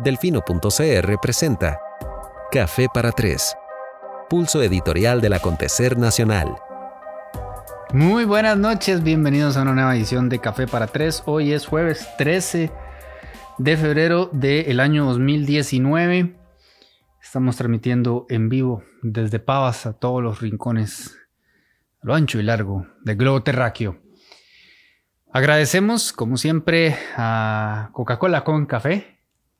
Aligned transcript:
Delfino.cr 0.00 1.18
presenta 1.20 1.80
Café 2.52 2.86
para 2.94 3.10
Tres, 3.10 3.56
pulso 4.30 4.62
editorial 4.62 5.20
del 5.20 5.32
acontecer 5.32 5.98
nacional. 5.98 6.54
Muy 7.92 8.24
buenas 8.24 8.56
noches, 8.56 9.02
bienvenidos 9.02 9.56
a 9.56 9.62
una 9.62 9.74
nueva 9.74 9.96
edición 9.96 10.28
de 10.28 10.38
Café 10.38 10.68
para 10.68 10.86
Tres. 10.86 11.24
Hoy 11.26 11.52
es 11.52 11.66
jueves 11.66 12.08
13 12.16 12.70
de 13.58 13.76
febrero 13.76 14.30
del 14.32 14.78
año 14.78 15.04
2019. 15.04 16.38
Estamos 17.20 17.56
transmitiendo 17.56 18.24
en 18.28 18.48
vivo 18.48 18.84
desde 19.02 19.40
Pavas 19.40 19.84
a 19.84 19.94
todos 19.94 20.22
los 20.22 20.40
rincones, 20.40 21.18
a 22.00 22.06
lo 22.06 22.14
ancho 22.14 22.38
y 22.38 22.44
largo 22.44 22.86
del 23.02 23.16
globo 23.16 23.42
terráqueo. 23.42 24.00
Agradecemos, 25.32 26.12
como 26.12 26.36
siempre, 26.36 26.96
a 27.16 27.90
Coca-Cola 27.92 28.44
con 28.44 28.64
Café 28.66 29.17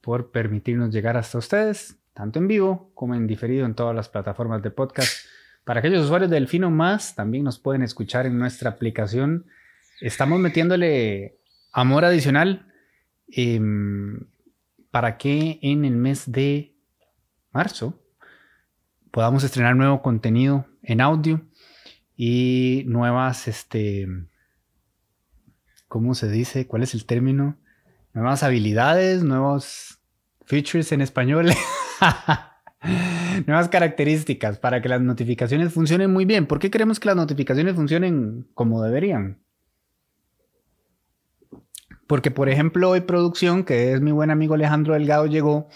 por 0.09 0.31
permitirnos 0.31 0.91
llegar 0.91 1.19
hasta 1.19 1.37
ustedes, 1.37 1.99
tanto 2.15 2.39
en 2.39 2.49
vivo 2.49 2.91
como 2.95 3.15
en 3.15 3.27
diferido 3.27 3.67
en 3.67 3.75
todas 3.75 3.95
las 3.95 4.09
plataformas 4.09 4.63
de 4.63 4.71
podcast. 4.71 5.27
Para 5.65 5.81
aquellos 5.81 6.07
usuarios 6.07 6.31
del 6.31 6.49
Fino 6.49 6.71
Más, 6.71 7.15
también 7.15 7.45
nos 7.45 7.59
pueden 7.59 7.83
escuchar 7.83 8.25
en 8.25 8.39
nuestra 8.39 8.71
aplicación. 8.71 9.45
Estamos 10.01 10.41
metiéndole 10.41 11.37
amor 11.73 12.07
adicional 12.07 12.73
em, 13.31 14.19
para 14.91 15.19
que 15.19 15.59
en 15.61 15.85
el 15.85 15.97
mes 15.97 16.33
de 16.33 16.75
marzo 17.53 18.03
podamos 19.11 19.45
estrenar 19.45 19.77
nuevo 19.77 20.01
contenido 20.01 20.65
en 20.83 21.03
audio 21.03 21.43
y 22.17 22.85
nuevas, 22.87 23.47
este, 23.47 24.09
¿cómo 25.87 26.15
se 26.15 26.31
dice? 26.31 26.67
¿Cuál 26.67 26.83
es 26.83 26.95
el 26.95 27.05
término? 27.05 27.59
Nuevas 28.15 28.43
habilidades, 28.43 29.23
nuevos 29.23 29.98
features 30.49 30.91
en 30.93 31.03
español. 31.03 31.51
Nuevas 33.47 33.69
características 33.69 34.59
para 34.59 34.81
que 34.81 34.89
las 34.89 35.01
notificaciones 35.01 35.73
funcionen 35.73 36.13
muy 36.13 36.25
bien. 36.25 36.47
¿Por 36.47 36.59
qué 36.59 36.71
queremos 36.71 36.99
que 36.99 37.07
las 37.07 37.17
notificaciones 37.17 37.75
funcionen 37.75 38.49
como 38.55 38.83
deberían? 38.83 39.43
Porque, 42.07 42.31
por 42.31 42.49
ejemplo, 42.49 42.91
hoy 42.91 43.03
producción, 43.03 43.65
que 43.65 43.93
es 43.93 44.01
mi 44.01 44.13
buen 44.13 44.31
amigo 44.31 44.55
Alejandro 44.55 44.95
Delgado, 44.95 45.27
llegó, 45.27 45.69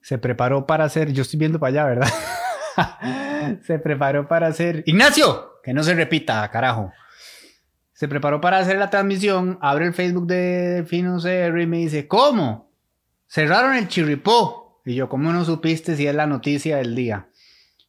se 0.00 0.18
preparó 0.18 0.66
para 0.66 0.84
hacer, 0.84 1.12
yo 1.12 1.22
estoy 1.22 1.40
viendo 1.40 1.58
para 1.58 1.70
allá, 1.70 1.84
¿verdad? 1.86 3.58
se 3.66 3.80
preparó 3.80 4.28
para 4.28 4.46
hacer... 4.46 4.84
Ignacio, 4.86 5.60
que 5.64 5.74
no 5.74 5.82
se 5.82 5.94
repita, 5.94 6.48
carajo. 6.52 6.92
Se 7.92 8.06
preparó 8.06 8.40
para 8.40 8.58
hacer 8.58 8.78
la 8.78 8.90
transmisión, 8.90 9.58
abre 9.60 9.86
el 9.86 9.94
Facebook 9.94 10.28
de 10.28 10.84
Fino 10.86 11.18
CR 11.18 11.60
y 11.60 11.66
me 11.66 11.78
dice, 11.78 12.06
¿cómo? 12.06 12.73
Cerraron 13.34 13.74
el 13.74 13.88
chirripó. 13.88 14.80
Y 14.84 14.94
yo, 14.94 15.08
¿cómo 15.08 15.32
no 15.32 15.44
supiste 15.44 15.96
si 15.96 16.06
es 16.06 16.14
la 16.14 16.28
noticia 16.28 16.76
del 16.76 16.94
día? 16.94 17.30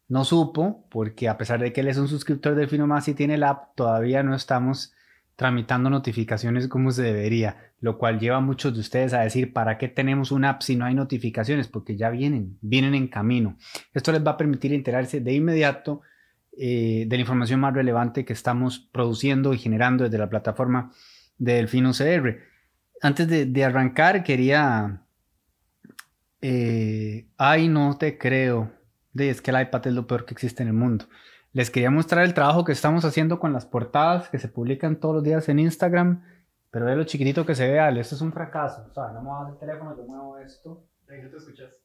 No 0.08 0.26
supo, 0.26 0.88
porque 0.90 1.30
a 1.30 1.38
pesar 1.38 1.60
de 1.60 1.72
que 1.72 1.82
él 1.82 1.88
es 1.88 1.98
un 1.98 2.08
suscriptor 2.08 2.56
de 2.56 2.68
Finomás 2.68 3.08
y 3.10 3.14
tiene 3.14 3.38
la 3.38 3.50
app, 3.50 3.76
todavía 3.76 4.24
no 4.24 4.34
estamos 4.34 4.96
tramitando 5.36 5.92
notificaciones 5.92 6.68
como 6.68 6.90
se 6.90 7.04
debería, 7.04 7.74
lo 7.80 8.00
cual 8.00 8.20
lleva 8.20 8.38
a 8.38 8.42
muchos 8.42 8.74
de 8.74 8.80
ustedes 8.80 9.14
a 9.14 9.22
decir, 9.22 9.54
¿para 9.54 9.78
qué 9.78 9.88
tenemos 9.88 10.32
una 10.32 10.50
app 10.50 10.64
si 10.64 10.76
no 10.76 10.86
hay 10.86 10.96
notificaciones? 10.96 11.68
Porque 11.68 11.96
ya 11.96 12.10
vienen, 12.10 12.58
vienen 12.62 12.96
en 12.96 13.08
camino. 13.08 13.56
Esto 13.94 14.12
les 14.12 14.26
va 14.26 14.32
a 14.32 14.38
permitir 14.38 14.74
enterarse 14.74 15.20
de 15.20 15.34
inmediato 15.34 16.02
eh, 16.58 17.06
de 17.08 17.18
la 17.18 17.22
información 17.22 17.60
más 17.60 17.76
relevante 17.76 18.26
que 18.26 18.34
estamos 18.34 18.80
produciendo 18.80 19.54
y 19.54 19.60
generando 19.60 20.06
desde 20.06 20.18
la 20.18 20.28
plataforma 20.28 20.92
de 21.38 21.54
Delfino 21.54 21.92
CR. 21.92 22.40
Antes 23.00 23.28
de 23.28 23.64
arrancar, 23.64 24.24
quería 24.24 25.05
eh, 26.48 27.28
ay, 27.38 27.68
no 27.68 27.98
te 27.98 28.20
creo. 28.20 28.72
De, 29.14 29.32
es 29.32 29.42
que 29.42 29.50
el 29.50 29.60
iPad 29.62 29.88
es 29.88 29.94
lo 29.94 30.06
peor 30.06 30.26
que 30.26 30.36
existe 30.36 30.62
en 30.62 30.70
el 30.70 30.76
mundo. 30.76 31.06
Les 31.54 31.72
quería 31.72 31.90
mostrar 31.90 32.24
el 32.24 32.36
trabajo 32.36 32.64
que 32.64 32.72
estamos 32.72 33.04
haciendo 33.04 33.40
con 33.40 33.52
las 33.52 33.66
portadas 33.66 34.30
que 34.30 34.38
se 34.38 34.48
publican 34.48 35.00
todos 35.00 35.16
los 35.16 35.24
días 35.24 35.50
en 35.50 35.58
Instagram. 35.58 36.24
Pero 36.70 36.86
ve 36.86 36.96
lo 36.96 37.04
chiquitito 37.06 37.48
que 37.48 37.56
se 37.56 37.68
ve, 37.68 37.80
Ale. 37.80 38.02
Esto 38.02 38.14
es 38.14 38.22
un 38.22 38.32
fracaso. 38.32 38.86
O 38.88 38.94
sea, 38.94 39.08
no 39.14 39.24
me 39.24 39.30
vas 39.30 39.54
el 39.54 39.58
teléfono, 39.58 39.98
yo 39.98 40.04
muevo 40.04 40.38
esto. 40.38 40.84
¿En 41.10 41.24
qué 41.24 41.30
te 41.30 41.38
escuchas? 41.38 41.82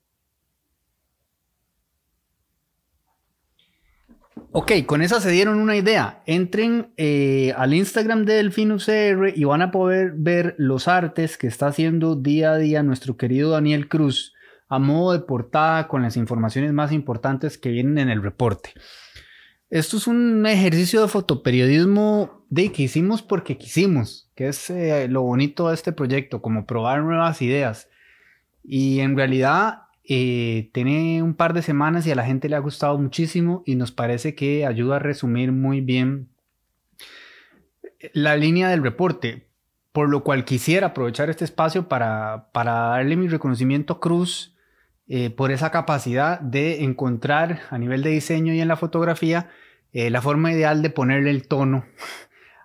Ok, 4.52 4.72
con 4.84 5.00
esa 5.00 5.20
se 5.20 5.30
dieron 5.30 5.58
una 5.58 5.76
idea. 5.76 6.22
Entren 6.26 6.92
eh, 6.98 7.54
al 7.56 7.72
Instagram 7.72 8.26
de 8.26 8.34
Delfinus 8.34 8.84
CR 8.84 9.32
y 9.34 9.44
van 9.44 9.62
a 9.62 9.70
poder 9.70 10.12
ver 10.16 10.54
los 10.58 10.86
artes 10.86 11.38
que 11.38 11.46
está 11.46 11.68
haciendo 11.68 12.14
día 12.14 12.52
a 12.52 12.58
día 12.58 12.82
nuestro 12.82 13.16
querido 13.16 13.52
Daniel 13.52 13.88
Cruz 13.88 14.34
a 14.70 14.78
modo 14.78 15.12
de 15.12 15.18
portada 15.18 15.88
con 15.88 16.00
las 16.00 16.16
informaciones 16.16 16.72
más 16.72 16.92
importantes 16.92 17.58
que 17.58 17.70
vienen 17.70 17.98
en 17.98 18.08
el 18.08 18.22
reporte. 18.22 18.70
Esto 19.68 19.96
es 19.98 20.06
un 20.06 20.46
ejercicio 20.46 21.02
de 21.02 21.08
fotoperiodismo 21.08 22.44
de 22.48 22.72
que 22.72 22.84
hicimos 22.84 23.20
porque 23.20 23.58
quisimos, 23.58 24.30
que 24.34 24.48
es 24.48 24.70
eh, 24.70 25.08
lo 25.08 25.22
bonito 25.22 25.68
de 25.68 25.74
este 25.74 25.92
proyecto, 25.92 26.40
como 26.40 26.66
probar 26.66 27.02
nuevas 27.02 27.42
ideas. 27.42 27.88
Y 28.62 29.00
en 29.00 29.16
realidad 29.16 29.82
eh, 30.04 30.70
tiene 30.72 31.22
un 31.22 31.34
par 31.34 31.52
de 31.52 31.62
semanas 31.62 32.06
y 32.06 32.12
a 32.12 32.16
la 32.16 32.24
gente 32.24 32.48
le 32.48 32.56
ha 32.56 32.60
gustado 32.60 32.96
muchísimo 32.96 33.64
y 33.66 33.74
nos 33.74 33.90
parece 33.90 34.36
que 34.36 34.66
ayuda 34.66 34.96
a 34.96 35.00
resumir 35.00 35.50
muy 35.50 35.80
bien 35.80 36.28
la 38.12 38.36
línea 38.36 38.68
del 38.68 38.84
reporte, 38.84 39.48
por 39.92 40.08
lo 40.08 40.22
cual 40.22 40.44
quisiera 40.44 40.88
aprovechar 40.88 41.28
este 41.28 41.44
espacio 41.44 41.88
para, 41.88 42.50
para 42.52 42.72
darle 42.72 43.16
mi 43.16 43.26
reconocimiento 43.26 43.94
a 43.94 44.00
Cruz 44.00 44.49
eh, 45.12 45.28
por 45.28 45.50
esa 45.50 45.72
capacidad 45.72 46.38
de 46.38 46.84
encontrar 46.84 47.62
a 47.70 47.78
nivel 47.78 48.04
de 48.04 48.10
diseño 48.10 48.54
y 48.54 48.60
en 48.60 48.68
la 48.68 48.76
fotografía 48.76 49.50
eh, 49.92 50.08
la 50.08 50.22
forma 50.22 50.52
ideal 50.52 50.82
de 50.82 50.90
ponerle 50.90 51.30
el 51.30 51.48
tono 51.48 51.84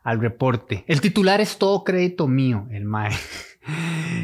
al 0.04 0.22
reporte. 0.22 0.84
El 0.88 1.02
titular 1.02 1.42
es 1.42 1.58
todo 1.58 1.84
crédito 1.84 2.28
mío, 2.28 2.68
el 2.70 2.86
MAE. 2.86 3.12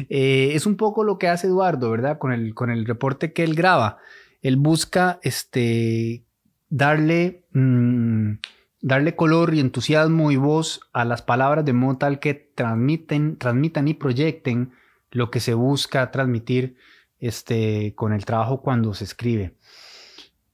Eh, 0.08 0.52
es 0.54 0.66
un 0.66 0.76
poco 0.76 1.02
lo 1.02 1.18
que 1.18 1.26
hace 1.26 1.48
Eduardo, 1.48 1.90
¿verdad? 1.90 2.18
Con 2.18 2.32
el, 2.32 2.54
con 2.54 2.70
el 2.70 2.86
reporte 2.86 3.32
que 3.32 3.42
él 3.42 3.56
graba. 3.56 3.98
Él 4.40 4.56
busca 4.56 5.18
este, 5.22 6.22
darle, 6.68 7.42
mm, 7.52 8.34
darle 8.82 9.16
color 9.16 9.52
y 9.52 9.58
entusiasmo 9.58 10.30
y 10.30 10.36
voz 10.36 10.80
a 10.92 11.04
las 11.04 11.22
palabras 11.22 11.64
de 11.64 11.72
modo 11.72 11.98
tal 11.98 12.20
que 12.20 12.34
transmiten, 12.34 13.36
transmitan 13.36 13.88
y 13.88 13.94
proyecten 13.94 14.72
lo 15.10 15.30
que 15.32 15.40
se 15.40 15.54
busca 15.54 16.12
transmitir 16.12 16.76
este, 17.22 17.94
con 17.94 18.12
el 18.12 18.24
trabajo 18.24 18.60
cuando 18.60 18.92
se 18.94 19.04
escribe. 19.04 19.54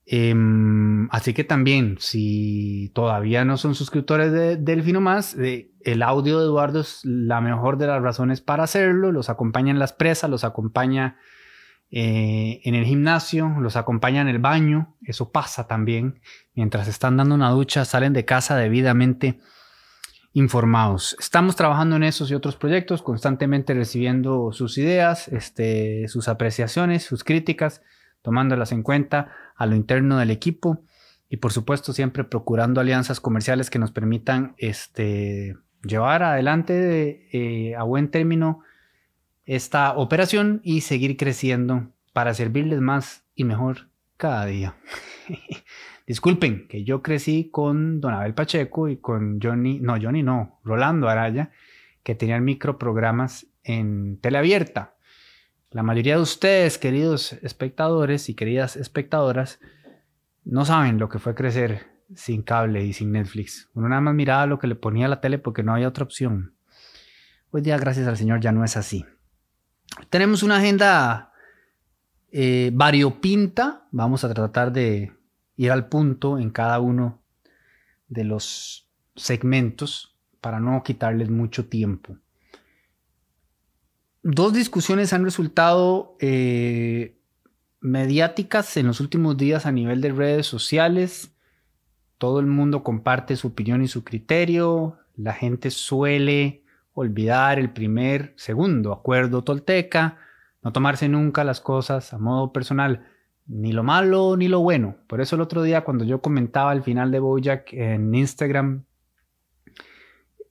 Em, 0.04 1.08
así 1.10 1.32
que 1.32 1.42
también, 1.42 1.96
si 1.98 2.90
todavía 2.94 3.44
no 3.46 3.56
son 3.56 3.74
suscriptores 3.74 4.32
de 4.32 4.56
Delfino 4.56 5.00
Más, 5.00 5.34
eh, 5.38 5.70
el 5.80 6.02
audio 6.02 6.38
de 6.38 6.44
Eduardo 6.44 6.80
es 6.80 7.00
la 7.04 7.40
mejor 7.40 7.78
de 7.78 7.86
las 7.86 8.02
razones 8.02 8.42
para 8.42 8.64
hacerlo. 8.64 9.12
Los 9.12 9.30
acompaña 9.30 9.70
en 9.70 9.78
las 9.78 9.94
presas, 9.94 10.28
los 10.28 10.44
acompaña 10.44 11.16
eh, 11.90 12.60
en 12.64 12.74
el 12.74 12.84
gimnasio, 12.84 13.48
los 13.60 13.76
acompaña 13.76 14.20
en 14.20 14.28
el 14.28 14.38
baño. 14.38 14.94
Eso 15.02 15.32
pasa 15.32 15.66
también. 15.66 16.20
Mientras 16.54 16.86
están 16.86 17.16
dando 17.16 17.34
una 17.34 17.50
ducha, 17.50 17.86
salen 17.86 18.12
de 18.12 18.26
casa 18.26 18.56
debidamente 18.56 19.40
informados. 20.33 21.16
Estamos 21.19 21.56
trabajando 21.56 21.97
en 21.97 22.03
esos 22.03 22.31
y 22.31 22.34
otros 22.34 22.56
proyectos, 22.56 23.03
constantemente 23.03 23.75
recibiendo 23.75 24.53
sus 24.53 24.78
ideas, 24.78 25.28
este, 25.28 26.06
sus 26.09 26.28
apreciaciones, 26.28 27.03
sus 27.03 27.25
críticas, 27.25 27.83
tomándolas 28.22 28.72
en 28.72 28.83
cuenta 28.83 29.33
a 29.56 29.66
lo 29.66 29.75
interno 29.75 30.19
del 30.19 30.31
equipo 30.31 30.84
y 31.28 31.39
por 31.39 31.53
supuesto 31.53 31.93
siempre 31.93 32.25
procurando 32.25 32.81
alianzas 32.81 33.21
comerciales 33.21 33.71
que 33.71 33.78
nos 33.78 33.91
permitan 33.91 34.55
este, 34.59 35.56
llevar 35.83 36.22
adelante 36.22 37.28
eh, 37.33 37.77
a 37.77 37.83
buen 37.83 38.10
término 38.10 38.60
esta 39.45 39.97
operación 39.97 40.60
y 40.63 40.83
seguir 40.83 41.16
creciendo 41.16 41.91
para 42.13 42.34
servirles 42.34 42.81
más 42.81 43.24
y 43.34 43.45
mejor 43.45 43.89
cada 44.16 44.47
día. 44.47 44.77
Disculpen 46.09 46.69
que 46.69 46.84
yo 46.84 47.03
crecí 47.03 47.51
con 47.51 48.01
Don 48.01 48.15
Abel 48.15 48.33
Pacheco 48.33 48.89
y 48.89 48.97
con 48.97 49.41
Johnny, 49.43 49.78
no, 49.78 49.99
Johnny 50.01 50.22
no, 50.22 50.59
Rolando 50.65 51.07
Araya, 51.07 51.51
que 52.03 52.15
tenían 52.15 52.45
microprogramas 52.45 53.47
en 53.63 54.19
teleabierta. 54.22 54.95
La 55.71 55.83
mayoría 55.83 56.16
de 56.16 56.22
ustedes, 56.22 56.78
queridos 56.78 57.34
espectadores 57.43 58.31
y 58.31 58.34
queridas 58.34 58.77
espectadoras, 58.77 59.60
no 60.47 60.65
saben 60.65 60.99
lo 60.99 61.10
que 61.10 61.19
fue 61.19 61.34
crecer 61.34 61.89
sin 62.15 62.41
cable 62.41 62.87
y 62.87 62.95
sin 62.95 63.13
Netflix. 63.13 63.69
Uno 63.75 63.91
nada 63.91 64.01
más 64.01 64.15
miraba 64.15 64.47
lo 64.47 64.59
que 64.59 64.66
le 64.66 64.77
ponía 64.77 65.09
la 65.09 65.21
tele 65.21 65.37
porque 65.37 65.63
no 65.63 65.75
había 65.75 65.89
otra 65.89 66.05
opción. 66.05 66.55
Hoy 67.51 67.60
día, 67.60 67.77
gracias 67.77 68.09
al 68.09 68.16
Señor, 68.16 68.41
ya 68.41 68.51
no 68.51 68.65
es 68.65 68.78
así. 68.78 69.05
Tenemos 70.09 70.43
una 70.43 70.57
agenda 70.57 71.34
eh, 72.33 72.71
variopinta. 72.72 73.87
Vamos 73.91 74.25
a 74.25 74.33
tratar 74.33 74.72
de 74.72 75.17
ir 75.59 75.72
al 75.72 75.89
punto 75.89 76.39
en 76.39 76.49
cada 76.51 76.81
uno 76.81 77.21
de 78.09 78.25
los 78.25 78.89
segmentos 79.16 80.16
para 80.41 80.60
no 80.60 80.83
quitarles 80.83 81.28
mucho 81.28 81.66
tiempo. 81.66 82.16
dos 84.22 84.53
discusiones 84.53 85.13
han 85.13 85.25
resultado 85.25 86.16
eh, 86.21 87.19
mediáticas 87.81 88.77
en 88.77 88.87
los 88.87 89.01
últimos 89.01 89.37
días 89.37 89.66
a 89.66 89.72
nivel 89.72 90.01
de 90.01 90.13
redes 90.13 90.47
sociales. 90.47 91.34
Todo 92.19 92.41
el 92.41 92.47
mundo 92.47 92.84
comparte 92.84 93.37
su 93.37 93.49
opinión 93.49 93.83
y 93.83 93.89
su 93.89 94.05
criterio. 94.05 94.99
La 95.16 95.33
gente 95.33 95.71
suele 95.71 96.63
olvidar 96.95 97.59
el 97.59 97.71
primer, 97.71 98.33
segundo 98.37 98.93
acuerdo 98.93 99.43
tolteca, 99.43 100.19
no 100.63 100.72
tomarse 100.72 101.09
nunca 101.09 101.45
las 101.45 101.60
cosas 101.60 102.13
a 102.13 102.19
modo 102.19 102.53
personal, 102.53 103.07
ni 103.48 103.72
lo 103.72 103.83
malo 103.83 104.36
ni 104.36 104.47
lo 104.47 104.60
bueno. 104.60 104.97
Por 105.06 105.21
eso 105.21 105.34
el 105.34 105.42
otro 105.42 105.62
día 105.62 105.83
cuando 105.83 106.04
yo 106.04 106.21
comentaba 106.21 106.72
el 106.72 106.83
final 106.83 107.10
de 107.10 107.18
Bojack 107.18 107.72
en 107.72 108.15
Instagram, 108.15 108.84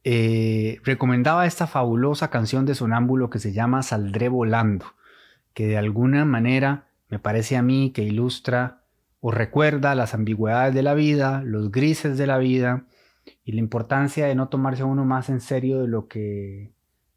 eh, 0.03 0.79
recomendaba 0.83 1.45
esta 1.45 1.67
fabulosa 1.67 2.29
canción 2.29 2.65
de 2.65 2.75
Sonámbulo 2.75 3.29
que 3.29 3.39
se 3.39 3.53
llama 3.53 3.83
Saldré 3.83 4.29
Volando, 4.29 4.85
que 5.53 5.67
de 5.67 5.77
alguna 5.77 6.25
manera 6.25 6.88
me 7.09 7.19
parece 7.19 7.55
a 7.57 7.61
mí 7.61 7.91
que 7.94 8.03
ilustra 8.03 8.83
o 9.19 9.31
recuerda 9.31 9.95
las 9.95 10.13
ambigüedades 10.13 10.73
de 10.73 10.83
la 10.83 10.94
vida, 10.94 11.41
los 11.44 11.71
grises 11.71 12.17
de 12.17 12.27
la 12.27 12.38
vida 12.38 12.85
y 13.44 13.51
la 13.51 13.59
importancia 13.59 14.25
de 14.25 14.35
no 14.35 14.47
tomarse 14.47 14.83
a 14.83 14.85
uno 14.85 15.05
más 15.05 15.29
en 15.29 15.41
serio 15.41 15.81
de 15.81 15.88
lo 15.88 16.07
que 16.07 16.71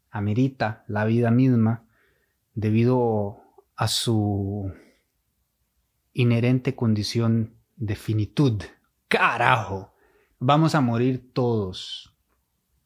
amerita 0.09 0.83
la 0.87 1.05
vida 1.05 1.31
misma 1.31 1.85
debido 2.53 3.37
a 3.77 3.87
su 3.87 4.73
inherente 6.13 6.75
condición 6.75 7.55
de 7.75 7.95
finitud. 7.95 8.61
Carajo, 9.07 9.93
vamos 10.39 10.75
a 10.75 10.81
morir 10.81 11.31
todos. 11.33 12.15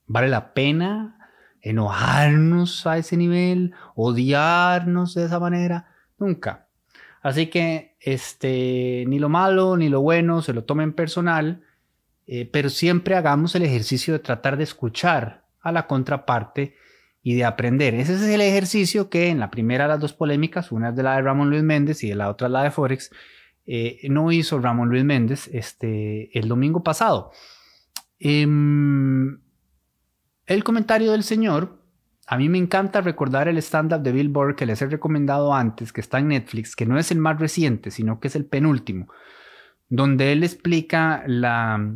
¿Vale 0.08 0.28
la 0.28 0.54
pena 0.54 1.30
enojarnos 1.62 2.86
a 2.86 2.98
ese 2.98 3.18
nivel? 3.18 3.74
¿Odiarnos 3.96 5.16
de 5.16 5.26
esa 5.26 5.40
manera? 5.40 5.88
Nunca. 6.18 6.68
Así 7.22 7.48
que 7.48 7.96
este, 8.00 9.04
ni 9.08 9.18
lo 9.18 9.30
malo 9.30 9.78
ni 9.78 9.90
lo 9.90 10.02
bueno 10.02 10.44
se 10.44 10.54
lo 10.54 10.64
tomen 10.64 10.94
personal, 10.94 11.64
eh, 12.28 12.48
pero 12.52 12.70
siempre 12.70 13.16
hagamos 13.16 13.56
el 13.56 13.64
ejercicio 13.64 14.14
de 14.14 14.20
tratar 14.20 14.58
de 14.58 14.64
escuchar 14.64 15.46
a 15.62 15.72
la 15.72 15.88
contraparte 15.88 16.76
y 17.28 17.34
de 17.34 17.44
aprender. 17.44 17.96
Ese 17.96 18.14
es 18.14 18.22
el 18.22 18.40
ejercicio 18.40 19.10
que 19.10 19.30
en 19.30 19.40
la 19.40 19.50
primera 19.50 19.86
de 19.86 19.88
las 19.88 20.00
dos 20.00 20.14
polémicas, 20.14 20.72
una 20.72 20.90
es 20.90 20.96
de 20.96 21.02
la 21.02 21.16
de 21.16 21.24
Ramón 21.24 21.50
Luis 21.50 21.64
Méndez 21.64 22.04
y 22.04 22.14
la 22.14 22.30
otra 22.30 22.50
la 22.50 22.62
de 22.62 22.70
Forex, 22.70 23.10
eh, 23.66 24.02
no 24.10 24.32
hizo 24.32 24.60
Ramón 24.60 24.90
Luis 24.90 25.04
Méndez 25.04 25.50
este, 25.52 26.30
el 26.38 26.48
domingo 26.48 26.84
pasado. 26.84 27.32
Em, 28.20 29.40
el 30.46 30.64
comentario 30.64 31.14
del 31.14 31.24
señor, 31.24 31.82
a 32.28 32.38
mí 32.38 32.48
me 32.48 32.60
encanta 32.60 33.02
recordar 33.02 33.48
el 33.48 33.58
stand-up 33.58 34.04
de 34.04 34.12
Bill 34.12 34.30
Burr 34.30 34.56
que 34.56 34.68
les 34.68 34.84
he 34.84 34.86
recomendado 34.86 35.52
antes, 35.56 35.92
que 35.92 36.02
está 36.02 36.20
en 36.20 36.28
Netflix, 36.28 36.76
que 36.76 36.86
no 36.86 37.00
es 37.00 37.10
el 37.10 37.18
más 37.18 37.40
reciente, 37.40 37.90
sino 37.90 38.20
que 38.20 38.28
es 38.28 38.36
el 38.36 38.46
penúltimo, 38.46 39.08
donde 39.90 40.32
él 40.32 40.44
explica 40.44 41.24
la, 41.26 41.92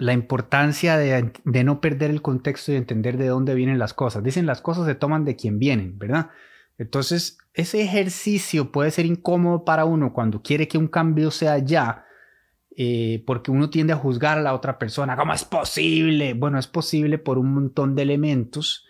la 0.00 0.14
importancia 0.14 0.96
de, 0.96 1.30
no 1.44 1.80
perder 1.80 2.10
el 2.10 2.22
contexto 2.22 2.72
y 2.72 2.76
entender 2.76 3.18
de 3.18 3.28
dónde 3.28 3.54
vienen 3.54 3.78
las 3.78 3.92
cosas. 3.92 4.24
Dicen 4.24 4.46
las 4.46 4.62
cosas 4.62 4.86
se 4.86 4.94
toman 4.94 5.26
de 5.26 5.36
quien 5.36 5.58
vienen, 5.58 5.98
¿verdad? 5.98 6.30
Entonces, 6.78 7.36
ese 7.52 7.82
ejercicio 7.82 8.72
puede 8.72 8.90
ser 8.90 9.04
incómodo 9.04 9.66
para 9.66 9.84
uno 9.84 10.14
cuando 10.14 10.42
quiere 10.42 10.66
que 10.68 10.78
un 10.78 10.88
cambio 10.88 11.30
sea 11.30 11.58
ya, 11.58 12.06
eh, 12.74 13.22
porque 13.26 13.50
uno 13.50 13.68
tiende 13.68 13.92
a 13.92 13.96
juzgar 13.96 14.38
a 14.38 14.42
la 14.42 14.54
otra 14.54 14.78
persona. 14.78 15.16
¿Cómo 15.16 15.34
es 15.34 15.44
posible? 15.44 16.32
Bueno, 16.32 16.58
es 16.58 16.66
posible 16.66 17.18
por 17.18 17.36
un 17.36 17.52
montón 17.52 17.94
de 17.94 18.02
elementos 18.02 18.86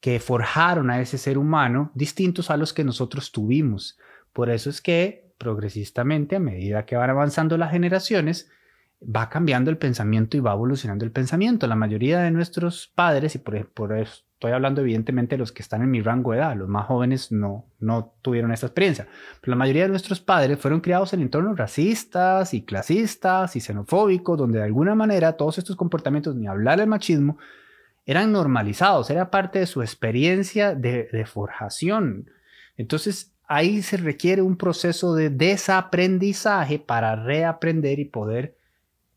que 0.00 0.18
forjaron 0.18 0.90
a 0.90 1.00
ese 1.00 1.18
ser 1.18 1.36
humano 1.36 1.92
distintos 1.94 2.50
a 2.50 2.56
los 2.56 2.72
que 2.72 2.84
nosotros 2.84 3.32
tuvimos. 3.32 3.98
Por 4.32 4.48
eso 4.48 4.70
es 4.70 4.80
que 4.80 5.34
progresistamente, 5.36 6.36
a 6.36 6.40
medida 6.40 6.86
que 6.86 6.96
van 6.96 7.10
avanzando 7.10 7.58
las 7.58 7.70
generaciones, 7.70 8.50
va 9.04 9.28
cambiando 9.28 9.70
el 9.70 9.78
pensamiento 9.78 10.36
y 10.36 10.40
va 10.40 10.52
evolucionando 10.52 11.04
el 11.04 11.10
pensamiento. 11.10 11.66
La 11.66 11.76
mayoría 11.76 12.20
de 12.20 12.30
nuestros 12.30 12.90
padres, 12.94 13.34
y 13.34 13.38
por, 13.38 13.56
eso 13.56 14.24
estoy 14.34 14.52
hablando 14.52 14.80
evidentemente 14.80 15.34
de 15.34 15.38
los 15.38 15.52
que 15.52 15.62
están 15.62 15.82
en 15.82 15.90
mi 15.90 16.00
rango 16.02 16.32
de 16.32 16.38
edad, 16.38 16.56
los 16.56 16.68
más 16.68 16.86
jóvenes 16.86 17.32
no, 17.32 17.66
no 17.78 18.14
tuvieron 18.22 18.52
esta 18.52 18.66
experiencia, 18.66 19.08
la 19.42 19.56
mayoría 19.56 19.82
de 19.82 19.88
nuestros 19.88 20.20
padres 20.20 20.58
fueron 20.58 20.80
criados 20.80 21.12
en 21.12 21.22
entornos 21.22 21.56
racistas 21.56 22.54
y 22.54 22.64
clasistas 22.64 23.56
y 23.56 23.60
xenofóbicos, 23.60 24.38
donde 24.38 24.58
de 24.58 24.64
alguna 24.64 24.94
manera 24.94 25.36
todos 25.36 25.58
estos 25.58 25.76
comportamientos, 25.76 26.34
ni 26.36 26.46
hablar 26.46 26.78
del 26.78 26.88
machismo, 26.88 27.38
eran 28.06 28.32
normalizados, 28.32 29.08
era 29.10 29.30
parte 29.30 29.60
de 29.60 29.66
su 29.66 29.80
experiencia 29.80 30.74
de 30.74 31.26
forjación. 31.26 32.30
Entonces, 32.76 33.32
ahí 33.46 33.82
se 33.82 33.96
requiere 33.96 34.42
un 34.42 34.56
proceso 34.56 35.14
de 35.14 35.30
desaprendizaje 35.30 36.78
para 36.78 37.16
reaprender 37.16 37.98
y 37.98 38.04
poder 38.06 38.56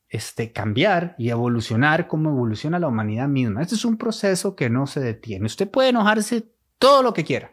este, 0.10 0.52
cambiar 0.52 1.16
y 1.18 1.30
evolucionar 1.30 2.08
como 2.08 2.30
evoluciona 2.30 2.80
la 2.80 2.88
humanidad 2.88 3.28
misma. 3.28 3.62
Este 3.62 3.76
es 3.76 3.86
un 3.86 3.98
proceso 3.98 4.56
que 4.56 4.70
no 4.70 4.88
se 4.88 5.00
detiene. 5.00 5.46
Usted 5.46 5.70
puede 5.70 5.90
enojarse 5.90 6.46
todo 6.80 7.04
lo 7.04 7.14
que 7.14 7.24
quiera. 7.24 7.52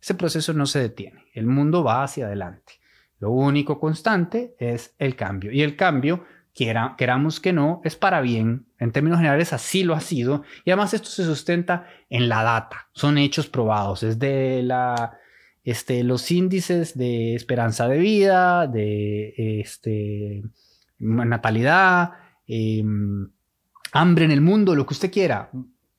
Ese 0.00 0.14
proceso 0.14 0.52
no 0.52 0.66
se 0.66 0.80
detiene. 0.80 1.24
El 1.32 1.46
mundo 1.46 1.82
va 1.82 2.04
hacia 2.04 2.26
adelante. 2.26 2.74
Lo 3.20 3.30
único 3.30 3.80
constante 3.80 4.54
es 4.58 4.94
el 4.98 5.16
cambio. 5.16 5.50
Y 5.50 5.62
el 5.62 5.76
cambio, 5.76 6.24
quiera, 6.54 6.94
queramos 6.98 7.40
que 7.40 7.54
no, 7.54 7.80
es 7.84 7.96
para 7.96 8.20
bien. 8.20 8.66
En 8.78 8.92
términos 8.92 9.18
generales, 9.18 9.54
así 9.54 9.82
lo 9.82 9.94
ha 9.94 10.00
sido. 10.00 10.42
Y 10.64 10.70
además 10.70 10.92
esto 10.92 11.08
se 11.08 11.24
sustenta 11.24 11.86
en 12.10 12.28
la 12.28 12.42
data. 12.42 12.88
Son 12.92 13.16
hechos 13.16 13.46
probados. 13.46 14.02
Es 14.02 14.18
de 14.18 14.62
la, 14.62 15.18
este, 15.62 16.04
los 16.04 16.30
índices 16.30 16.98
de 16.98 17.34
esperanza 17.34 17.88
de 17.88 17.98
vida, 17.98 18.66
de 18.66 19.60
este, 19.60 20.42
natalidad, 21.04 22.12
em, 22.46 23.28
hambre 23.92 24.24
en 24.24 24.30
el 24.30 24.40
mundo, 24.40 24.74
lo 24.74 24.86
que 24.86 24.94
usted 24.94 25.12
quiera. 25.12 25.50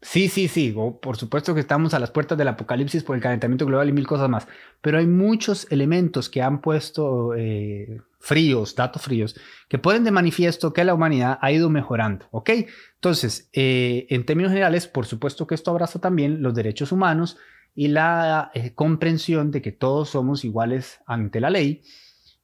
Sí, 0.02 0.30
sí, 0.30 0.48
sí, 0.48 0.75
por 1.02 1.18
supuesto 1.18 1.56
que 1.56 1.62
estamos 1.62 1.96
a 1.96 2.00
las 2.00 2.12
puertas 2.12 2.38
del 2.38 2.48
apocalipsis 2.48 3.04
por 3.04 3.16
el 3.16 3.24
calentamiento 3.24 3.66
global 3.66 3.90
y 3.90 3.92
mil 3.92 4.06
cosas 4.06 4.30
más, 4.30 4.48
pero 4.80 5.00
hay 5.00 5.07
muchos 5.07 5.66
elementos 5.72 6.30
que 6.30 6.44
han 6.44 6.62
puesto 6.62 7.34
eh, 7.36 8.02
fríos, 8.19 8.75
datos 8.75 9.02
fríos, 9.02 9.36
que 9.68 9.80
pueden 9.80 10.04
de 10.04 10.12
manifiesto 10.12 10.74
que 10.74 10.84
la 10.84 10.94
humanidad 10.94 11.40
ha 11.42 11.52
ido 11.52 11.72
mejorando, 11.72 12.28
¿ok? 12.30 12.52
Entonces, 12.96 13.50
eh, 13.54 14.06
en 14.10 14.25
términos 14.25 14.52
generales, 14.52 14.86
por 14.86 15.07
supuesto 15.07 15.48
que 15.48 15.56
esto 15.56 15.72
abraza 15.72 16.00
también 16.00 16.44
los 16.44 16.54
derechos 16.54 16.92
humanos 16.92 17.38
y 17.74 17.88
la 17.88 18.52
eh, 18.54 18.75
comprensión 18.75 19.50
de 19.50 19.64
que 19.64 19.71
todos 19.71 20.09
somos 20.09 20.45
iguales 20.45 21.00
ante 21.07 21.40
la 21.40 21.50
ley 21.50 21.81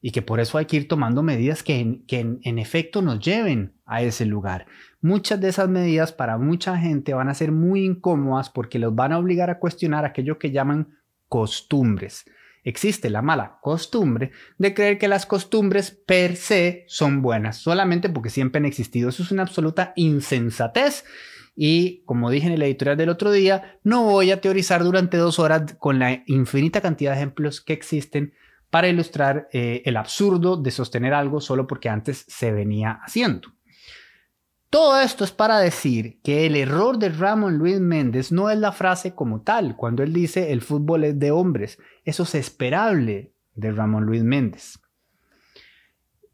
y 0.04 0.10
que 0.10 0.20
por 0.20 0.40
eso 0.40 0.58
hay 0.58 0.66
que 0.66 0.76
ir 0.76 0.88
tomando 0.88 1.22
medidas 1.22 1.62
que, 1.62 1.78
en, 1.78 2.58
efecto 2.58 3.00
nos 3.02 3.20
lleven 3.20 3.74
a 3.86 4.02
ese 4.02 4.26
lugar. 4.26 4.66
Muchas 5.00 5.40
de 5.40 5.48
esas 5.48 5.68
medidas 5.68 6.12
para 6.12 6.38
mucha 6.38 6.76
gente 6.76 7.14
van 7.14 7.28
a 7.28 7.34
ser 7.34 7.52
muy 7.52 7.84
incómodas 7.84 8.50
porque 8.50 8.80
los 8.80 8.94
van 8.96 9.12
a 9.12 9.18
obligar 9.18 9.48
a 9.48 9.60
cuestionar 9.60 10.04
aquello 10.04 10.40
que 10.40 10.50
llaman 10.50 10.98
costumbres. 11.28 12.24
Existe 12.64 13.10
la 13.10 13.22
mala 13.22 13.58
costumbre 13.62 14.32
de 14.58 14.74
creer 14.74 14.98
que 14.98 15.08
las 15.08 15.24
costumbres 15.24 15.92
per 15.92 16.34
se 16.34 16.84
son 16.88 17.22
buenas, 17.22 17.58
solamente 17.58 18.08
porque 18.08 18.30
siempre 18.30 18.58
han 18.58 18.66
existido. 18.66 19.08
Eso 19.08 19.22
es 19.22 19.30
una 19.30 19.42
absoluta 19.42 19.92
insensatez. 19.94 21.04
Y 21.54 22.02
como 22.06 22.30
dije 22.30 22.48
en 22.48 22.54
el 22.54 22.62
editorial 22.62 22.96
del 22.96 23.08
otro 23.08 23.30
día, 23.30 23.78
no 23.84 24.02
voy 24.04 24.32
a 24.32 24.40
teorizar 24.40 24.82
durante 24.82 25.16
dos 25.16 25.38
horas 25.38 25.74
con 25.78 26.00
la 26.00 26.24
infinita 26.26 26.80
cantidad 26.80 27.12
de 27.12 27.18
ejemplos 27.18 27.60
que 27.60 27.72
existen 27.72 28.32
para 28.72 28.88
ilustrar 28.88 29.50
eh, 29.52 29.82
el 29.84 29.98
absurdo 29.98 30.56
de 30.56 30.70
sostener 30.70 31.12
algo 31.12 31.42
solo 31.42 31.66
porque 31.66 31.90
antes 31.90 32.24
se 32.26 32.52
venía 32.52 33.00
haciendo. 33.04 33.50
Todo 34.70 34.98
esto 34.98 35.24
es 35.24 35.30
para 35.30 35.58
decir 35.58 36.22
que 36.22 36.46
el 36.46 36.56
error 36.56 36.98
de 36.98 37.10
Ramón 37.10 37.58
Luis 37.58 37.80
Méndez 37.80 38.32
no 38.32 38.48
es 38.48 38.58
la 38.58 38.72
frase 38.72 39.14
como 39.14 39.42
tal, 39.42 39.76
cuando 39.76 40.02
él 40.02 40.14
dice 40.14 40.52
el 40.52 40.62
fútbol 40.62 41.04
es 41.04 41.18
de 41.18 41.30
hombres. 41.30 41.78
Eso 42.06 42.22
es 42.22 42.34
esperable 42.34 43.34
de 43.54 43.72
Ramón 43.72 44.06
Luis 44.06 44.24
Méndez. 44.24 44.78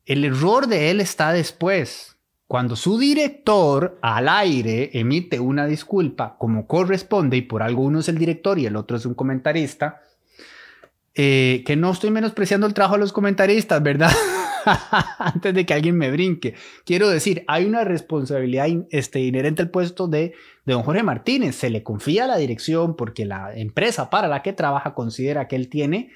El 0.04 0.24
error 0.24 0.68
de 0.68 0.92
él 0.92 1.00
está 1.00 1.32
después, 1.32 2.20
cuando 2.46 2.76
su 2.76 2.98
director 2.98 3.98
al 4.00 4.28
aire 4.28 4.90
emite 4.92 5.40
una 5.40 5.66
disculpa 5.66 6.36
como 6.38 6.68
corresponde 6.68 7.36
y 7.36 7.42
por 7.42 7.64
algo 7.64 7.82
uno 7.82 7.98
es 7.98 8.08
el 8.08 8.16
director 8.16 8.60
y 8.60 8.66
el 8.66 8.76
otro 8.76 8.96
es 8.96 9.06
un 9.06 9.14
comentarista, 9.14 10.02
eh, 11.20 11.64
que 11.66 11.74
no 11.74 11.90
estoy 11.90 12.12
menospreciando 12.12 12.64
el 12.68 12.74
trabajo 12.74 12.94
de 12.94 13.00
los 13.00 13.12
comentaristas, 13.12 13.82
¿verdad? 13.82 14.12
Antes 15.18 15.52
de 15.52 15.66
que 15.66 15.74
alguien 15.74 15.96
me 15.96 16.12
brinque. 16.12 16.54
Quiero 16.84 17.08
decir, 17.08 17.42
hay 17.48 17.64
una 17.64 17.82
responsabilidad 17.82 18.68
este, 18.90 19.18
inherente 19.18 19.62
al 19.62 19.70
puesto 19.70 20.06
de, 20.06 20.34
de 20.64 20.72
don 20.72 20.84
Jorge 20.84 21.02
Martínez. 21.02 21.56
Se 21.56 21.70
le 21.70 21.82
confía 21.82 22.28
la 22.28 22.36
dirección 22.36 22.94
porque 22.94 23.24
la 23.24 23.52
empresa 23.52 24.10
para 24.10 24.28
la 24.28 24.42
que 24.42 24.52
trabaja 24.52 24.94
considera 24.94 25.48
que 25.48 25.56
él 25.56 25.68
tiene 25.68 26.12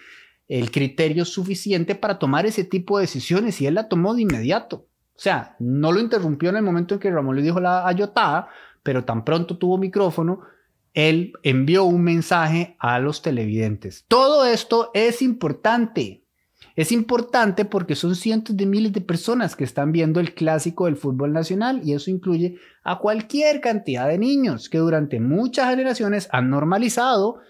el 0.47 0.71
criterio 0.71 1.25
suficiente 1.25 1.97
para 1.97 2.21
tomar 2.21 2.47
ese 2.47 2.63
tipo 2.63 2.99
de 2.99 3.03
decisiones 3.03 3.61
y 3.61 3.67
él 3.67 3.75
la 3.75 3.89
tomó 3.89 4.15
de 4.15 4.23
inmediato. 4.23 4.87
O 5.17 5.19
sea, 5.19 5.57
no 5.59 5.91
lo 5.91 5.99
interrumpió 5.99 6.51
en 6.51 6.59
el 6.59 6.63
momento 6.63 6.95
en 6.95 7.01
que 7.01 7.11
Ramón 7.11 7.35
le 7.35 7.43
dijo 7.43 7.59
la 7.59 7.89
ayotada, 7.89 8.51
pero 8.85 9.05
tan 9.05 9.25
pronto 9.25 9.59
tuvo 9.59 9.79
micrófono, 9.79 10.43
él 10.95 11.33
envió 11.43 11.85
un 11.85 12.03
mensaje 12.03 12.77
a 12.79 12.99
los 12.99 13.23
televidentes. 13.23 14.05
Todo 14.09 14.45
esto 14.45 14.91
es 14.95 15.23
importante. 15.23 16.23
Es 16.75 16.91
importante 16.91 17.65
porque 17.65 17.95
son 17.95 18.15
cientos 18.15 18.57
de 18.57 18.65
miles 18.65 18.93
de 18.93 19.03
personas 19.03 19.57
que 19.57 19.65
están 19.65 19.93
viendo 19.93 20.21
el 20.21 20.35
clásico 20.35 20.87
del 20.87 20.97
fútbol 20.97 21.33
nacional 21.33 21.83
y 21.85 21.93
eso 21.93 22.11
incluye 22.11 22.57
a 22.83 22.99
cualquier 22.99 23.61
cantidad 23.61 24.09
de 24.09 24.19
niños 24.19 24.71
que 24.71 24.79
durante 24.79 25.21
muchas 25.21 25.69
generaciones 25.69 26.29
han 26.33 26.49
normalizado 26.49 27.41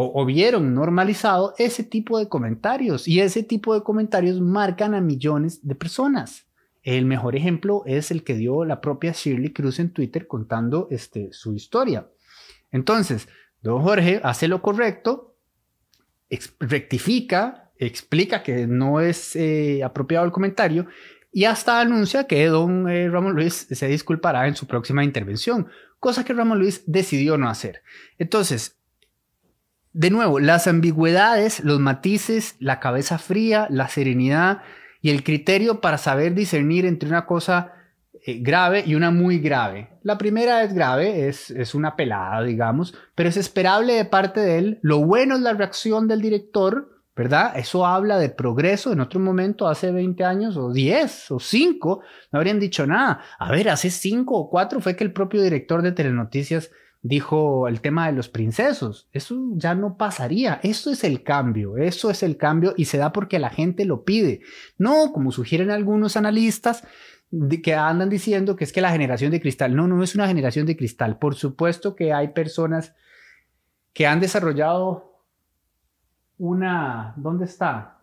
o, 0.00 0.24
vieron 0.24 0.74
normalizado 0.74 1.54
ese 1.58 1.82
tipo 1.82 2.20
de 2.20 2.28
comentarios 2.28 3.08
y 3.08 3.18
ese 3.18 3.42
tipo 3.42 3.74
de 3.74 3.82
comentarios 3.82 4.40
marcan 4.40 4.94
a 4.94 5.00
millones 5.00 5.66
de 5.66 5.74
personas. 5.74 6.46
El 6.84 7.04
mejor 7.04 7.34
ejemplo 7.34 7.82
es 7.84 8.12
el 8.12 8.22
que 8.22 8.36
dio 8.36 8.64
la 8.64 8.80
propia 8.80 9.10
Shirley 9.10 9.52
Cruz 9.52 9.80
en 9.80 9.90
Twitter 9.90 10.28
contando 10.28 10.86
este, 10.92 11.32
su 11.32 11.52
historia. 11.52 12.06
Entonces, 12.70 13.28
don 13.62 13.82
Jorge 13.82 14.20
hace 14.22 14.48
lo 14.48 14.62
correcto, 14.62 15.36
rectifica, 16.60 17.70
explica 17.76 18.42
que 18.42 18.66
no 18.66 19.00
es 19.00 19.34
eh, 19.36 19.82
apropiado 19.82 20.24
el 20.24 20.32
comentario 20.32 20.86
y 21.32 21.44
hasta 21.44 21.80
anuncia 21.80 22.26
que 22.26 22.46
don 22.46 22.88
eh, 22.88 23.08
Ramón 23.08 23.34
Luis 23.34 23.66
se 23.70 23.88
disculpará 23.88 24.48
en 24.48 24.56
su 24.56 24.66
próxima 24.66 25.04
intervención, 25.04 25.68
cosa 26.00 26.24
que 26.24 26.32
Ramón 26.32 26.58
Luis 26.58 26.82
decidió 26.86 27.38
no 27.38 27.48
hacer. 27.48 27.82
Entonces, 28.18 28.76
de 29.92 30.10
nuevo, 30.10 30.38
las 30.38 30.66
ambigüedades, 30.66 31.60
los 31.60 31.80
matices, 31.80 32.56
la 32.58 32.78
cabeza 32.80 33.18
fría, 33.18 33.66
la 33.70 33.88
serenidad 33.88 34.62
y 35.00 35.10
el 35.10 35.24
criterio 35.24 35.80
para 35.80 35.98
saber 35.98 36.34
discernir 36.34 36.86
entre 36.86 37.08
una 37.08 37.26
cosa 37.26 37.72
eh, 38.28 38.40
grave 38.42 38.84
y 38.86 38.94
una 38.94 39.10
muy 39.10 39.38
grave. 39.38 39.88
La 40.02 40.18
primera 40.18 40.62
es 40.62 40.74
grave, 40.74 41.28
es, 41.28 41.50
es 41.50 41.74
una 41.74 41.96
pelada, 41.96 42.42
digamos, 42.42 42.94
pero 43.14 43.30
es 43.30 43.38
esperable 43.38 43.94
de 43.94 44.04
parte 44.04 44.40
de 44.40 44.58
él. 44.58 44.78
Lo 44.82 44.98
bueno 44.98 45.34
es 45.36 45.40
la 45.40 45.54
reacción 45.54 46.08
del 46.08 46.20
director, 46.20 47.00
¿verdad? 47.16 47.56
Eso 47.56 47.86
habla 47.86 48.18
de 48.18 48.28
progreso. 48.28 48.92
En 48.92 49.00
otro 49.00 49.18
momento, 49.18 49.66
hace 49.66 49.92
20 49.92 50.24
años 50.24 50.58
o 50.58 50.70
10 50.70 51.30
o 51.30 51.40
5, 51.40 52.02
no 52.30 52.38
habrían 52.38 52.60
dicho 52.60 52.86
nada. 52.86 53.22
A 53.38 53.50
ver, 53.50 53.70
hace 53.70 53.88
5 53.88 54.36
o 54.36 54.50
4 54.50 54.80
fue 54.82 54.94
que 54.94 55.04
el 55.04 55.14
propio 55.14 55.40
director 55.40 55.80
de 55.80 55.92
Telenoticias 55.92 56.70
dijo 57.00 57.66
el 57.66 57.80
tema 57.80 58.08
de 58.08 58.12
los 58.12 58.28
princesos. 58.28 59.08
Eso 59.10 59.36
ya 59.54 59.74
no 59.74 59.96
pasaría. 59.96 60.60
Eso 60.62 60.90
es 60.90 61.02
el 61.02 61.22
cambio. 61.22 61.78
Eso 61.78 62.10
es 62.10 62.22
el 62.22 62.36
cambio 62.36 62.74
y 62.76 62.84
se 62.84 62.98
da 62.98 63.10
porque 63.10 63.38
la 63.38 63.48
gente 63.48 63.86
lo 63.86 64.04
pide. 64.04 64.40
No, 64.76 65.12
como 65.14 65.32
sugieren 65.32 65.70
algunos 65.70 66.18
analistas 66.18 66.84
que 67.62 67.74
andan 67.74 68.08
diciendo 68.08 68.56
que 68.56 68.64
es 68.64 68.72
que 68.72 68.80
la 68.80 68.92
generación 68.92 69.30
de 69.30 69.40
cristal. 69.40 69.74
No, 69.74 69.86
no 69.86 70.02
es 70.02 70.14
una 70.14 70.26
generación 70.26 70.66
de 70.66 70.76
cristal. 70.76 71.18
Por 71.18 71.34
supuesto 71.34 71.94
que 71.94 72.12
hay 72.12 72.28
personas 72.28 72.94
que 73.92 74.06
han 74.06 74.20
desarrollado 74.20 75.22
una... 76.38 77.14
¿Dónde 77.16 77.44
está? 77.44 77.98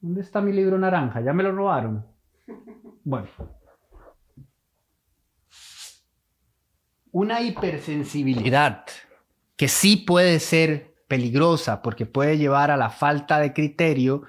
¿Dónde 0.00 0.20
está 0.20 0.40
mi 0.40 0.52
libro 0.52 0.78
naranja? 0.78 1.20
Ya 1.20 1.32
me 1.32 1.42
lo 1.42 1.52
robaron. 1.52 2.04
Bueno, 3.04 3.28
una 7.12 7.42
hipersensibilidad 7.42 8.84
que 9.56 9.68
sí 9.68 9.96
puede 9.98 10.40
ser 10.40 10.94
peligrosa 11.06 11.82
porque 11.82 12.06
puede 12.06 12.38
llevar 12.38 12.70
a 12.70 12.76
la 12.76 12.90
falta 12.90 13.38
de 13.38 13.52
criterio 13.52 14.22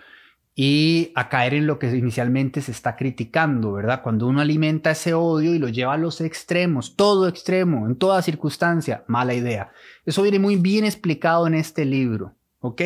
y 0.56 1.12
a 1.16 1.30
caer 1.30 1.56
en 1.56 1.66
lo 1.66 1.80
que 1.80 1.96
inicialmente 1.96 2.62
se 2.62 2.72
está 2.72 2.96
criticando, 2.96 3.74
¿verdad? 3.74 4.04
Cuando 4.04 4.28
uno 4.28 4.42
alimenta 4.42 4.92
ese 4.92 5.14
odio 5.14 5.56
y 5.56 5.60
lo 5.60 5.68
lleva 5.68 5.94
a 5.94 5.98
los 5.98 6.22
extremos, 6.22 6.96
todo 6.96 7.28
extremo, 7.28 7.88
en 7.88 7.96
toda 7.96 8.22
circunstancia, 8.22 9.04
mala 9.08 9.34
idea. 9.34 9.72
Eso 10.06 10.22
viene 10.22 10.40
muy 10.40 10.58
bien 10.58 10.86
explicado 10.86 11.48
en 11.48 11.56
este 11.56 11.86
libro, 11.86 12.36
¿ok? 12.60 12.82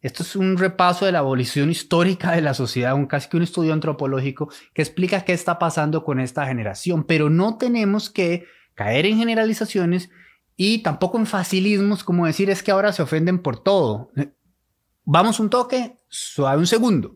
Esto 0.00 0.22
es 0.22 0.36
un 0.36 0.56
repaso 0.56 1.04
de 1.04 1.12
la 1.12 1.18
evolución 1.18 1.70
histórica 1.70 2.32
de 2.32 2.40
la 2.40 2.54
sociedad, 2.54 2.94
un 2.94 3.06
casi 3.06 3.28
que 3.28 3.36
un 3.36 3.42
estudio 3.42 3.72
antropológico 3.72 4.48
que 4.72 4.82
explica 4.82 5.22
qué 5.22 5.32
está 5.32 5.58
pasando 5.58 6.04
con 6.04 6.20
esta 6.20 6.46
generación, 6.46 7.04
pero 7.04 7.28
no 7.28 7.58
tenemos 7.58 8.08
que 8.08 8.46
caer 8.74 9.04
en 9.06 9.18
generalizaciones 9.18 10.10
y 10.56 10.78
tampoco 10.78 11.18
en 11.18 11.26
facilismos 11.26 12.04
como 12.04 12.24
decir 12.24 12.48
es 12.50 12.62
que 12.62 12.70
ahora 12.70 12.92
se 12.92 13.02
ofenden 13.02 13.40
por 13.40 13.62
todo. 13.62 14.10
Vamos 15.08 15.38
un 15.38 15.50
toque, 15.50 15.98
suave 16.08 16.58
un 16.58 16.66
segundo. 16.66 17.14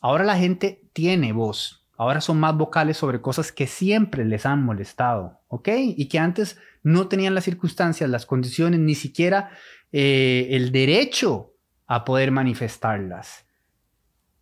Ahora 0.00 0.22
la 0.22 0.38
gente 0.38 0.88
tiene 0.92 1.32
voz. 1.32 1.84
Ahora 1.96 2.20
son 2.20 2.38
más 2.38 2.56
vocales 2.56 2.96
sobre 2.96 3.20
cosas 3.20 3.50
que 3.50 3.66
siempre 3.66 4.24
les 4.24 4.46
han 4.46 4.62
molestado, 4.62 5.40
¿ok? 5.48 5.68
Y 5.96 6.08
que 6.08 6.20
antes 6.20 6.60
no 6.84 7.08
tenían 7.08 7.34
las 7.34 7.42
circunstancias, 7.42 8.08
las 8.08 8.24
condiciones, 8.24 8.78
ni 8.78 8.94
siquiera 8.94 9.50
eh, 9.90 10.46
el 10.52 10.70
derecho 10.70 11.54
a 11.88 12.04
poder 12.04 12.30
manifestarlas. 12.30 13.46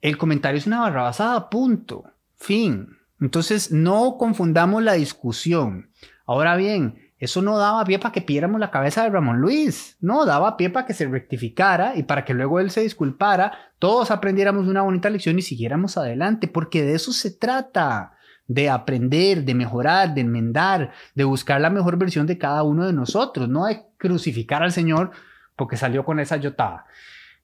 El 0.03 0.19
comentario 0.19 0.59
es 0.59 0.67
una 0.67 0.81
barra 0.81 1.05
basada, 1.05 1.49
punto. 1.49 2.13
Fin. 2.37 2.99
Entonces, 3.23 3.73
no 3.73 4.19
confundamos 4.19 4.83
la 4.83 4.93
discusión. 4.93 5.93
Ahora 6.27 6.57
bien, 6.57 7.10
eso 7.21 7.43
no 7.43 7.59
daba 7.59 7.85
pie 7.85 7.99
para 7.99 8.13
que 8.13 8.23
pidiéramos 8.23 8.59
la 8.59 8.71
cabeza 8.71 9.05
de 9.05 9.11
Ramón 9.11 9.41
Luis, 9.41 9.97
no, 10.01 10.25
daba 10.27 10.57
pie 10.57 10.71
para 10.71 10.87
que 10.87 10.95
se 10.95 11.07
rectificara 11.07 11.95
y 11.95 12.03
para 12.03 12.25
que 12.25 12.35
luego 12.35 12.59
él 12.59 12.71
se 12.71 12.81
disculpara, 12.81 13.53
todos 13.79 14.11
aprendiéramos 14.11 14.67
una 14.67 14.83
bonita 14.83 15.11
lección 15.11 15.39
y 15.39 15.43
siguiéramos 15.43 15.97
adelante, 15.99 16.49
porque 16.49 16.83
de 16.83 16.95
eso 16.95 17.13
se 17.13 17.31
trata, 17.31 18.15
de 18.51 18.69
aprender, 18.69 19.45
de 19.45 19.55
mejorar, 19.55 20.13
de 20.13 20.23
enmendar, 20.23 20.91
de 21.15 21.23
buscar 21.23 21.61
la 21.61 21.71
mejor 21.71 21.97
versión 21.99 22.27
de 22.27 22.37
cada 22.37 22.65
uno 22.65 22.85
de 22.85 22.93
nosotros, 22.93 23.49
no 23.49 23.67
de 23.67 23.85
crucificar 23.97 24.65
al 24.65 24.73
Señor 24.73 25.13
porque 25.55 25.77
salió 25.77 26.05
con 26.05 26.19
esa 26.19 26.37
yotada. 26.37 26.87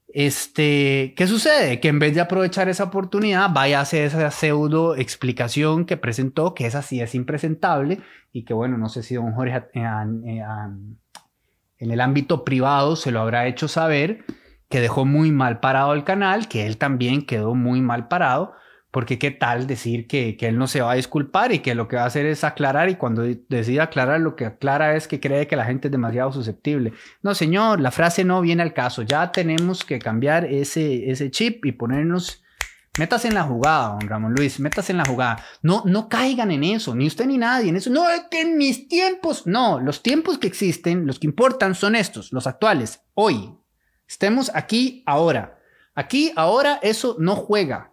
Este, 0.09 1.15
¿qué 1.17 1.27
sucede? 1.27 1.81
Que 1.81 1.89
en 1.89 1.99
vez 1.99 2.15
de 2.15 2.21
aprovechar 2.21 2.69
esa 2.69 2.85
oportunidad, 2.85 3.51
vaya 3.53 3.79
a 3.79 3.83
hacer 3.83 4.05
esa 4.05 4.31
pseudo 4.31 4.97
explicación 4.97 5.85
que 5.85 5.97
presentó, 5.97 6.55
que 6.55 6.67
esa 6.67 6.83
sí 6.83 7.01
es 7.01 7.15
impresentable 7.15 8.01
y 8.33 8.45
que 8.45 8.55
bueno, 8.55 8.79
no 8.79 8.89
sé 8.89 9.03
si 9.03 9.17
don 9.17 9.33
Jorge 9.33 9.65
en, 9.75 10.99
el 11.79 12.01
ámbito 12.01 12.45
privado 12.45 12.97
se 12.97 13.11
lo 13.11 13.21
habrá 13.21 13.47
hecho 13.47 13.69
saber, 13.69 14.25
que 14.69 14.81
dejó 14.81 15.05
muy 15.05 15.33
mal 15.33 15.61
parado 15.61 15.93
el 15.93 16.05
canal, 16.05 16.49
que 16.49 16.67
él 16.67 16.79
también 16.79 17.27
quedó 17.27 17.55
muy 17.55 17.81
mal 17.81 18.09
parado, 18.09 18.55
porque 18.97 19.19
qué 19.19 19.31
tal 19.31 19.67
decir 19.67 20.07
que, 20.07 20.39
que, 20.39 20.49
él 20.49 20.57
no 20.57 20.67
se 20.67 20.81
va 20.81 20.93
a 20.93 20.95
disculpar 20.95 21.53
y 21.53 21.59
que 21.59 21.75
lo 21.75 21.87
que 21.87 21.97
va 21.97 22.05
a 22.05 22.07
hacer 22.07 22.25
es 22.25 22.45
aclarar 22.45 22.89
y 22.89 22.95
cuando 22.95 23.25
decide 23.47 23.83
aclarar 23.83 24.23
lo 24.23 24.37
que 24.37 24.47
aclara 24.47 24.97
es 24.97 25.07
que 25.07 25.21
cree 25.21 25.47
que 25.47 25.55
la 25.55 25.67
gente 25.67 25.89
es 25.89 25.93
demasiado 25.93 26.33
susceptible. 26.33 26.95
No, 27.21 27.35
señor, 27.35 27.79
la 27.79 27.91
frase 27.91 28.25
no 28.25 28.41
viene 28.41 28.63
al 28.63 28.73
caso. 28.73 29.03
Ya 29.03 29.31
tenemos 29.33 29.85
que 29.85 29.99
cambiar 29.99 30.47
ese, 30.47 31.11
ese 31.11 31.31
chip 31.31 31.67
y 31.67 31.73
ponernos... 31.73 32.43
Metas 32.99 33.27
en 33.27 33.35
la 33.35 33.43
jugada, 33.43 33.99
don 34.01 34.09
Ramón 34.09 34.33
Luis, 34.33 34.59
metas 34.61 34.89
en 34.89 34.97
la 34.97 35.05
jugada. 35.05 35.45
No, 35.61 35.83
no 35.85 36.09
caigan 36.09 36.51
en 36.51 36.65
eso, 36.65 36.95
ni 36.95 37.07
usted 37.07 37.27
ni 37.27 37.37
nadie 37.37 37.69
en 37.69 37.77
eso. 37.77 37.91
No, 37.91 38.09
es 38.09 38.23
que 38.31 38.41
en 38.41 38.57
mis 38.57 38.89
tiempos, 38.89 39.47
no, 39.47 39.79
los 39.79 40.03
tiempos 40.03 40.39
que 40.39 40.47
existen, 40.47 41.07
los 41.07 41.19
que 41.19 41.27
importan 41.27 41.75
son 41.75 41.97
estos, 41.97 42.33
los 42.33 42.47
actuales, 42.47 43.03
hoy. 43.13 43.59
Estemos 44.09 44.51
aquí 44.55 45.03
ahora. 45.05 45.59
Aquí 45.95 46.33
ahora 46.35 46.79
eso 46.83 47.17
no 47.19 47.37
juega 47.37 47.93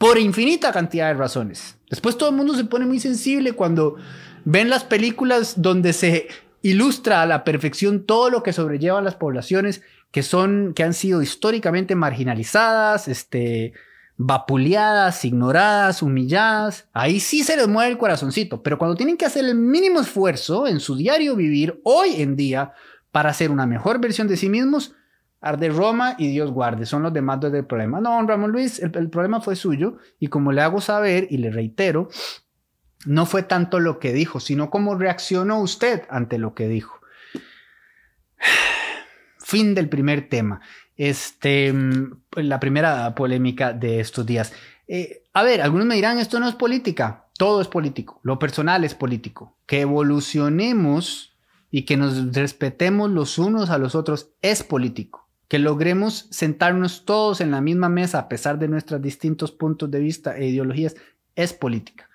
por 0.00 0.18
infinita 0.18 0.72
cantidad 0.72 1.08
de 1.08 1.14
razones. 1.14 1.76
Después 1.90 2.16
todo 2.16 2.30
el 2.30 2.34
mundo 2.34 2.54
se 2.54 2.64
pone 2.64 2.86
muy 2.86 2.98
sensible 2.98 3.52
cuando 3.52 3.96
ven 4.46 4.70
las 4.70 4.82
películas 4.82 5.60
donde 5.60 5.92
se 5.92 6.28
ilustra 6.62 7.20
a 7.20 7.26
la 7.26 7.44
perfección 7.44 8.06
todo 8.06 8.30
lo 8.30 8.42
que 8.42 8.54
sobrellevan 8.54 9.04
las 9.04 9.16
poblaciones 9.16 9.82
que 10.10 10.22
son 10.22 10.72
que 10.74 10.84
han 10.84 10.94
sido 10.94 11.20
históricamente 11.20 11.96
marginalizadas, 11.96 13.08
este 13.08 13.74
vapuleadas, 14.16 15.22
ignoradas, 15.26 16.02
humilladas. 16.02 16.88
Ahí 16.94 17.20
sí 17.20 17.44
se 17.44 17.58
les 17.58 17.68
mueve 17.68 17.90
el 17.90 17.98
corazoncito, 17.98 18.62
pero 18.62 18.78
cuando 18.78 18.96
tienen 18.96 19.18
que 19.18 19.26
hacer 19.26 19.44
el 19.44 19.54
mínimo 19.54 20.00
esfuerzo 20.00 20.66
en 20.66 20.80
su 20.80 20.96
diario 20.96 21.36
vivir 21.36 21.78
hoy 21.84 22.22
en 22.22 22.36
día 22.36 22.72
para 23.12 23.34
ser 23.34 23.50
una 23.50 23.66
mejor 23.66 24.00
versión 24.00 24.28
de 24.28 24.38
sí 24.38 24.48
mismos, 24.48 24.94
Arde 25.40 25.70
Roma 25.70 26.16
y 26.18 26.28
Dios 26.28 26.50
guarde, 26.50 26.84
son 26.84 27.02
los 27.02 27.12
demás 27.14 27.40
del 27.40 27.64
problema. 27.64 28.00
No, 28.00 28.26
Ramón 28.26 28.52
Luis, 28.52 28.78
el, 28.78 28.90
problema 29.08 29.40
fue 29.40 29.56
suyo 29.56 29.96
y 30.18 30.26
como 30.26 30.52
le 30.52 30.60
hago 30.60 30.80
saber 30.82 31.28
y 31.30 31.38
le 31.38 31.50
reitero, 31.50 32.10
no 33.06 33.24
fue 33.24 33.42
tanto 33.42 33.80
lo 33.80 33.98
que 33.98 34.12
dijo, 34.12 34.38
sino 34.38 34.68
cómo 34.68 34.96
reaccionó 34.96 35.60
usted 35.60 36.02
ante 36.10 36.36
lo 36.36 36.54
que 36.54 36.68
dijo. 36.68 37.00
Fin 39.38 39.74
del 39.74 39.88
primer 39.88 40.28
tema. 40.28 40.60
Este, 40.96 41.72
la 42.36 42.60
primera 42.60 43.14
polémica 43.14 43.72
de 43.72 44.00
estos 44.00 44.26
días. 44.26 44.52
Eh, 44.86 45.22
a 45.32 45.42
ver, 45.42 45.62
algunos 45.62 45.86
me 45.86 45.94
dirán, 45.94 46.18
esto 46.18 46.38
no 46.38 46.48
es 46.48 46.54
política. 46.54 47.28
Todo 47.38 47.62
es 47.62 47.68
político. 47.68 48.20
Lo 48.22 48.38
personal 48.38 48.84
es 48.84 48.94
político. 48.94 49.56
Que 49.64 49.80
evolucionemos 49.80 51.34
y 51.70 51.86
que 51.86 51.96
nos 51.96 52.34
respetemos 52.34 53.10
los 53.10 53.38
unos 53.38 53.70
a 53.70 53.78
los 53.78 53.94
otros 53.94 54.32
es 54.42 54.62
político 54.62 55.19
que 55.50 55.58
logremos 55.58 56.28
sentarnos 56.30 57.04
todos 57.04 57.40
en 57.40 57.50
la 57.50 57.60
misma 57.60 57.88
mesa 57.88 58.20
a 58.20 58.28
pesar 58.28 58.60
de 58.60 58.68
nuestros 58.68 59.02
distintos 59.02 59.50
puntos 59.50 59.90
de 59.90 59.98
vista 59.98 60.36
e 60.36 60.46
ideologías 60.46 60.94
es 61.34 61.52
política. 61.52 62.08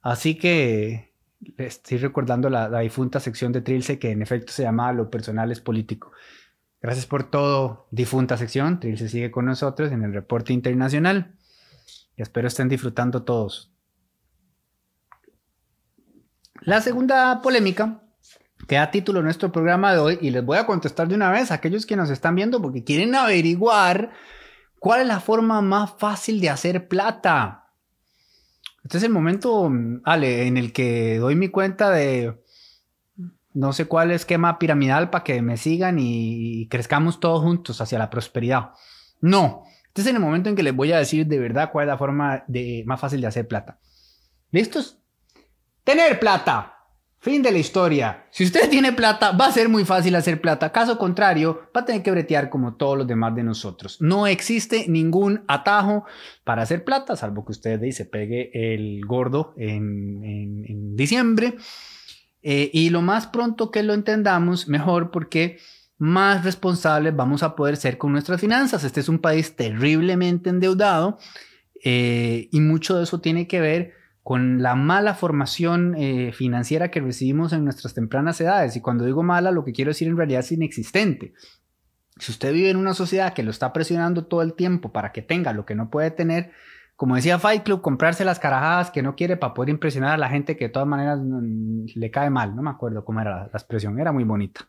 Así 0.00 0.34
que 0.34 1.14
estoy 1.58 1.98
recordando 1.98 2.50
la, 2.50 2.68
la, 2.68 2.80
difunta 2.80 3.20
sección 3.20 3.52
de 3.52 3.60
Trilce 3.60 4.00
que 4.00 4.10
en 4.10 4.20
efecto 4.20 4.52
se 4.52 4.64
llamaba 4.64 4.92
Lo 4.94 5.10
personal 5.10 5.52
es 5.52 5.60
político. 5.60 6.10
Gracias 6.80 7.06
por 7.06 7.30
todo, 7.30 7.86
difunta 7.92 8.36
sección. 8.36 8.80
Trilce 8.80 9.08
sigue 9.08 9.30
con 9.30 9.44
nosotros 9.44 9.92
en 9.92 10.02
el 10.02 10.12
reporte 10.12 10.52
internacional. 10.52 11.36
Y 12.16 12.22
espero 12.22 12.48
estén 12.48 12.68
disfrutando 12.68 13.22
todos. 13.22 13.72
La 16.62 16.80
segunda 16.80 17.40
polémica 17.42 18.01
que 18.66 18.76
da 18.76 18.90
título 18.90 19.22
nuestro 19.22 19.50
programa 19.52 19.92
de 19.92 19.98
hoy, 19.98 20.18
y 20.20 20.30
les 20.30 20.44
voy 20.44 20.58
a 20.58 20.66
contestar 20.66 21.08
de 21.08 21.14
una 21.14 21.30
vez 21.30 21.50
a 21.50 21.54
aquellos 21.54 21.86
que 21.86 21.96
nos 21.96 22.10
están 22.10 22.34
viendo 22.34 22.60
porque 22.60 22.84
quieren 22.84 23.14
averiguar 23.14 24.12
cuál 24.78 25.02
es 25.02 25.06
la 25.06 25.20
forma 25.20 25.60
más 25.60 25.94
fácil 25.98 26.40
de 26.40 26.50
hacer 26.50 26.88
plata. 26.88 27.70
Este 28.84 28.98
es 28.98 29.04
el 29.04 29.10
momento, 29.10 29.70
Ale, 30.04 30.46
en 30.46 30.56
el 30.56 30.72
que 30.72 31.18
doy 31.18 31.36
mi 31.36 31.48
cuenta 31.48 31.90
de 31.90 32.42
no 33.54 33.72
sé 33.72 33.84
cuál 33.86 34.10
esquema 34.10 34.58
piramidal 34.58 35.10
para 35.10 35.24
que 35.24 35.42
me 35.42 35.56
sigan 35.56 35.98
y 35.98 36.68
crezcamos 36.68 37.20
todos 37.20 37.42
juntos 37.42 37.80
hacia 37.80 37.98
la 37.98 38.10
prosperidad. 38.10 38.70
No, 39.20 39.64
este 39.92 40.00
es 40.00 40.06
el 40.06 40.18
momento 40.18 40.48
en 40.48 40.56
que 40.56 40.62
les 40.62 40.74
voy 40.74 40.90
a 40.92 40.98
decir 40.98 41.26
de 41.26 41.38
verdad 41.38 41.70
cuál 41.70 41.84
es 41.84 41.88
la 41.88 41.98
forma 41.98 42.44
de, 42.48 42.82
más 42.86 42.98
fácil 42.98 43.20
de 43.20 43.26
hacer 43.26 43.46
plata. 43.46 43.78
¿Listos? 44.50 44.98
Tener 45.84 46.18
plata. 46.18 46.81
Fin 47.22 47.40
de 47.40 47.52
la 47.52 47.58
historia. 47.58 48.26
Si 48.32 48.42
usted 48.42 48.68
tiene 48.68 48.92
plata, 48.92 49.30
va 49.30 49.46
a 49.46 49.52
ser 49.52 49.68
muy 49.68 49.84
fácil 49.84 50.16
hacer 50.16 50.40
plata. 50.40 50.72
Caso 50.72 50.98
contrario, 50.98 51.68
va 51.74 51.82
a 51.82 51.84
tener 51.84 52.02
que 52.02 52.10
bretear 52.10 52.50
como 52.50 52.74
todos 52.74 52.98
los 52.98 53.06
demás 53.06 53.32
de 53.36 53.44
nosotros. 53.44 53.98
No 54.00 54.26
existe 54.26 54.86
ningún 54.88 55.44
atajo 55.46 56.04
para 56.42 56.62
hacer 56.62 56.82
plata, 56.82 57.14
salvo 57.14 57.44
que 57.44 57.52
usted 57.52 57.80
se 57.92 58.06
pegue 58.06 58.50
el 58.74 59.06
gordo 59.06 59.54
en, 59.56 60.96
diciembre. 60.96 61.54
Eh, 62.42 62.70
y 62.72 62.90
lo 62.90 63.02
más 63.02 63.28
pronto 63.28 63.70
que 63.70 63.84
lo 63.84 63.94
entendamos, 63.94 64.66
mejor, 64.66 65.12
porque 65.12 65.58
más 65.98 66.44
responsables 66.44 67.14
vamos 67.14 67.44
a 67.44 67.54
poder 67.54 67.76
ser 67.76 67.98
con 67.98 68.10
nuestras 68.10 68.40
finanzas. 68.40 68.82
Este 68.82 68.98
es 68.98 69.08
un 69.08 69.20
país 69.20 69.54
terriblemente 69.54 70.50
endeudado 70.50 71.18
eh, 71.84 72.48
y 72.50 72.58
mucho 72.58 72.96
de 72.96 73.04
eso 73.04 73.20
tiene 73.20 73.46
que 73.46 73.60
ver 73.60 74.01
con 74.22 74.62
la 74.62 74.74
mala 74.76 75.14
formación 75.14 75.94
eh, 75.96 76.32
financiera 76.32 76.90
que 76.90 77.00
recibimos 77.00 77.52
en 77.52 77.64
nuestras 77.64 77.94
tempranas 77.94 78.40
edades. 78.40 78.76
Y 78.76 78.80
cuando 78.80 79.04
digo 79.04 79.22
mala, 79.22 79.50
lo 79.50 79.64
que 79.64 79.72
quiero 79.72 79.90
decir 79.90 80.08
en 80.08 80.16
realidad 80.16 80.40
es 80.40 80.52
inexistente. 80.52 81.34
Si 82.18 82.30
usted 82.30 82.52
vive 82.52 82.70
en 82.70 82.76
una 82.76 82.94
sociedad 82.94 83.34
que 83.34 83.42
lo 83.42 83.50
está 83.50 83.72
presionando 83.72 84.26
todo 84.26 84.42
el 84.42 84.54
tiempo 84.54 84.92
para 84.92 85.12
que 85.12 85.22
tenga 85.22 85.52
lo 85.52 85.64
que 85.64 85.74
no 85.74 85.90
puede 85.90 86.10
tener, 86.10 86.52
como 86.94 87.16
decía 87.16 87.40
Fight 87.40 87.64
Club, 87.64 87.80
comprarse 87.80 88.24
las 88.24 88.38
carajadas 88.38 88.92
que 88.92 89.02
no 89.02 89.16
quiere 89.16 89.36
para 89.36 89.54
poder 89.54 89.70
impresionar 89.70 90.12
a 90.12 90.18
la 90.18 90.28
gente 90.28 90.56
que 90.56 90.66
de 90.66 90.70
todas 90.70 90.86
maneras 90.86 91.18
mm, 91.20 91.86
le 91.94 92.10
cae 92.12 92.30
mal. 92.30 92.54
No 92.54 92.62
me 92.62 92.70
acuerdo 92.70 93.04
cómo 93.04 93.20
era 93.20 93.38
la, 93.38 93.46
expresión, 93.46 93.98
era 93.98 94.12
muy 94.12 94.22
bonita. 94.22 94.60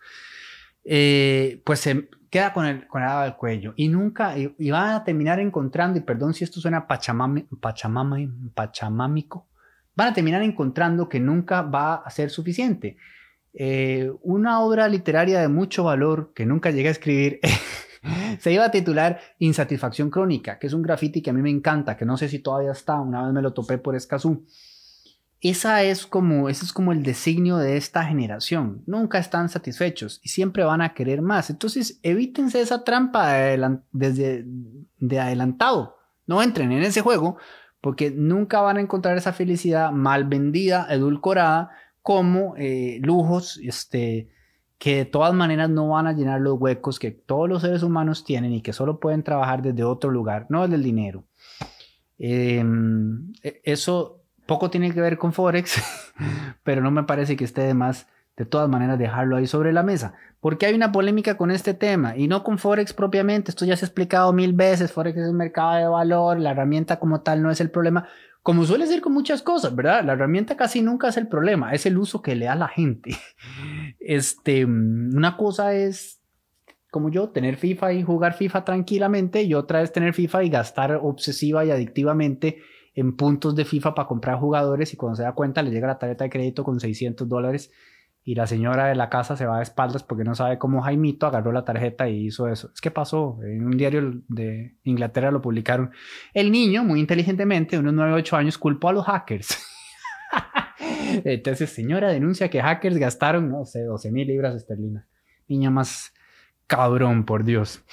Eh, 0.86 1.62
pues 1.66 1.80
se 1.80 2.10
queda 2.30 2.52
con 2.52 2.66
el, 2.66 2.88
con 2.88 3.04
el 3.04 3.24
del 3.24 3.36
cuello 3.36 3.74
y 3.76 3.88
nunca, 3.88 4.36
y, 4.38 4.72
van 4.72 4.96
a 4.96 5.04
terminar 5.04 5.40
encontrando, 5.40 6.00
y 6.00 6.02
perdón 6.02 6.34
si 6.34 6.44
esto 6.44 6.60
suena 6.60 6.88
pachamami, 6.88 7.46
pachamámico, 7.62 9.48
van 9.96 10.08
a 10.08 10.14
terminar 10.14 10.42
encontrando 10.42 11.08
que 11.08 11.20
nunca 11.20 11.62
va 11.62 11.96
a 11.96 12.10
ser 12.10 12.30
suficiente. 12.30 12.98
Eh, 13.54 14.12
una 14.24 14.62
obra 14.62 14.88
literaria 14.88 15.40
de 15.40 15.48
mucho 15.48 15.84
valor 15.84 16.34
que 16.34 16.46
nunca 16.46 16.72
llegué 16.72 16.88
a 16.88 16.92
escribir 16.92 17.40
se 18.40 18.52
iba 18.52 18.66
a 18.66 18.72
titular 18.72 19.20
Insatisfacción 19.40 20.10
Crónica, 20.10 20.60
que 20.60 20.68
es 20.68 20.74
un 20.74 20.82
graffiti 20.82 21.22
que 21.22 21.30
a 21.30 21.34
mí 21.34 21.42
me 21.42 21.50
encanta, 21.50 21.96
que 21.96 22.06
no 22.06 22.18
sé 22.18 22.30
si 22.30 22.40
todavía 22.40 22.72
está, 22.72 23.00
una 23.00 23.24
vez 23.24 23.34
me 23.34 23.42
lo 23.42 23.54
topé 23.54 23.78
por 23.78 23.96
Escazú. 23.96 24.46
Esa 25.44 25.84
es 25.84 26.08
como, 26.08 26.48
ese 26.48 26.64
es 26.64 26.72
como 26.72 26.94
el 26.94 27.04
designio 27.04 27.58
de 27.58 27.76
esta 27.76 28.06
generación. 28.06 28.82
Nunca 28.86 29.20
están 29.20 29.50
satisfechos 29.50 30.22
y 30.24 30.30
siempre 30.30 30.64
van 30.64 30.82
a 30.82 30.94
querer 30.94 31.22
más. 31.22 31.50
Entonces, 31.50 32.00
evítense 32.02 32.62
esa 32.62 32.86
trampa 32.86 33.34
desde 33.92 34.46
de 35.00 35.20
adelantado. 35.20 35.98
No 36.26 36.42
entren 36.42 36.72
en 36.72 36.84
ese 36.84 37.02
juego 37.02 37.36
porque 37.82 38.10
nunca 38.10 38.62
van 38.62 38.78
a 38.78 38.82
encontrar 38.82 39.18
esa 39.18 39.34
felicidad 39.34 39.92
mal 39.92 40.24
vendida, 40.24 40.88
edulcorada, 40.90 41.72
como 42.02 42.56
eh, 42.56 43.00
lujos 43.02 43.60
este, 43.62 44.30
que 44.78 44.96
de 44.96 45.06
todas 45.06 45.34
maneras 45.34 45.70
no 45.70 45.90
van 45.90 46.08
a 46.08 46.14
llenar 46.14 46.40
los 46.40 46.58
huecos 46.58 47.00
que 47.00 47.12
todos 47.12 47.50
los 47.50 47.64
seres 47.64 47.84
humanos 47.84 48.24
tienen 48.24 48.54
y 48.54 48.62
que 48.62 48.72
solo 48.72 49.02
pueden 49.02 49.24
trabajar 49.24 49.62
desde 49.62 49.84
otro 49.84 50.10
lugar, 50.10 50.46
no 50.48 50.62
desde 50.62 50.76
el 50.76 50.84
dinero. 50.84 51.26
Em, 52.18 53.34
e, 53.44 53.60
eso 53.66 54.23
poco 54.46 54.70
tiene 54.70 54.94
que 54.94 55.02
ver 55.02 55.18
con 55.18 55.34
Forex, 55.34 55.82
pero 56.64 56.82
no 56.82 56.92
me 56.92 57.04
parece 57.04 57.36
que 57.36 57.44
esté 57.44 57.62
de 57.62 57.74
más 57.74 58.08
de 58.36 58.46
todas 58.46 58.68
maneras 58.68 58.98
dejarlo 58.98 59.36
ahí 59.36 59.46
sobre 59.46 59.74
la 59.74 59.84
mesa, 59.84 60.14
porque 60.40 60.66
hay 60.66 60.74
una 60.74 60.92
polémica 60.92 61.38
con 61.38 61.52
este 61.52 61.76
tema 61.76 62.18
y 62.18 62.28
no 62.28 62.44
con 62.44 62.58
Forex 62.58 62.94
propiamente, 62.94 63.52
esto 63.52 63.64
ya 63.66 63.78
se 63.78 63.86
ha 63.86 63.88
explicado 63.88 64.34
mil 64.34 64.54
veces, 64.54 64.92
Forex 64.92 65.18
es 65.18 65.30
un 65.30 65.38
mercado 65.38 65.76
de 65.76 65.88
valor, 65.88 66.40
la 66.40 66.52
herramienta 66.52 67.00
como 67.00 67.22
tal 67.22 67.44
no 67.44 67.52
es 67.52 67.62
el 67.62 67.70
problema, 67.70 68.08
como 68.42 68.66
suele 68.66 68.88
ser 68.88 69.02
con 69.02 69.14
muchas 69.14 69.42
cosas, 69.44 69.76
¿verdad? 69.76 70.04
La 70.04 70.14
herramienta 70.14 70.58
casi 70.58 70.82
nunca 70.82 71.10
es 71.10 71.18
el 71.18 71.28
problema, 71.28 71.74
es 71.74 71.86
el 71.86 71.98
uso 71.98 72.22
que 72.22 72.36
le 72.36 72.46
da 72.46 72.56
la 72.56 72.68
gente. 72.68 73.16
Este, 74.06 74.66
una 74.66 75.38
cosa 75.38 75.74
es 75.74 76.20
como 76.92 77.10
yo, 77.10 77.30
tener 77.30 77.56
FIFA 77.56 77.94
y 77.94 78.04
jugar 78.04 78.34
FIFA 78.34 78.66
tranquilamente 78.66 79.42
y 79.42 79.56
otra 79.56 79.82
es 79.82 79.92
tener 79.92 80.14
FIFA 80.14 80.44
y 80.44 80.50
gastar 80.50 81.00
obsesiva 81.02 81.66
y 81.66 81.72
adictivamente 81.72 82.62
en 82.96 83.16
puntos 83.16 83.56
de 83.56 83.66
FIFA 83.66 83.96
para 83.96 84.08
comprar 84.08 84.38
jugadores 84.38 84.94
y 84.94 84.98
cuando 84.98 85.16
se 85.16 85.24
da 85.24 85.34
cuenta 85.34 85.62
le 85.64 85.72
llega 85.72 85.88
la 85.88 86.00
tarjeta 86.00 86.24
de 86.24 86.30
crédito 86.30 86.64
con 86.64 86.80
600 86.80 87.28
dólares 87.28 87.72
y 88.26 88.36
la 88.36 88.48
señora 88.48 88.88
de 88.88 88.96
la 88.96 89.10
casa 89.10 89.36
se 89.36 89.46
va 89.46 89.58
de 89.58 89.64
espaldas 89.64 90.04
porque 90.04 90.24
no 90.24 90.34
sabe 90.34 90.58
cómo 90.58 90.82
Jaimito 90.82 91.28
agarró 91.28 91.52
la 91.52 91.66
tarjeta 91.66 92.08
y 92.08 92.28
hizo 92.28 92.48
eso. 92.48 92.72
Es 92.74 92.80
que 92.80 92.90
pasó, 92.90 93.38
en 93.44 93.66
un 93.66 93.76
diario 93.76 94.22
de 94.30 94.78
Inglaterra 94.84 95.30
lo 95.30 95.42
publicaron. 95.42 95.92
El 96.34 96.52
niño, 96.52 96.86
muy 96.86 97.02
inteligentemente, 97.02 97.76
de 97.76 97.82
unos 97.82 97.94
9 97.94 98.14
8 98.14 98.38
años, 98.38 98.58
culpó 98.58 98.90
a 98.90 98.94
los 98.94 99.06
hackers. 99.06 99.58
Entonces, 101.26 101.70
señora 101.70 102.10
denuncia 102.10 102.50
que 102.50 102.62
hackers 102.62 102.98
gastaron, 102.98 103.50
no 103.50 103.66
sé, 103.66 103.84
12 103.84 104.12
mil 104.12 104.28
libras 104.28 104.56
esterlinas. 104.56 105.06
Niña 105.50 105.70
más 105.70 106.14
cabrón, 106.66 107.26
por 107.26 107.44
Dios 107.44 107.84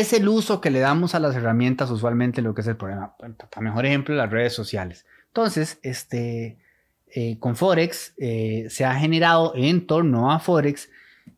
es 0.00 0.12
el 0.12 0.28
uso 0.28 0.60
que 0.60 0.70
le 0.70 0.80
damos 0.80 1.14
a 1.14 1.20
las 1.20 1.34
herramientas 1.36 1.90
usualmente 1.90 2.42
lo 2.42 2.54
que 2.54 2.62
es 2.62 2.66
el 2.66 2.76
problema. 2.76 3.16
Para 3.16 3.60
mejor 3.60 3.86
ejemplo, 3.86 4.14
las 4.14 4.30
redes 4.30 4.52
sociales. 4.52 5.06
Entonces, 5.28 5.78
este, 5.82 6.58
eh, 7.08 7.38
con 7.38 7.56
Forex 7.56 8.14
eh, 8.18 8.66
se 8.68 8.84
ha 8.84 8.94
generado 8.94 9.52
en 9.54 9.86
torno 9.86 10.32
a 10.32 10.38
Forex 10.38 10.88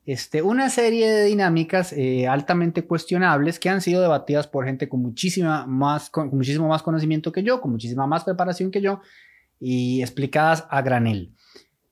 este, 0.04 0.42
una 0.42 0.70
serie 0.70 1.10
de 1.10 1.24
dinámicas 1.24 1.92
eh, 1.92 2.26
altamente 2.26 2.84
cuestionables 2.84 3.58
que 3.58 3.68
han 3.68 3.80
sido 3.80 4.00
debatidas 4.00 4.46
por 4.46 4.64
gente 4.64 4.88
con, 4.88 5.02
muchísima 5.02 5.66
más, 5.66 6.10
con 6.10 6.28
muchísimo 6.30 6.68
más 6.68 6.82
conocimiento 6.82 7.32
que 7.32 7.42
yo, 7.42 7.60
con 7.60 7.72
muchísima 7.72 8.06
más 8.06 8.24
preparación 8.24 8.70
que 8.70 8.80
yo 8.80 9.00
y 9.60 10.00
explicadas 10.00 10.66
a 10.70 10.82
granel. 10.82 11.34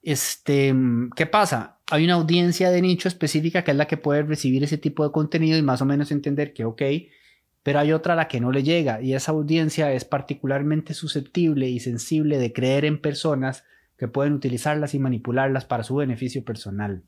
Este, 0.01 0.73
¿Qué 1.15 1.25
pasa? 1.25 1.76
Hay 1.89 2.03
una 2.03 2.15
audiencia 2.15 2.69
de 2.69 2.81
nicho 2.81 3.07
específica 3.07 3.63
que 3.63 3.71
es 3.71 3.77
la 3.77 3.87
que 3.87 3.97
puede 3.97 4.23
recibir 4.23 4.63
ese 4.63 4.77
tipo 4.77 5.05
de 5.05 5.11
contenido 5.11 5.57
y 5.57 5.61
más 5.61 5.81
o 5.81 5.85
menos 5.85 6.11
entender 6.11 6.53
que, 6.53 6.65
ok, 6.65 6.81
pero 7.63 7.79
hay 7.79 7.91
otra 7.91 8.13
a 8.13 8.15
la 8.15 8.27
que 8.27 8.39
no 8.39 8.51
le 8.51 8.63
llega 8.63 9.01
y 9.01 9.13
esa 9.13 9.31
audiencia 9.31 9.91
es 9.91 10.05
particularmente 10.05 10.93
susceptible 10.93 11.67
y 11.69 11.79
sensible 11.79 12.37
de 12.37 12.53
creer 12.53 12.85
en 12.85 13.01
personas 13.01 13.63
que 13.97 14.07
pueden 14.07 14.33
utilizarlas 14.33 14.93
y 14.93 14.99
manipularlas 14.99 15.65
para 15.65 15.83
su 15.83 15.95
beneficio 15.95 16.43
personal. 16.43 17.03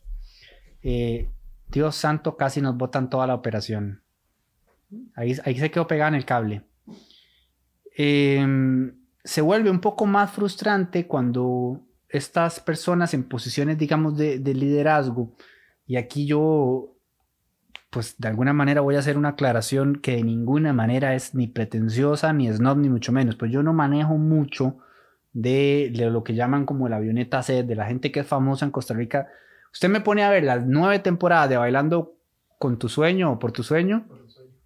Eh, 0.82 1.30
Dios 1.68 1.96
santo, 1.96 2.36
casi 2.36 2.62
nos 2.62 2.76
botan 2.78 3.10
toda 3.10 3.28
la 3.28 3.36
operación. 3.36 4.02
Ahí, 5.15 5.36
se 5.36 5.72
quedó 5.72 5.88
pegada 5.88 6.10
en 6.10 6.15
el 6.15 6.26
cable. 6.26 6.63
Em, 7.96 8.96
se 9.24 9.42
vuelve 9.42 9.70
un 9.70 9.82
poco 9.82 10.06
más 10.06 10.32
frustrante 10.32 11.06
cuando 11.06 11.86
estas 12.10 12.60
personas 12.60 13.13
en 13.13 13.24
posiciones, 13.24 13.78
digamos, 13.78 14.17
de, 14.17 14.39
liderazgo, 14.39 15.32
y 15.86 15.95
aquí 15.98 16.26
yo, 16.26 16.95
pues 17.89 18.15
de 18.17 18.28
alguna 18.28 18.54
manera 18.54 18.82
voy 18.82 18.95
a 18.95 19.00
hacer 19.00 19.17
una 19.17 19.30
aclaración 19.30 19.95
que 19.95 20.15
de 20.15 20.24
ninguna 20.24 20.74
manera 20.74 21.15
es 21.15 21.34
ni 21.34 21.48
pretenciosa, 21.48 22.34
ni 22.34 22.52
snob, 22.52 22.78
ni 22.78 22.89
mucho 22.89 23.12
menos, 23.12 23.36
pues 23.36 23.52
yo 23.52 23.63
no 23.63 23.74
manejo 23.74 24.17
mucho 24.17 24.78
de, 25.34 25.91
lo 25.93 26.24
que 26.24 26.36
llaman 26.36 26.65
como 26.65 26.89
la 26.89 26.98
avioneta 26.98 27.41
C, 27.43 27.63
de 27.63 27.76
la 27.76 27.86
gente 27.86 28.12
que 28.12 28.22
es 28.22 28.28
famosa 28.28 28.65
en 28.65 28.72
Costa 28.72 28.93
Rica. 28.93 29.28
Usted 29.72 29.89
me 29.89 30.02
pone 30.02 30.24
a 30.24 30.30
ver 30.30 30.43
las 30.43 30.65
nueve 30.65 31.00
temporadas 31.00 31.50
de 31.50 31.58
Bailando 31.58 32.15
con 32.58 32.78
tu 32.78 32.89
sueño 32.89 33.34
o 33.34 33.39
por 33.39 33.52
tu 33.52 33.63
sueño, 33.63 34.08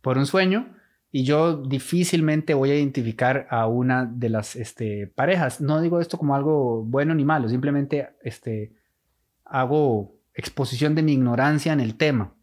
por 0.02 0.18
un 0.18 0.26
sueño, 0.26 0.76
y 1.16 1.26
yo 1.26 1.58
difícilmente 1.58 2.56
voy 2.56 2.72
a 2.72 2.76
identificar 2.76 3.46
a 3.52 3.68
una 3.68 4.04
de 4.04 4.30
las 4.30 4.56
este, 4.56 5.06
parejas. 5.06 5.62
No 5.62 5.80
digo 5.80 6.02
esto 6.02 6.18
como 6.18 6.36
algo 6.36 6.84
bueno 6.84 7.14
ni 7.14 7.24
malo, 7.24 7.48
simplemente 7.48 8.10
este, 8.24 8.74
hago 9.46 10.18
exposición 10.34 10.96
de 10.96 11.04
mi 11.04 11.14
ignorancia 11.14 11.72
en 11.72 11.82
el 11.82 11.98
tema. 11.98 12.34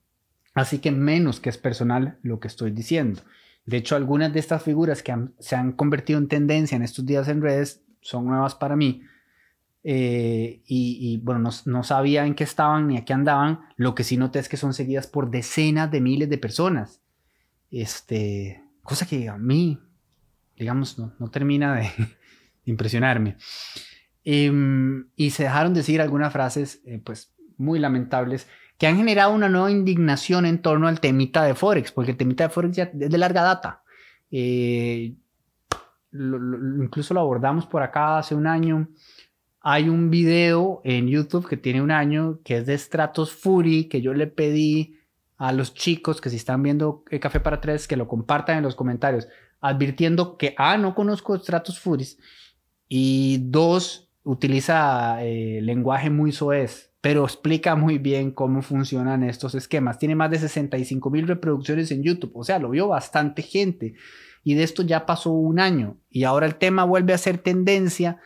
Así 0.55 0.79
que 0.79 0.93
menos 0.93 1.41
que 1.41 1.49
es 1.49 1.59
personal 1.59 2.21
lo 2.23 2.39
que 2.39 2.47
estoy 2.47 2.71
diciendo. 2.71 3.23
De 3.67 3.77
hecho, 3.77 3.97
algunas 3.97 4.33
de 4.33 4.39
estas 4.39 4.63
figuras 4.63 5.03
que 5.03 5.17
se 5.41 5.57
han 5.57 5.73
convertido 5.73 6.21
en 6.21 6.29
tendencia 6.29 6.77
en 6.77 6.83
estos 6.83 7.05
días 7.05 7.27
en 7.27 7.43
redes 7.43 7.83
son 8.01 8.27
nuevas 8.27 8.55
para 8.55 8.77
mí. 8.77 9.03
eh, 9.83 10.63
y, 10.65 11.21
bueno, 11.25 11.41
no, 11.41 11.51
no, 11.65 11.83
sabía 11.83 12.25
en 12.25 12.37
qué 12.37 12.45
estaban 12.45 12.87
ni 12.87 12.99
a 12.99 13.05
qué 13.05 13.15
andaban. 13.15 13.63
Lo 13.75 13.97
que 13.97 14.05
sí 14.05 14.17
noté 14.17 14.39
es 14.39 14.49
que 14.49 14.57
son 14.57 14.75
seguidas 14.75 15.09
por 15.09 15.29
decenas 15.29 15.91
de 15.91 16.01
miles 16.01 16.31
de 16.31 16.39
personas. 16.39 17.01
Este, 17.71 18.63
cosa 18.83 19.07
que 19.07 19.29
a 19.29 19.37
mí, 19.37 19.79
digamos, 20.57 20.99
no, 20.99 21.31
termina 21.31 21.77
de 21.77 21.91
impresionarme. 22.65 23.37
Em, 24.25 25.09
y 25.17 25.31
se 25.31 25.45
dejaron 25.45 25.75
decir 25.75 26.01
algunas 26.01 26.33
frases, 26.33 26.83
eh, 26.85 27.01
pues, 27.03 27.33
muy 27.57 27.79
lamentables, 27.79 28.49
que 28.79 28.87
han 28.87 28.97
generado 28.97 29.35
una 29.35 29.49
nueva 29.49 29.71
indignación 29.71 30.47
en 30.47 30.63
torno 30.63 30.89
al 30.89 31.01
temita 31.01 31.45
de 31.45 31.55
Forex, 31.55 31.93
porque 31.93 32.13
el 32.13 32.17
temita 32.17 32.45
de 32.45 32.51
Forex 32.51 32.77
ya 32.77 32.85
es 32.85 33.11
de 33.11 33.19
larga 33.19 33.43
data. 33.43 33.83
Eh, 34.31 35.15
incluso 36.13 37.15
lo 37.15 37.21
abordamos 37.21 37.67
por 37.67 37.83
acá 37.83 38.19
hace 38.19 38.35
un 38.35 38.47
año. 38.47 38.89
Hay 39.61 39.89
un 39.89 40.11
video 40.11 40.81
en 40.85 41.09
YouTube 41.09 41.47
que 41.47 41.59
tiene 41.59 41.83
un 41.83 41.91
año 41.91 42.41
que 42.43 42.59
es 42.59 42.67
de 42.67 42.79
Stratos 42.79 43.33
Fury, 43.33 43.85
que 43.85 44.01
yo 44.01 44.15
le 44.15 44.27
pedí 44.27 44.97
a 45.40 45.53
los 45.53 45.72
chicos 45.72 46.20
que 46.20 46.29
si 46.29 46.37
están 46.37 46.62
viendo 46.62 47.03
el 47.11 47.18
Café 47.18 47.40
para 47.40 47.62
Tres 47.62 47.88
que 47.88 47.96
lo 47.96 48.07
compartan 48.07 48.59
en 48.59 48.62
los 48.62 48.74
comentarios, 48.74 49.26
advirtiendo 49.62 50.37
que, 50.37 50.55
ah, 50.59 50.76
no 50.76 50.94
conozco 50.94 51.37
Stratos 51.38 51.81
Fury 51.81 52.07
y 52.88 53.38
dos, 53.44 54.11
utiliza 54.22 55.24
eh, 55.24 55.61
lenguaje 55.62 56.11
muy 56.11 56.31
soez, 56.31 56.92
pero 57.00 57.24
explica 57.24 57.74
muy 57.74 57.96
bien 57.96 58.33
cómo 58.33 58.61
funcionan 58.61 59.24
estos 59.24 59.55
esquemas. 59.55 59.98
Tiene 59.98 60.14
más 60.14 60.31
de 60.31 60.40
65 60.40 61.09
mil 61.09 61.26
reproducciones 61.26 61.90
en 61.90 62.03
YouTube, 62.03 62.33
o 62.35 62.44
sea, 62.44 62.59
lo 62.59 62.68
vio 62.68 62.88
bastante 62.88 63.40
gente 63.40 63.94
y 64.44 64.53
de 64.57 64.62
esto 64.62 64.83
ya 64.83 65.07
pasó 65.07 65.31
un 65.31 65.59
año 65.59 65.96
y 66.11 66.24
ahora 66.24 66.44
el 66.44 66.57
tema 66.57 66.85
vuelve 66.85 67.14
a 67.14 67.18
ser 67.18 67.38
tendencia, 67.38 68.20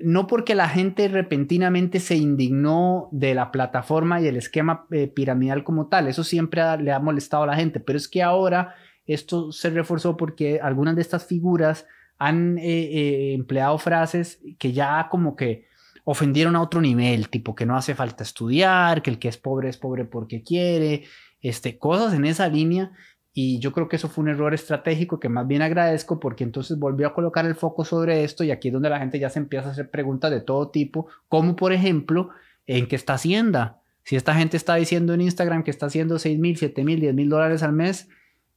no 0.00 0.26
porque 0.26 0.54
la 0.54 0.68
gente 0.68 1.08
repentinamente 1.08 1.98
se 1.98 2.16
indignó 2.16 3.08
de 3.10 3.34
la 3.34 3.50
plataforma 3.50 4.20
y 4.20 4.28
el 4.28 4.36
esquema 4.36 4.86
eh, 4.92 5.08
piramidal 5.08 5.64
como 5.64 5.88
tal, 5.88 6.06
eso 6.06 6.22
siempre 6.22 6.62
le 6.78 6.92
ha 6.92 7.00
molestado 7.00 7.42
a 7.42 7.46
la 7.46 7.56
gente, 7.56 7.80
pero 7.80 7.96
es 7.96 8.08
que 8.08 8.22
ahora 8.22 8.74
esto 9.06 9.50
se 9.50 9.70
reforzó 9.70 10.16
porque 10.16 10.60
algunas 10.62 10.94
de 10.94 11.02
estas 11.02 11.26
figuras 11.26 11.86
han 12.18 12.58
eh, 12.58 12.62
eh, 12.62 13.34
empleado 13.34 13.76
frases 13.78 14.40
que 14.58 14.72
ya 14.72 15.08
como 15.10 15.34
que 15.34 15.66
ofendieron 16.04 16.54
a 16.54 16.62
otro 16.62 16.80
nivel, 16.80 17.28
tipo 17.28 17.54
que 17.54 17.66
no 17.66 17.76
hace 17.76 17.96
falta 17.96 18.22
estudiar, 18.22 19.02
que 19.02 19.10
el 19.10 19.18
que 19.18 19.28
es 19.28 19.36
pobre 19.36 19.68
es 19.68 19.76
pobre 19.76 20.04
porque 20.04 20.42
quiere, 20.42 21.04
este, 21.40 21.78
cosas 21.78 22.14
en 22.14 22.24
esa 22.24 22.48
línea 22.48 22.92
y 23.34 23.58
yo 23.60 23.72
creo 23.72 23.88
que 23.88 23.96
eso 23.96 24.08
fue 24.08 24.22
un 24.22 24.30
error 24.30 24.52
estratégico 24.52 25.18
que 25.18 25.30
más 25.30 25.46
bien 25.46 25.62
agradezco 25.62 26.20
porque 26.20 26.44
entonces 26.44 26.78
volvió 26.78 27.06
a 27.06 27.14
colocar 27.14 27.46
el 27.46 27.54
foco 27.54 27.84
sobre 27.84 28.24
esto 28.24 28.44
y 28.44 28.50
aquí 28.50 28.68
es 28.68 28.74
donde 28.74 28.90
la 28.90 28.98
gente 28.98 29.18
ya 29.18 29.30
se 29.30 29.38
empieza 29.38 29.68
a 29.68 29.72
hacer 29.72 29.90
preguntas 29.90 30.30
de 30.30 30.40
todo 30.40 30.68
tipo, 30.68 31.06
como 31.28 31.56
por 31.56 31.72
ejemplo, 31.72 32.28
¿en 32.66 32.86
qué 32.86 32.96
está 32.96 33.14
Hacienda? 33.14 33.80
Si 34.04 34.16
esta 34.16 34.34
gente 34.34 34.56
está 34.56 34.74
diciendo 34.74 35.14
en 35.14 35.22
Instagram 35.22 35.62
que 35.62 35.70
está 35.70 35.86
haciendo 35.86 36.18
6 36.18 36.38
mil, 36.38 36.56
7 36.56 36.84
mil, 36.84 37.00
10 37.00 37.14
mil 37.14 37.28
dólares 37.30 37.62
al 37.62 37.72
mes, 37.72 38.08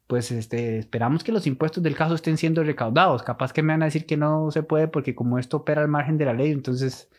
pues 0.08 0.32
este, 0.32 0.78
esperamos 0.80 1.24
que 1.24 1.32
los 1.32 1.48
impuestos 1.48 1.82
del 1.82 1.96
caso 1.96 2.16
estén 2.16 2.38
siendo 2.38 2.64
recaudados. 2.64 3.24
Capaz 3.24 3.54
que 3.54 3.64
me 3.64 3.74
van 3.74 3.84
a 3.84 3.86
decir 3.86 4.06
que 4.06 4.18
no 4.18 4.52
se 4.52 4.64
puede 4.64 4.88
porque 4.88 5.16
como 5.16 5.40
esto 5.40 5.58
opera 5.58 5.82
al 5.82 5.88
margen 5.88 6.18
de 6.18 6.26
la 6.26 6.34
ley, 6.34 6.52
entonces 6.52 7.10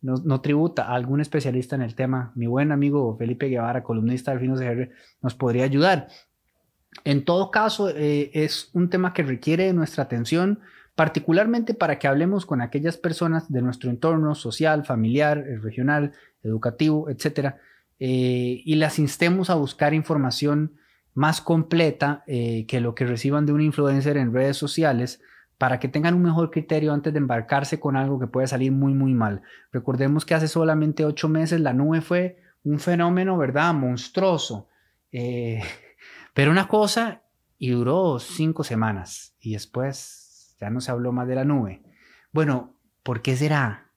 no, 0.00 0.14
no 0.24 0.40
tributa 0.40 0.92
algún 0.92 1.20
especialista 1.20 1.76
en 1.76 1.82
el 1.82 1.94
tema. 1.94 2.32
Mi 2.34 2.46
buen 2.46 2.72
amigo 2.72 3.16
Felipe 3.18 3.48
Guevara, 3.48 3.82
columnista 3.82 4.30
del 4.30 4.40
Finos 4.40 4.58
de 4.58 4.90
nos 5.20 5.34
podría 5.34 5.64
ayudar. 5.64 6.08
En 7.04 7.24
todo 7.24 7.50
caso, 7.50 7.88
eh, 7.90 8.30
es 8.34 8.70
un 8.74 8.90
tema 8.90 9.12
que 9.12 9.22
requiere 9.22 9.72
nuestra 9.72 10.04
atención, 10.04 10.60
particularmente 10.94 11.74
para 11.74 11.98
que 11.98 12.06
hablemos 12.06 12.46
con 12.46 12.60
aquellas 12.60 12.96
personas 12.96 13.50
de 13.50 13.62
nuestro 13.62 13.90
entorno 13.90 14.34
social, 14.34 14.84
familiar, 14.84 15.38
eh, 15.38 15.58
regional, 15.58 16.12
educativo, 16.42 17.08
etcétera, 17.08 17.58
eh, 17.98 18.62
y 18.64 18.74
las 18.76 18.98
instemos 18.98 19.48
a 19.48 19.54
buscar 19.54 19.94
información 19.94 20.74
más 21.14 21.40
completa 21.40 22.24
que 22.26 22.80
lo 22.80 22.94
que 22.94 23.04
reciban 23.04 23.44
de 23.44 23.52
un 23.52 23.60
influencer 23.60 24.16
en 24.16 24.32
redes 24.32 24.56
sociales 24.56 25.20
para 25.58 25.78
que 25.78 25.86
tengan 25.86 26.14
un 26.14 26.22
mejor 26.22 26.50
criterio 26.50 26.94
antes 26.94 27.12
de 27.12 27.18
embarcarse 27.18 27.78
con 27.78 27.96
algo 27.98 28.18
que 28.18 28.26
puede 28.26 28.46
salir 28.46 28.72
muy, 28.72 28.94
muy 28.94 29.12
mal. 29.12 29.42
Recordemos 29.72 30.24
que 30.24 30.32
hace 30.32 30.48
solamente 30.48 31.04
ocho 31.04 31.28
meses 31.28 31.60
la 31.60 31.74
nube 31.74 32.00
fue 32.00 32.38
un 32.64 32.78
fenómeno, 32.80 33.36
¿verdad? 33.36 33.74
Monstruoso. 33.74 34.68
Pero 36.34 36.50
una 36.50 36.68
cosa 36.68 37.22
y 37.58 37.70
duró 37.70 38.18
cinco 38.18 38.64
semanas 38.64 39.36
y 39.40 39.52
después 39.52 40.56
ya 40.60 40.70
no 40.70 40.80
se 40.80 40.90
habló 40.90 41.12
más 41.12 41.28
de 41.28 41.34
la 41.34 41.44
nube. 41.44 41.82
Bueno, 42.32 42.76
¿por 43.02 43.22
qué 43.22 43.36
será? 43.36 43.90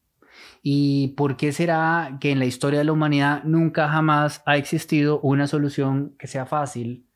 ¿Y 0.61 1.09
por 1.09 1.37
qué 1.37 1.51
será 1.51 2.17
que 2.19 2.31
en 2.31 2.39
la 2.39 2.45
historia 2.45 2.79
de 2.79 2.85
la 2.85 2.91
humanidad 2.91 3.43
nunca 3.43 3.87
jamás 3.87 4.41
ha 4.45 4.57
existido 4.57 5.19
una 5.21 5.47
solución 5.47 6.15
que 6.19 6.27
sea 6.27 6.45
fácil 6.45 7.07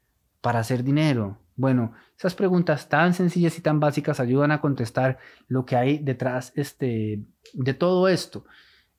para 0.41 0.59
hacer 0.59 0.83
dinero? 0.83 1.39
Bueno, 1.55 1.91
esas 2.17 2.35
preguntas 2.35 2.87
tan 2.87 3.13
sencillas 3.13 3.57
y 3.57 3.61
tan 3.61 3.79
básicas 3.79 4.19
ayudan 4.19 4.51
a 4.51 4.61
contestar 4.61 5.17
lo 5.47 5.65
que 5.65 5.75
hay 5.75 5.97
detrás 5.97 6.53
este, 6.55 7.25
de 7.53 7.73
todo 7.73 8.07
esto. 8.07 8.45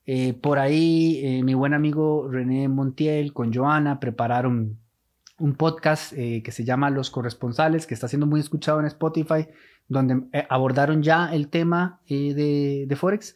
Eh, 0.05 0.33
por 0.33 0.59
ahí 0.59 1.21
eh, 1.23 1.43
mi 1.43 1.53
buen 1.53 1.73
amigo 1.73 2.27
René 2.29 2.67
Montiel 2.67 3.33
con 3.33 3.53
Joana 3.53 3.99
prepararon 3.99 4.79
un 5.41 5.55
podcast 5.55 6.13
eh, 6.13 6.41
que 6.43 6.51
se 6.51 6.63
llama 6.63 6.89
Los 6.89 7.09
Corresponsales, 7.09 7.87
que 7.87 7.93
está 7.93 8.07
siendo 8.07 8.27
muy 8.27 8.39
escuchado 8.39 8.79
en 8.79 8.85
Spotify, 8.85 9.47
donde 9.87 10.23
eh, 10.33 10.45
abordaron 10.49 11.01
ya 11.01 11.33
el 11.33 11.49
tema 11.49 12.01
eh, 12.07 12.85
de, 12.87 12.95
Forex. 12.95 13.35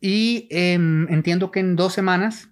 Y 0.00 0.46
em, 0.50 1.08
entiendo 1.08 1.50
que 1.50 1.60
en 1.60 1.76
dos 1.76 1.92
semanas, 1.92 2.50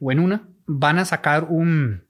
o 0.00 0.10
en 0.10 0.20
una, 0.20 0.48
van 0.66 0.98
a 0.98 1.04
sacar 1.04 1.44
un, 1.44 2.04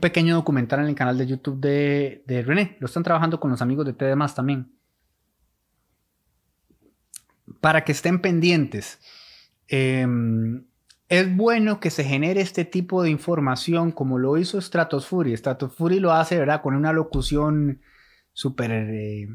pequeño 0.00 0.34
documental 0.34 0.80
en 0.80 0.86
el 0.86 0.94
canal 0.94 1.16
de 1.16 1.26
YouTube 1.26 1.60
de, 1.60 2.24
de, 2.26 2.42
René. 2.42 2.76
Lo 2.80 2.86
están 2.86 3.02
trabajando 3.02 3.40
con 3.40 3.50
los 3.50 3.62
amigos 3.62 3.86
de 3.86 3.92
TDMás 3.92 4.34
también. 4.34 4.72
Para 7.60 7.84
que 7.84 7.92
estén 7.92 8.20
pendientes. 8.20 8.98
Es 11.08 11.36
bueno 11.36 11.78
que 11.78 11.90
se 11.90 12.02
genere 12.02 12.40
este 12.40 12.64
tipo 12.64 13.02
de 13.02 13.10
información 13.10 13.92
como 13.92 14.18
lo 14.18 14.38
hizo 14.38 14.60
Stratofury. 14.60 15.36
Stratofury 15.36 16.00
lo 16.00 16.12
hace, 16.12 16.38
¿verdad? 16.38 16.62
Con 16.62 16.74
una 16.74 16.92
locución 16.92 17.80
súper 18.32 18.72
eh, 18.72 19.28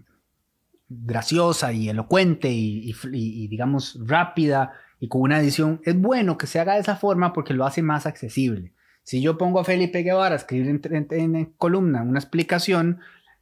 graciosa 0.89 1.71
y 1.71 1.87
elocuente 1.87 2.49
y, 2.51 3.47
digamos 3.47 3.97
rápida 4.05 4.73
y 4.99 5.07
con 5.07 5.21
una 5.21 5.39
edición. 5.39 5.79
Es 5.85 5.99
bueno 5.99 6.37
que 6.37 6.47
se 6.47 6.59
haga 6.59 6.73
de 6.73 6.81
esa 6.81 6.97
forma 6.97 7.31
porque 7.31 7.53
lo 7.53 7.65
hace 7.65 7.81
más 7.81 8.05
accesible. 8.05 8.73
Si 9.03 9.21
yo 9.21 9.37
pongo 9.37 9.59
a 9.59 9.63
Felipe 9.63 10.03
Guevara 10.03 10.35
a 10.35 10.37
escribir 10.37 10.79
en, 10.91 11.45
columna 11.57 12.03
una 12.03 12.19
explicación 12.19 12.99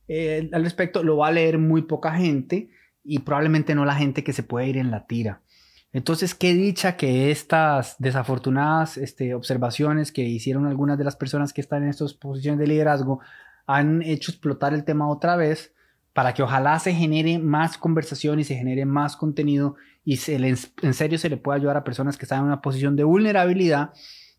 eh, 0.08 0.50
al 0.54 0.64
respecto, 0.64 1.04
lo 1.04 1.18
va 1.18 1.28
a 1.28 1.32
leer 1.32 1.58
muy 1.58 1.82
poca 1.82 2.12
gente 2.16 2.70
y 3.04 3.20
probablemente 3.20 3.74
no 3.74 3.86
la 3.86 3.96
gente 3.96 4.24
que 4.24 4.34
se 4.34 4.44
puede 4.44 4.68
ir 4.68 4.78
en 4.78 4.92
la 4.92 5.08
tira. 5.08 5.42
Entonces, 5.92 6.36
qué 6.36 6.54
dicha 6.54 6.98
que 6.98 7.32
estas 7.32 7.96
desafortunadas 7.98 8.98
este, 8.98 9.34
observaciones 9.34 10.12
que 10.12 10.22
hicieron 10.22 10.68
algunas 10.68 10.98
de 10.98 11.04
las 11.04 11.16
personas 11.16 11.52
que 11.52 11.62
están 11.62 11.84
en 11.84 11.90
estas 11.90 12.14
posiciones 12.14 12.60
de 12.60 12.68
liderazgo 12.68 13.20
han 13.66 14.02
hecho 14.04 14.32
explotar 14.32 14.74
el 14.74 14.84
tema 14.84 15.10
otra 15.10 15.36
vez 15.36 15.74
para 16.14 16.34
que 16.34 16.44
ojalá 16.44 16.78
se 16.80 16.94
genere 16.94 17.40
más 17.40 17.78
conversación 17.78 18.40
y 18.40 18.44
se 18.44 18.56
genere 18.56 18.86
más 18.86 19.16
contenido 19.16 19.76
y 20.04 20.18
se 20.18 20.36
en 20.36 20.94
serio 20.94 21.18
se 21.18 21.30
le 21.30 21.38
pueda 21.38 21.58
ayudar 21.58 21.78
a 21.78 21.84
personas 21.84 22.18
que 22.18 22.26
están 22.26 22.40
en 22.40 22.46
una 22.46 22.62
posición 22.62 22.96
de 22.96 23.04
vulnerabilidad 23.04 23.94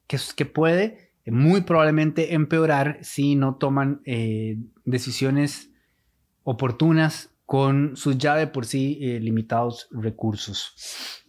que, 0.06 0.18
que 0.36 0.46
puede 0.46 1.10
muy 1.26 1.62
probablemente 1.62 2.34
empeorar 2.34 2.98
si 3.02 3.34
no 3.34 3.56
toman 3.56 4.00
eh, 4.04 4.56
decisiones 4.84 5.70
oportunas 6.42 7.30
con 7.46 7.96
sus 7.96 8.18
ya 8.18 8.34
de 8.34 8.46
por 8.46 8.66
sí 8.66 8.98
eh, 9.00 9.20
limitados 9.20 9.88
recursos. 9.90 11.19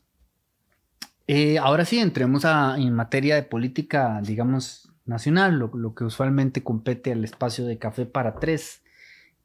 Eh, 1.34 1.58
ahora 1.60 1.86
sí, 1.86 1.98
entremos 1.98 2.44
en 2.44 2.94
materia 2.94 3.36
de 3.36 3.44
política, 3.44 4.20
digamos, 4.22 4.91
nacional, 5.06 5.60
lo, 5.60 5.96
que 5.96 6.04
usualmente 6.04 6.62
compete 6.62 7.13
al 7.13 7.24
espacio 7.24 7.65
de 7.65 7.78
café 7.78 8.06
para 8.06 8.36
tres. 8.36 8.82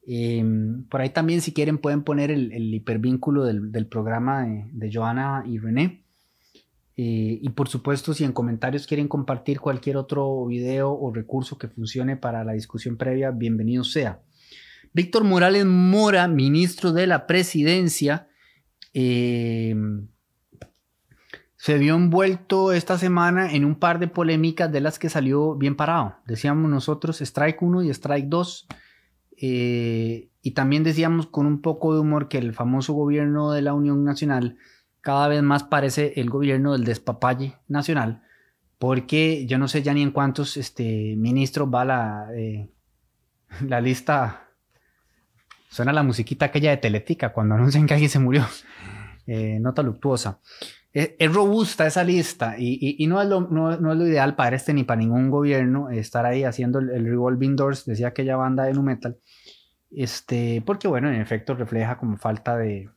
Em, 0.04 0.82
por 0.88 1.00
ahí 1.00 1.10
también, 1.10 1.42
si 1.42 1.52
quieren, 1.52 1.78
pueden 1.78 2.02
poner 2.02 2.32
el, 2.32 2.74
hipervínculo 2.74 3.44
del, 3.44 3.86
programa 3.86 4.44
de, 4.72 4.90
Joana 4.92 5.44
y 5.46 5.58
René. 5.58 6.02
Eh, 6.96 7.38
y 7.40 7.48
por 7.50 7.68
supuesto, 7.68 8.14
si 8.14 8.24
en 8.24 8.32
comentarios 8.32 8.88
quieren 8.88 9.06
compartir 9.06 9.60
cualquier 9.60 9.96
otro 9.96 10.44
video 10.46 10.90
o 10.92 11.14
recurso 11.14 11.56
que 11.56 11.68
funcione 11.68 12.16
para 12.16 12.42
la 12.42 12.54
discusión 12.54 12.96
previa, 12.96 13.30
bienvenido 13.30 13.84
sea. 13.84 14.22
Víctor 14.92 15.22
Morales 15.22 15.66
Mora, 15.66 16.26
ministro 16.26 16.92
de 16.92 17.06
la 17.06 17.28
Presidencia, 17.28 18.26
eh, 18.92 19.72
se 21.66 21.78
vio 21.78 21.96
envuelto 21.96 22.70
esta 22.70 22.96
semana 22.96 23.52
en 23.52 23.64
un 23.64 23.74
par 23.74 23.98
de 23.98 24.06
polémicas 24.06 24.70
de 24.70 24.80
las 24.80 25.00
que 25.00 25.08
salió 25.08 25.56
bien 25.56 25.74
parado. 25.74 26.14
Decíamos 26.24 26.70
nosotros 26.70 27.20
Strike 27.20 27.60
1 27.60 27.82
y 27.82 27.90
Strike 27.90 28.28
2. 28.28 28.68
Eh, 29.38 30.30
y 30.42 30.50
también 30.52 30.84
decíamos 30.84 31.26
con 31.26 31.44
un 31.44 31.60
poco 31.62 31.92
de 31.92 31.98
humor 31.98 32.28
que 32.28 32.38
el 32.38 32.54
famoso 32.54 32.92
gobierno 32.92 33.50
de 33.50 33.62
la 33.62 33.74
Unión 33.74 34.04
Nacional 34.04 34.58
cada 35.00 35.26
vez 35.26 35.42
más 35.42 35.64
parece 35.64 36.12
el 36.20 36.30
gobierno 36.30 36.70
del 36.70 36.84
despapalle 36.84 37.56
nacional, 37.66 38.22
porque 38.78 39.44
yo 39.48 39.58
no 39.58 39.66
sé 39.66 39.82
ya 39.82 39.92
ni 39.92 40.02
en 40.02 40.12
cuántos 40.12 40.56
este, 40.56 41.16
ministros 41.16 41.68
va 41.68 41.84
la, 41.84 42.28
eh, 42.36 42.70
la 43.66 43.80
lista. 43.80 44.50
Suena 45.68 45.92
la 45.92 46.04
musiquita 46.04 46.46
aquella 46.46 46.70
de 46.70 46.76
Teletica 46.76 47.32
cuando 47.32 47.56
anuncian 47.56 47.88
que 47.88 47.94
alguien 47.94 48.10
se 48.10 48.20
murió. 48.20 48.46
Eh, 49.26 49.58
nota 49.60 49.82
luctuosa. 49.82 50.38
Es, 50.96 51.30
robusta 51.30 51.86
esa 51.86 52.04
lista 52.04 52.54
y, 52.58 53.06
no, 53.06 53.20
es 53.20 53.28
lo, 53.28 53.42
no, 53.42 53.70
es 53.70 53.80
lo, 53.80 54.06
ideal 54.06 54.34
para 54.34 54.56
este 54.56 54.72
ni 54.72 54.82
para 54.82 54.98
ningún 54.98 55.28
gobierno 55.28 55.90
estar 55.90 56.24
ahí 56.24 56.42
haciendo 56.42 56.78
el, 56.78 57.04
revolving 57.04 57.54
doors, 57.54 57.84
decía 57.84 58.08
aquella 58.08 58.36
banda 58.36 58.64
de 58.64 58.72
nu 58.72 58.82
metal, 58.82 59.18
este, 59.90 60.62
porque 60.64 60.88
bueno, 60.88 61.10
en 61.10 61.20
efecto 61.20 61.54
refleja 61.54 61.98
como 61.98 62.16
falta 62.16 62.56
de, 62.56 62.88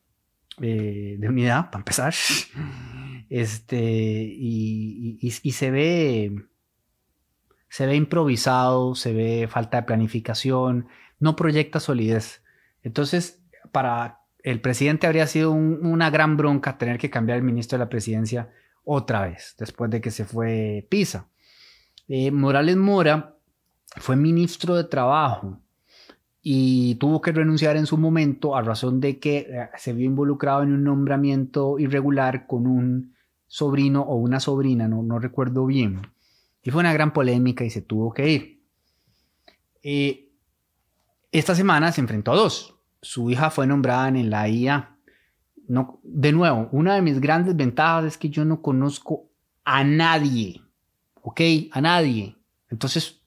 de 0.59 1.25
unidad, 1.27 1.71
para 1.71 1.81
empezar, 1.81 2.13
este, 3.29 3.83
y, 3.83 5.19
y, 5.21 5.51
se 5.51 5.69
ve, 5.69 6.35
se 7.67 7.85
ve 7.85 7.95
improvisado, 7.95 8.95
se 8.95 9.11
ve 9.11 9.49
falta 9.49 9.75
de 9.75 9.83
planificación, 9.83 10.87
no 11.19 11.35
proyecta 11.35 11.81
solidez. 11.81 12.43
Entonces, 12.81 13.43
para 13.73 14.18
el 14.43 14.61
presidente 14.61 15.07
habría 15.07 15.27
sido 15.27 15.51
una 15.51 16.09
gran 16.09 16.37
bronca 16.37 16.77
tener 16.77 16.97
que 16.97 17.09
cambiar 17.09 17.37
el 17.37 17.43
ministro 17.43 17.77
de 17.77 17.85
la 17.85 17.89
presidencia 17.89 18.49
otra 18.83 19.27
vez, 19.27 19.55
después 19.59 19.91
de 19.91 20.01
que 20.01 20.11
se 20.11 20.25
fue 20.25 20.87
Pisa. 20.89 21.27
Eh, 22.07 22.31
Morales 22.31 22.77
Mora 22.77 23.35
fue 23.97 24.15
ministro 24.15 24.75
de 24.75 24.85
Trabajo 24.85 25.59
y 26.41 26.95
tuvo 26.95 27.21
que 27.21 27.31
renunciar 27.31 27.75
en 27.75 27.85
su 27.85 27.97
momento 27.97 28.55
a 28.55 28.61
razón 28.61 29.01
de 29.01 29.19
que 29.19 29.39
eh, 29.39 29.69
se 29.77 29.93
vio 29.93 30.05
involucrado 30.05 30.63
en 30.63 30.73
un 30.73 30.83
nombramiento 30.83 31.77
irregular 31.77 32.47
con 32.47 32.65
un 32.65 33.13
sobrino 33.47 34.01
o 34.01 34.15
una 34.15 34.39
sobrina, 34.39 34.87
no, 34.87 35.19
recuerdo 35.19 35.65
bien. 35.65 36.01
Y 36.63 36.71
fue 36.71 36.79
una 36.79 36.93
gran 36.93 37.13
polémica 37.13 37.63
y 37.65 37.69
se 37.69 37.81
tuvo 37.81 38.13
que 38.13 38.29
ir. 38.29 38.63
Eh, 39.83 40.29
esta 41.31 41.55
semana 41.55 41.91
se 41.91 42.01
enfrentó 42.01 42.31
a 42.31 42.35
dos 42.35 42.78
su 43.01 43.29
hija 43.29 43.49
fue 43.49 43.67
nombrada 43.67 44.07
en 44.09 44.29
la 44.29 44.47
IA. 44.47 44.95
No, 45.67 45.99
de 46.03 46.31
nuevo, 46.31 46.67
una 46.71 46.95
de 46.95 47.01
mis 47.01 47.19
grandes 47.19 47.55
ventajas 47.55 48.05
es 48.05 48.17
que 48.17 48.29
yo 48.29 48.43
no 48.43 48.61
conozco 48.61 49.29
a 49.63 49.83
nadie, 49.83 50.61
¿ok? 51.21 51.41
A 51.71 51.81
nadie. 51.81 52.35
Entonces, 52.69 53.21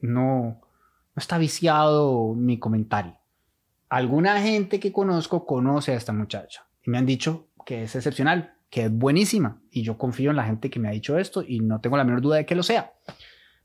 no, 0.00 0.60
no 1.14 1.20
está 1.20 1.38
viciado 1.38 2.34
mi 2.34 2.58
comentario. 2.58 3.18
Alguna 3.88 4.40
gente 4.40 4.80
que 4.80 4.92
conozco 4.92 5.44
conoce 5.44 5.92
a 5.92 5.96
esta 5.96 6.12
muchacha 6.12 6.66
y 6.82 6.90
me 6.90 6.98
han 6.98 7.06
dicho 7.06 7.48
que 7.66 7.82
es 7.82 7.94
excepcional, 7.94 8.54
que 8.70 8.84
es 8.84 8.92
buenísima 8.92 9.60
y 9.70 9.82
yo 9.82 9.98
confío 9.98 10.30
en 10.30 10.36
la 10.36 10.44
gente 10.44 10.70
que 10.70 10.78
me 10.78 10.88
ha 10.88 10.92
dicho 10.92 11.18
esto 11.18 11.42
y 11.46 11.60
no 11.60 11.80
tengo 11.80 11.96
la 11.96 12.04
menor 12.04 12.20
duda 12.20 12.36
de 12.36 12.46
que 12.46 12.54
lo 12.54 12.62
sea 12.62 12.92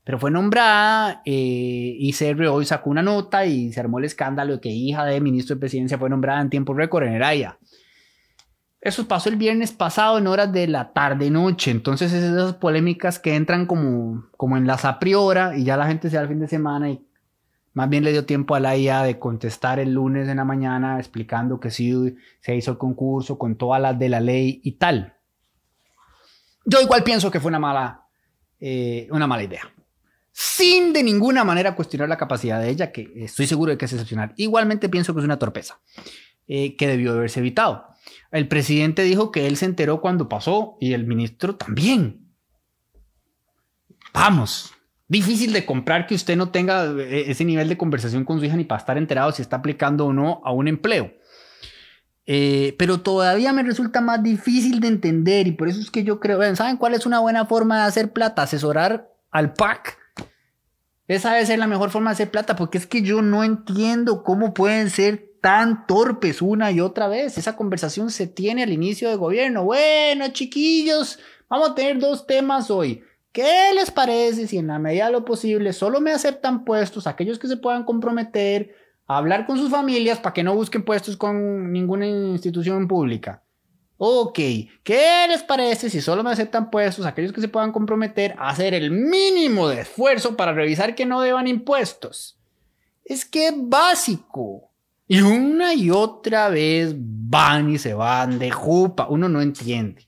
pero 0.06 0.20
fue 0.20 0.30
nombrada 0.30 1.20
eh, 1.24 1.96
y 1.98 2.12
CR 2.12 2.46
hoy 2.46 2.64
sacó 2.64 2.90
una 2.90 3.02
nota 3.02 3.44
y 3.44 3.72
se 3.72 3.80
armó 3.80 3.98
el 3.98 4.04
escándalo 4.04 4.52
de 4.52 4.60
que 4.60 4.68
hija 4.68 5.04
de 5.04 5.20
ministro 5.20 5.56
de 5.56 5.60
presidencia 5.60 5.98
fue 5.98 6.08
nombrada 6.08 6.40
en 6.40 6.48
tiempo 6.48 6.74
récord 6.74 7.02
en 7.08 7.14
Eraya. 7.14 7.58
Eso 8.80 9.08
pasó 9.08 9.30
el 9.30 9.34
viernes 9.34 9.72
pasado 9.72 10.18
en 10.18 10.28
horas 10.28 10.52
de 10.52 10.68
la 10.68 10.92
tarde-noche, 10.92 11.72
entonces 11.72 12.12
es 12.12 12.22
esas 12.22 12.54
polémicas 12.54 13.18
que 13.18 13.34
entran 13.34 13.66
como, 13.66 14.28
como 14.36 14.56
en 14.56 14.68
las 14.68 14.84
a 14.84 15.00
priori 15.00 15.40
y 15.56 15.64
ya 15.64 15.76
la 15.76 15.88
gente 15.88 16.08
se 16.08 16.14
da 16.14 16.22
el 16.22 16.28
fin 16.28 16.38
de 16.38 16.46
semana 16.46 16.88
y 16.88 17.04
más 17.72 17.88
bien 17.88 18.04
le 18.04 18.12
dio 18.12 18.24
tiempo 18.24 18.54
a 18.54 18.60
la 18.60 18.76
IA 18.76 19.02
de 19.02 19.18
contestar 19.18 19.80
el 19.80 19.92
lunes 19.92 20.28
en 20.28 20.36
la 20.36 20.44
mañana 20.44 21.00
explicando 21.00 21.58
que 21.58 21.72
sí 21.72 22.14
se 22.38 22.54
hizo 22.54 22.70
el 22.70 22.78
concurso 22.78 23.38
con 23.38 23.56
todas 23.56 23.82
las 23.82 23.98
de 23.98 24.08
la 24.08 24.20
ley 24.20 24.60
y 24.62 24.76
tal. 24.78 25.16
Yo 26.64 26.80
igual 26.80 27.02
pienso 27.02 27.28
que 27.28 27.40
fue 27.40 27.48
una 27.48 27.58
mala, 27.58 28.06
eh, 28.60 29.08
una 29.10 29.26
mala 29.26 29.42
idea 29.42 29.62
sin 30.38 30.92
de 30.92 31.02
ninguna 31.02 31.44
manera 31.44 31.74
cuestionar 31.74 32.10
la 32.10 32.18
capacidad 32.18 32.60
de 32.60 32.68
ella, 32.68 32.92
que 32.92 33.10
estoy 33.16 33.46
seguro 33.46 33.70
de 33.70 33.78
que 33.78 33.86
es 33.86 33.92
excepcional. 33.94 34.34
Igualmente 34.36 34.90
pienso 34.90 35.14
que 35.14 35.20
es 35.20 35.24
una 35.24 35.38
torpeza 35.38 35.80
eh, 36.46 36.76
que 36.76 36.86
debió 36.86 37.12
haberse 37.12 37.40
evitado. 37.40 37.86
El 38.30 38.46
presidente 38.46 39.02
dijo 39.02 39.32
que 39.32 39.46
él 39.46 39.56
se 39.56 39.64
enteró 39.64 40.02
cuando 40.02 40.28
pasó 40.28 40.76
y 40.78 40.92
el 40.92 41.06
ministro 41.06 41.56
también. 41.56 42.34
Vamos, 44.12 44.74
difícil 45.08 45.54
de 45.54 45.64
comprar 45.64 46.06
que 46.06 46.14
usted 46.14 46.36
no 46.36 46.50
tenga 46.50 46.84
eh, 46.84 47.30
ese 47.30 47.46
nivel 47.46 47.70
de 47.70 47.78
conversación 47.78 48.26
con 48.26 48.38
su 48.38 48.44
hija 48.44 48.56
ni 48.56 48.64
para 48.64 48.80
estar 48.80 48.98
enterado 48.98 49.32
si 49.32 49.40
está 49.40 49.56
aplicando 49.56 50.04
o 50.04 50.12
no 50.12 50.42
a 50.44 50.52
un 50.52 50.68
empleo. 50.68 51.14
Eh, 52.26 52.76
pero 52.78 53.00
todavía 53.00 53.54
me 53.54 53.62
resulta 53.62 54.02
más 54.02 54.22
difícil 54.22 54.80
de 54.80 54.88
entender 54.88 55.46
y 55.46 55.52
por 55.52 55.68
eso 55.68 55.80
es 55.80 55.90
que 55.90 56.04
yo 56.04 56.20
creo, 56.20 56.54
¿saben 56.56 56.76
cuál 56.76 56.92
es 56.92 57.06
una 57.06 57.20
buena 57.20 57.46
forma 57.46 57.78
de 57.78 57.84
hacer 57.84 58.12
plata? 58.12 58.42
Asesorar 58.42 59.08
al 59.30 59.54
PAC 59.54 60.04
esa 61.08 61.32
debe 61.32 61.46
ser 61.46 61.58
la 61.58 61.66
mejor 61.66 61.90
forma 61.90 62.10
de 62.10 62.14
hacer 62.14 62.30
plata, 62.30 62.56
porque 62.56 62.78
es 62.78 62.86
que 62.86 63.02
yo 63.02 63.22
no 63.22 63.44
entiendo 63.44 64.24
cómo 64.24 64.54
pueden 64.54 64.90
ser 64.90 65.30
tan 65.40 65.86
torpes 65.86 66.42
una 66.42 66.72
y 66.72 66.80
otra 66.80 67.06
vez. 67.06 67.38
Esa 67.38 67.56
conversación 67.56 68.10
se 68.10 68.26
tiene 68.26 68.64
al 68.64 68.72
inicio 68.72 69.08
de 69.08 69.16
gobierno. 69.16 69.64
Bueno, 69.64 70.26
chiquillos, 70.32 71.20
vamos 71.48 71.70
a 71.70 71.74
tener 71.76 72.00
dos 72.00 72.26
temas 72.26 72.70
hoy. 72.70 73.04
¿Qué 73.30 73.70
les 73.74 73.90
parece 73.90 74.46
si 74.48 74.58
en 74.58 74.68
la 74.68 74.78
medida 74.78 75.06
de 75.06 75.12
lo 75.12 75.24
posible 75.24 75.72
solo 75.72 76.00
me 76.00 76.10
aceptan 76.10 76.64
puestos 76.64 77.06
aquellos 77.06 77.38
que 77.38 77.48
se 77.48 77.58
puedan 77.58 77.84
comprometer 77.84 78.74
a 79.06 79.18
hablar 79.18 79.46
con 79.46 79.58
sus 79.58 79.70
familias 79.70 80.18
para 80.18 80.32
que 80.32 80.42
no 80.42 80.54
busquen 80.54 80.84
puestos 80.84 81.16
con 81.16 81.70
ninguna 81.70 82.06
institución 82.06 82.88
pública? 82.88 83.42
Ok, 83.98 84.38
¿qué 84.82 85.26
les 85.28 85.42
parece 85.42 85.88
si 85.88 86.02
solo 86.02 86.22
me 86.22 86.30
aceptan 86.30 86.70
puestos 86.70 87.06
aquellos 87.06 87.32
que 87.32 87.40
se 87.40 87.48
puedan 87.48 87.72
comprometer 87.72 88.34
a 88.38 88.50
hacer 88.50 88.74
el 88.74 88.90
mínimo 88.90 89.68
de 89.68 89.80
esfuerzo 89.80 90.36
para 90.36 90.52
revisar 90.52 90.94
que 90.94 91.06
no 91.06 91.22
deban 91.22 91.46
impuestos? 91.46 92.38
Es 93.04 93.24
que 93.24 93.48
es 93.48 93.54
básico. 93.56 94.70
Y 95.08 95.20
una 95.20 95.72
y 95.72 95.90
otra 95.90 96.48
vez 96.50 96.94
van 96.98 97.70
y 97.70 97.78
se 97.78 97.94
van 97.94 98.38
de 98.38 98.50
jupa. 98.50 99.06
Uno 99.08 99.28
no 99.28 99.40
entiende. 99.40 100.06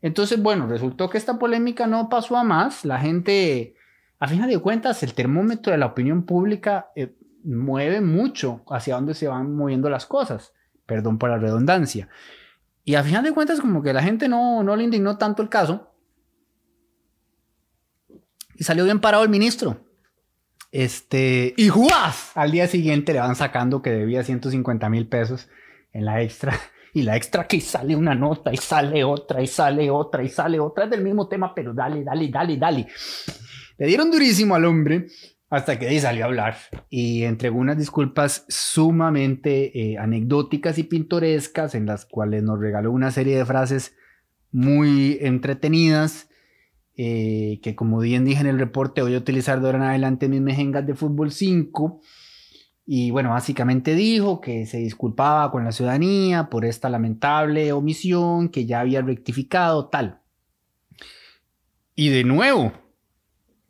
Entonces, 0.00 0.40
bueno, 0.40 0.66
resultó 0.66 1.10
que 1.10 1.18
esta 1.18 1.38
polémica 1.38 1.86
no 1.86 2.08
pasó 2.08 2.36
a 2.36 2.44
más. 2.44 2.84
La 2.84 2.98
gente, 2.98 3.74
a 4.18 4.28
fin 4.28 4.46
de 4.46 4.58
cuentas, 4.58 5.02
el 5.02 5.14
termómetro 5.14 5.72
de 5.72 5.78
la 5.78 5.86
opinión 5.86 6.24
pública 6.24 6.90
eh, 6.94 7.12
mueve 7.44 8.00
mucho 8.00 8.62
hacia 8.70 8.94
dónde 8.94 9.14
se 9.14 9.28
van 9.28 9.54
moviendo 9.54 9.90
las 9.90 10.06
cosas. 10.06 10.54
Perdón 10.86 11.18
por 11.18 11.28
la 11.28 11.38
redundancia. 11.38 12.08
Y 12.86 12.94
al 12.94 13.04
final 13.04 13.24
de 13.24 13.32
cuentas, 13.32 13.60
como 13.60 13.82
que 13.82 13.92
la 13.92 14.00
gente 14.00 14.28
no, 14.28 14.62
no 14.62 14.76
le 14.76 14.84
indignó 14.84 15.18
tanto 15.18 15.42
el 15.42 15.48
caso. 15.48 15.92
Y 18.54 18.62
salió 18.62 18.84
bien 18.84 19.00
parado 19.00 19.24
el 19.24 19.28
ministro. 19.28 19.84
Este, 20.70 21.52
y 21.56 21.68
¡juas! 21.68 22.30
Al 22.36 22.52
día 22.52 22.68
siguiente 22.68 23.12
le 23.12 23.18
van 23.18 23.34
sacando 23.34 23.82
que 23.82 23.90
debía 23.90 24.22
150 24.22 24.88
mil 24.88 25.08
pesos 25.08 25.48
en 25.92 26.04
la 26.04 26.22
extra. 26.22 26.54
Y 26.94 27.02
la 27.02 27.14
extra 27.14 27.46
que 27.46 27.60
sale 27.60 27.94
una 27.94 28.14
nota 28.14 28.54
y 28.54 28.56
sale 28.56 29.04
otra 29.04 29.42
y 29.42 29.46
sale 29.46 29.90
otra 29.90 30.22
y 30.22 30.30
sale 30.30 30.58
otra. 30.58 30.84
Es 30.84 30.90
del 30.90 31.02
mismo 31.02 31.28
tema, 31.28 31.52
pero 31.54 31.74
dale, 31.74 32.02
dale, 32.02 32.28
dale, 32.28 32.56
dale. 32.56 32.86
Le 33.76 33.86
dieron 33.86 34.10
durísimo 34.10 34.54
al 34.54 34.64
hombre 34.64 35.08
hasta 35.48 35.78
que 35.78 35.86
ahí 35.86 36.00
salió 36.00 36.24
a 36.24 36.26
hablar 36.26 36.56
y 36.90 37.22
entregó 37.22 37.58
unas 37.58 37.78
disculpas 37.78 38.44
sumamente 38.48 39.92
eh, 39.92 39.98
anecdóticas 39.98 40.78
y 40.78 40.84
pintorescas 40.84 41.74
en 41.74 41.86
las 41.86 42.04
cuales 42.04 42.42
nos 42.42 42.58
regaló 42.58 42.90
una 42.90 43.10
serie 43.12 43.38
de 43.38 43.46
frases 43.46 43.96
muy 44.50 45.18
entretenidas 45.20 46.28
eh, 46.96 47.60
que 47.62 47.76
como 47.76 47.98
bien 48.00 48.24
dije 48.24 48.40
en 48.40 48.46
el 48.46 48.58
reporte 48.58 49.02
voy 49.02 49.14
a 49.14 49.18
utilizar 49.18 49.60
de 49.60 49.66
ahora 49.66 49.78
en 49.78 49.84
adelante 49.84 50.28
mis 50.28 50.40
mejengas 50.40 50.86
de 50.86 50.94
fútbol 50.94 51.30
5 51.30 52.00
y 52.86 53.10
bueno 53.10 53.30
básicamente 53.30 53.94
dijo 53.94 54.40
que 54.40 54.66
se 54.66 54.78
disculpaba 54.78 55.50
con 55.52 55.64
la 55.64 55.72
ciudadanía 55.72 56.48
por 56.48 56.64
esta 56.64 56.88
lamentable 56.88 57.72
omisión 57.72 58.48
que 58.48 58.64
ya 58.64 58.80
había 58.80 59.02
rectificado 59.02 59.88
tal. 59.88 60.20
Y 61.94 62.10
de 62.10 62.24
nuevo 62.24 62.72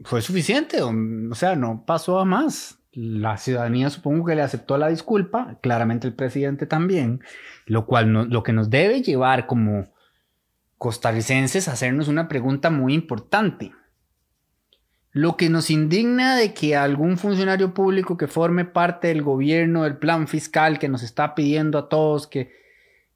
fue 0.03 0.23
suficiente, 0.23 0.83
o 0.83 1.35
sea, 1.35 1.57
no 1.57 1.85
pasó 1.87 2.19
a 2.19 2.25
más. 2.25 2.79
La 2.93 3.37
ciudadanía 3.37 3.91
supongo 3.91 4.25
que 4.25 4.35
le 4.35 4.43
aceptó 4.43 4.79
la 4.79 4.89
disculpa, 4.89 5.59
claramente 5.61 6.07
el 6.07 6.15
presidente 6.15 6.67
también, 6.67 7.21
lo 7.67 7.87
cual 7.87 8.11
lo 8.11 8.43
que 8.43 8.53
nos 8.53 8.71
debe 8.71 9.03
llevar 9.03 9.47
como 9.47 9.87
costarricenses 10.79 11.69
a 11.69 11.73
hacernos 11.73 12.09
una 12.09 12.29
pregunta 12.29 12.71
muy 12.71 12.95
importante. 12.95 13.73
Lo 15.13 15.37
que 15.37 15.49
nos 15.49 15.71
indigna 15.71 16.37
de 16.37 16.53
que 16.53 16.77
algún 16.77 17.17
funcionario 17.17 17.73
público 17.73 18.19
que 18.19 18.29
forme 18.29 18.67
parte 18.67 19.09
del 19.09 19.23
gobierno, 19.23 19.85
del 19.85 19.97
plan 19.97 20.29
fiscal 20.29 20.79
que 20.79 20.89
nos 20.89 21.03
está 21.03 21.35
pidiendo 21.35 21.79
a 21.79 21.89
todos 21.89 22.27
que 22.27 22.53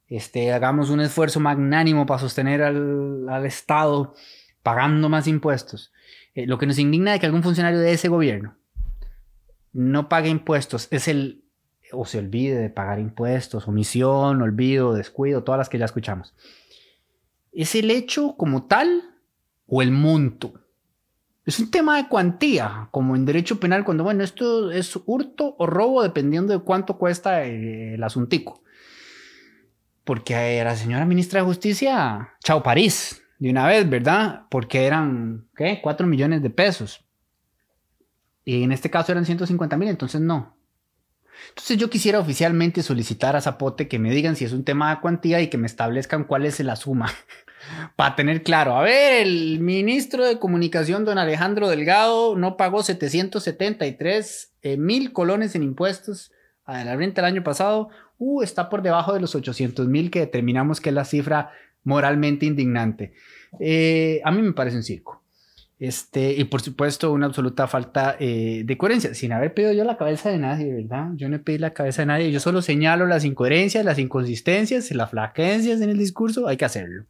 este, 0.08 0.52
hagamos 0.52 0.90
un 0.90 1.00
esfuerzo 1.00 1.40
magnánimo 1.40 2.06
para 2.06 2.20
sostener 2.20 2.62
al, 2.62 3.28
al 3.28 3.46
Estado 3.46 4.14
pagando 4.62 5.08
más 5.08 5.26
impuestos, 5.26 5.92
eh, 6.34 6.46
lo 6.46 6.58
que 6.58 6.66
nos 6.66 6.78
indigna 6.78 7.12
de 7.12 7.20
que 7.20 7.26
algún 7.26 7.42
funcionario 7.42 7.80
de 7.80 7.92
ese 7.92 8.08
gobierno 8.08 8.56
no 9.72 10.08
pague 10.08 10.28
impuestos 10.28 10.88
es 10.90 11.08
el, 11.08 11.44
o 11.92 12.04
se 12.04 12.18
olvide 12.18 12.56
de 12.56 12.70
pagar 12.70 12.98
impuestos, 12.98 13.68
omisión, 13.68 14.42
olvido, 14.42 14.94
descuido, 14.94 15.44
todas 15.44 15.58
las 15.58 15.68
que 15.68 15.78
ya 15.78 15.84
escuchamos. 15.84 16.34
¿Es 17.52 17.74
el 17.74 17.90
hecho 17.90 18.36
como 18.36 18.64
tal 18.64 19.02
o 19.66 19.82
el 19.82 19.90
monto? 19.90 20.54
Es 21.46 21.58
un 21.58 21.70
tema 21.70 21.96
de 21.96 22.08
cuantía, 22.08 22.88
como 22.90 23.16
en 23.16 23.24
derecho 23.24 23.58
penal, 23.58 23.84
cuando, 23.84 24.04
bueno, 24.04 24.22
esto 24.22 24.70
es 24.70 24.98
hurto 25.06 25.56
o 25.58 25.66
robo 25.66 26.02
dependiendo 26.02 26.52
de 26.52 26.60
cuánto 26.60 26.96
cuesta 26.98 27.42
el, 27.44 28.02
asuntico. 28.02 28.62
Porque 30.04 30.60
a 30.60 30.64
la 30.64 30.76
señora 30.76 31.04
ministra 31.06 31.40
de 31.40 31.46
Justicia, 31.46 32.34
chao 32.44 32.62
París, 32.62 33.19
de 33.40 33.50
una 33.50 33.66
vez, 33.66 33.88
¿verdad? 33.88 34.42
Porque 34.50 34.87
eran, 34.87 35.48
¿qué? 35.57 35.81
4 35.83 36.07
millones 36.07 36.42
de 36.42 36.50
pesos. 36.50 37.07
Y 38.44 38.62
en 38.62 38.70
este 38.70 38.90
caso 38.90 39.12
eran 39.12 39.24
150 39.24 39.76
mil, 39.79 39.88
entonces 39.88 40.20
no. 40.20 40.57
Entonces 41.48 41.79
yo 41.79 41.88
quisiera 41.88 42.18
oficialmente 42.18 42.83
solicitar 42.83 43.37
a 43.37 43.40
Zapote 43.40 43.88
que 43.88 43.98
me 43.98 44.11
digan 44.11 44.37
si 44.37 44.44
es 44.44 44.53
un 44.53 44.64
tema 44.64 44.94
de 44.94 45.00
cuantía 45.00 45.40
y 45.40 45.48
que 45.48 45.57
me 45.57 45.66
establezcan 45.66 46.24
cuál 46.24 46.44
es 46.44 46.61
la 46.61 46.76
suma. 46.76 47.11
Para 47.96 48.14
tener 48.14 48.42
claro, 48.42 48.76
a 48.76 48.83
ver, 48.83 49.26
el 49.26 49.61
ministro 49.61 50.26
de 50.26 50.38
Comunicación, 50.38 51.07
don 51.07 51.16
Alejandro 51.16 51.68
Delgado, 51.68 52.37
no 52.37 52.59
pagó 52.59 52.83
773 52.83 54.53
eh, 54.61 54.76
mil 54.76 55.14
colones 55.14 55.55
en 55.55 55.62
impuestos 55.62 56.31
a 56.66 56.85
la 56.85 56.94
renta 56.94 57.22
el 57.22 57.26
año 57.26 57.42
pasado. 57.42 57.88
Uh, 58.18 58.42
está 58.42 58.68
por 58.68 58.83
debajo 58.83 59.14
de 59.14 59.20
los 59.20 59.35
800 59.35 59.88
mil 59.88 60.11
que 60.11 60.20
determinamos 60.20 60.83
que 60.83 60.90
es 60.90 60.94
la 60.94 61.07
cifra 61.07 61.53
moralmente 61.84 62.46
indignante. 62.46 63.14
Eh, 63.58 64.20
a 64.24 64.30
mí 64.30 64.42
me 64.42 64.52
parece 64.52 64.76
un 64.76 64.82
circo. 64.82 65.20
Este, 65.80 66.34
y 66.34 66.44
por 66.44 66.60
supuesto, 66.60 67.10
una 67.10 67.24
absoluta 67.24 67.66
falta 67.66 68.14
eh, 68.20 68.64
de 68.66 68.76
coherencia, 68.76 69.14
sin 69.14 69.32
haber 69.32 69.54
pedido 69.54 69.72
yo 69.72 69.82
la 69.84 69.96
cabeza 69.96 70.28
de 70.28 70.36
nadie, 70.36 70.70
¿verdad? 70.74 71.08
Yo 71.14 71.30
no 71.30 71.42
pedido 71.42 71.62
la 71.62 71.72
cabeza 71.72 72.02
de 72.02 72.06
nadie, 72.06 72.30
yo 72.30 72.38
solo 72.38 72.60
señalo 72.60 73.06
las 73.06 73.24
incoherencias, 73.24 73.82
las 73.82 73.98
inconsistencias, 73.98 74.90
las 74.90 75.08
flaquencias 75.08 75.80
en 75.80 75.88
el 75.88 75.96
discurso, 75.96 76.46
hay 76.46 76.58
que 76.58 76.66
hacerlo. 76.66 77.06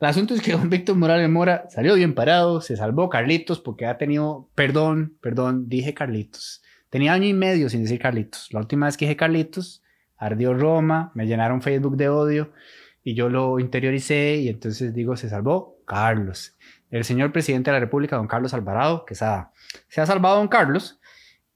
El 0.00 0.08
asunto 0.08 0.32
es 0.32 0.40
que 0.40 0.52
don 0.52 0.70
Víctor 0.70 0.96
Morales 0.96 1.28
Mora 1.28 1.66
salió 1.68 1.94
bien 1.94 2.14
parado, 2.14 2.62
se 2.62 2.78
salvó 2.78 3.10
Carlitos 3.10 3.60
porque 3.60 3.84
ha 3.84 3.98
tenido, 3.98 4.48
perdón, 4.54 5.18
perdón, 5.20 5.68
dije 5.68 5.92
Carlitos. 5.92 6.62
Tenía 6.88 7.12
año 7.12 7.26
y 7.26 7.34
medio 7.34 7.68
sin 7.68 7.82
decir 7.82 8.00
Carlitos. 8.00 8.48
La 8.52 8.60
última 8.60 8.86
vez 8.86 8.96
que 8.96 9.04
dije 9.04 9.16
Carlitos, 9.16 9.82
ardió 10.16 10.54
Roma, 10.54 11.12
me 11.14 11.26
llenaron 11.26 11.60
Facebook 11.60 11.98
de 11.98 12.08
odio 12.08 12.52
y 13.04 13.14
yo 13.14 13.28
lo 13.28 13.58
interioricé 13.58 14.36
y 14.36 14.48
entonces 14.48 14.94
digo, 14.94 15.16
se 15.16 15.28
salvó 15.28 15.78
Carlos 15.86 16.56
el 16.92 17.04
señor 17.04 17.32
presidente 17.32 17.70
de 17.70 17.76
la 17.76 17.80
República, 17.80 18.16
don 18.16 18.28
Carlos 18.28 18.54
Alvarado 18.54 19.04
Quesada. 19.06 19.50
Se 19.88 20.00
ha 20.00 20.06
salvado 20.06 20.36
don 20.36 20.48
Carlos 20.48 21.00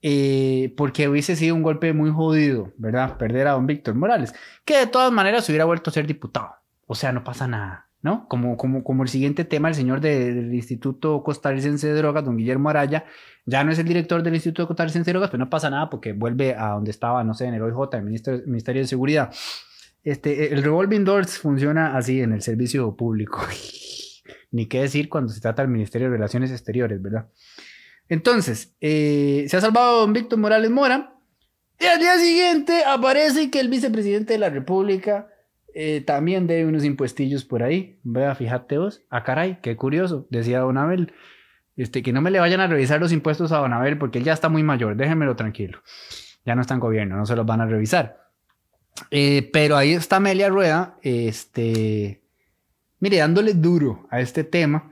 eh, 0.00 0.74
porque 0.76 1.08
hubiese 1.08 1.36
sido 1.36 1.54
un 1.54 1.62
golpe 1.62 1.92
muy 1.92 2.10
jodido, 2.10 2.72
¿verdad? 2.78 3.18
Perder 3.18 3.46
a 3.48 3.52
don 3.52 3.66
Víctor 3.66 3.94
Morales, 3.94 4.34
que 4.64 4.78
de 4.78 4.86
todas 4.86 5.12
maneras 5.12 5.48
hubiera 5.48 5.66
vuelto 5.66 5.90
a 5.90 5.92
ser 5.92 6.06
diputado. 6.06 6.54
O 6.86 6.94
sea, 6.94 7.12
no 7.12 7.22
pasa 7.22 7.46
nada, 7.46 7.88
¿no? 8.00 8.26
Como, 8.28 8.56
como, 8.56 8.82
como 8.82 9.02
el 9.02 9.10
siguiente 9.10 9.44
tema, 9.44 9.68
el 9.68 9.74
señor 9.74 10.00
del 10.00 10.54
Instituto 10.54 11.22
Costarricense 11.22 11.86
de 11.86 11.94
Drogas, 11.94 12.24
don 12.24 12.38
Guillermo 12.38 12.70
Araya, 12.70 13.04
ya 13.44 13.62
no 13.62 13.72
es 13.72 13.78
el 13.78 13.86
director 13.86 14.22
del 14.22 14.34
Instituto 14.34 14.66
Costarricense 14.66 15.10
de 15.10 15.12
Drogas, 15.12 15.30
pero 15.30 15.44
no 15.44 15.50
pasa 15.50 15.68
nada 15.68 15.90
porque 15.90 16.14
vuelve 16.14 16.54
a 16.54 16.70
donde 16.70 16.92
estaba, 16.92 17.22
no 17.24 17.34
sé, 17.34 17.44
en 17.44 17.54
el 17.54 17.62
OIJ, 17.62 17.92
el 17.92 18.04
Ministerio 18.46 18.80
de 18.80 18.88
Seguridad. 18.88 19.34
Este, 20.06 20.54
el 20.54 20.62
revolving 20.62 21.04
doors 21.04 21.36
funciona 21.36 21.96
así 21.96 22.20
en 22.20 22.32
el 22.32 22.40
servicio 22.40 22.94
público. 22.94 23.44
ni 24.52 24.66
qué 24.66 24.82
decir 24.82 25.08
cuando 25.08 25.32
se 25.32 25.40
trata 25.40 25.62
del 25.62 25.70
Ministerio 25.72 26.08
de 26.08 26.14
Relaciones 26.14 26.52
Exteriores, 26.52 27.02
¿verdad? 27.02 27.28
Entonces, 28.08 28.76
eh, 28.80 29.46
se 29.48 29.56
ha 29.56 29.60
salvado 29.60 30.02
don 30.02 30.12
Víctor 30.12 30.38
Morales 30.38 30.70
Mora 30.70 31.18
y 31.80 31.86
al 31.86 31.98
día 31.98 32.16
siguiente 32.18 32.84
aparece 32.84 33.50
que 33.50 33.58
el 33.58 33.68
vicepresidente 33.68 34.34
de 34.34 34.38
la 34.38 34.48
República 34.48 35.26
eh, 35.74 36.02
también 36.02 36.46
debe 36.46 36.66
unos 36.66 36.84
impuestillos 36.84 37.44
por 37.44 37.64
ahí. 37.64 37.98
Vea, 38.04 38.36
fíjate 38.36 38.78
vos. 38.78 39.02
Ah, 39.10 39.24
caray, 39.24 39.58
qué 39.60 39.74
curioso, 39.74 40.28
decía 40.30 40.60
Don 40.60 40.78
Abel. 40.78 41.14
Este, 41.74 42.04
que 42.04 42.12
no 42.12 42.20
me 42.20 42.30
le 42.30 42.38
vayan 42.38 42.60
a 42.60 42.68
revisar 42.68 43.00
los 43.00 43.10
impuestos 43.10 43.50
a 43.50 43.58
Don 43.58 43.72
Abel 43.72 43.98
porque 43.98 44.18
él 44.18 44.24
ya 44.24 44.34
está 44.34 44.48
muy 44.48 44.62
mayor, 44.62 44.96
déjenmelo 44.96 45.34
tranquilo. 45.34 45.82
Ya 46.44 46.54
no 46.54 46.60
está 46.60 46.74
en 46.74 46.80
gobierno, 46.80 47.16
no 47.16 47.26
se 47.26 47.34
los 47.34 47.44
van 47.44 47.60
a 47.60 47.66
revisar. 47.66 48.25
Eh, 49.10 49.50
pero 49.52 49.76
ahí 49.76 49.92
está 49.92 50.16
Amelia 50.16 50.48
Rueda, 50.48 50.98
este, 51.02 52.22
mire, 52.98 53.18
dándole 53.18 53.54
duro 53.54 54.06
a 54.10 54.20
este 54.20 54.44
tema 54.44 54.90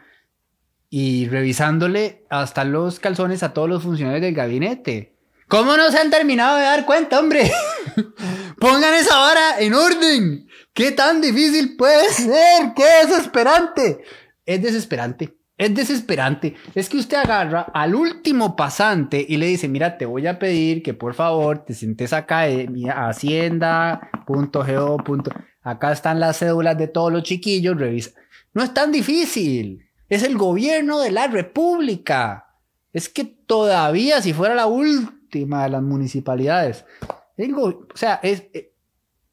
y 0.90 1.26
revisándole 1.28 2.24
hasta 2.30 2.64
los 2.64 3.00
calzones 3.00 3.42
a 3.42 3.52
todos 3.52 3.68
los 3.68 3.82
funcionarios 3.82 4.22
del 4.22 4.34
gabinete. 4.34 5.14
¿Cómo 5.48 5.76
no 5.76 5.90
se 5.90 5.98
han 5.98 6.10
terminado 6.10 6.56
de 6.56 6.64
dar 6.64 6.86
cuenta, 6.86 7.18
hombre? 7.18 7.50
Pongan 8.60 8.94
esa 8.94 9.16
vara 9.16 9.60
en 9.60 9.74
orden. 9.74 10.48
¿Qué 10.72 10.92
tan 10.92 11.20
difícil 11.20 11.76
puede 11.76 12.08
ser? 12.10 12.72
¡Qué 12.74 12.84
desesperante! 13.06 14.04
Es 14.46 14.62
desesperante. 14.62 15.36
Es 15.56 15.74
desesperante. 15.74 16.54
Es 16.74 16.88
que 16.88 16.96
usted 16.96 17.16
agarra 17.16 17.62
al 17.72 17.94
último 17.94 18.56
pasante 18.56 19.24
y 19.26 19.36
le 19.36 19.46
dice, 19.46 19.68
mira, 19.68 19.96
te 19.96 20.04
voy 20.04 20.26
a 20.26 20.38
pedir 20.38 20.82
que 20.82 20.94
por 20.94 21.14
favor 21.14 21.64
te 21.64 21.74
sientes 21.74 22.12
acá 22.12 22.48
en 22.48 22.90
hacienda.go. 22.90 24.96
Acá 25.62 25.92
están 25.92 26.18
las 26.18 26.38
cédulas 26.38 26.76
de 26.76 26.88
todos 26.88 27.12
los 27.12 27.22
chiquillos, 27.22 27.78
revisa. 27.78 28.10
No 28.52 28.64
es 28.64 28.74
tan 28.74 28.90
difícil. 28.90 29.88
Es 30.08 30.24
el 30.24 30.36
gobierno 30.36 31.00
de 31.00 31.12
la 31.12 31.28
república. 31.28 32.46
Es 32.92 33.08
que 33.08 33.24
todavía 33.24 34.20
si 34.22 34.32
fuera 34.32 34.54
la 34.54 34.66
última 34.66 35.64
de 35.64 35.70
las 35.70 35.82
municipalidades. 35.82 36.84
o 37.56 37.86
sea, 37.94 38.20
es, 38.22 38.44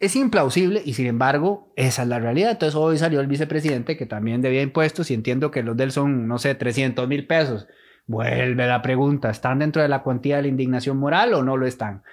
es 0.01 0.15
implausible 0.15 0.81
y 0.83 0.95
sin 0.95 1.05
embargo 1.05 1.71
esa 1.75 2.01
es 2.01 2.07
la 2.07 2.19
realidad. 2.19 2.51
Entonces 2.51 2.75
hoy 2.75 2.97
salió 2.97 3.21
el 3.21 3.27
vicepresidente 3.27 3.95
que 3.95 4.07
también 4.07 4.41
debía 4.41 4.63
impuestos 4.63 5.11
y 5.11 5.13
entiendo 5.13 5.51
que 5.51 5.61
los 5.61 5.77
de 5.77 5.85
él 5.85 5.91
son, 5.91 6.27
no 6.27 6.39
sé, 6.39 6.55
300 6.55 7.07
mil 7.07 7.27
pesos. 7.27 7.67
Vuelve 8.07 8.65
la 8.65 8.81
pregunta, 8.81 9.29
¿están 9.29 9.59
dentro 9.59 9.81
de 9.81 9.87
la 9.87 10.01
cuantía 10.01 10.37
de 10.37 10.41
la 10.41 10.47
indignación 10.47 10.97
moral 10.97 11.35
o 11.35 11.43
no 11.43 11.55
lo 11.55 11.67
están? 11.67 12.03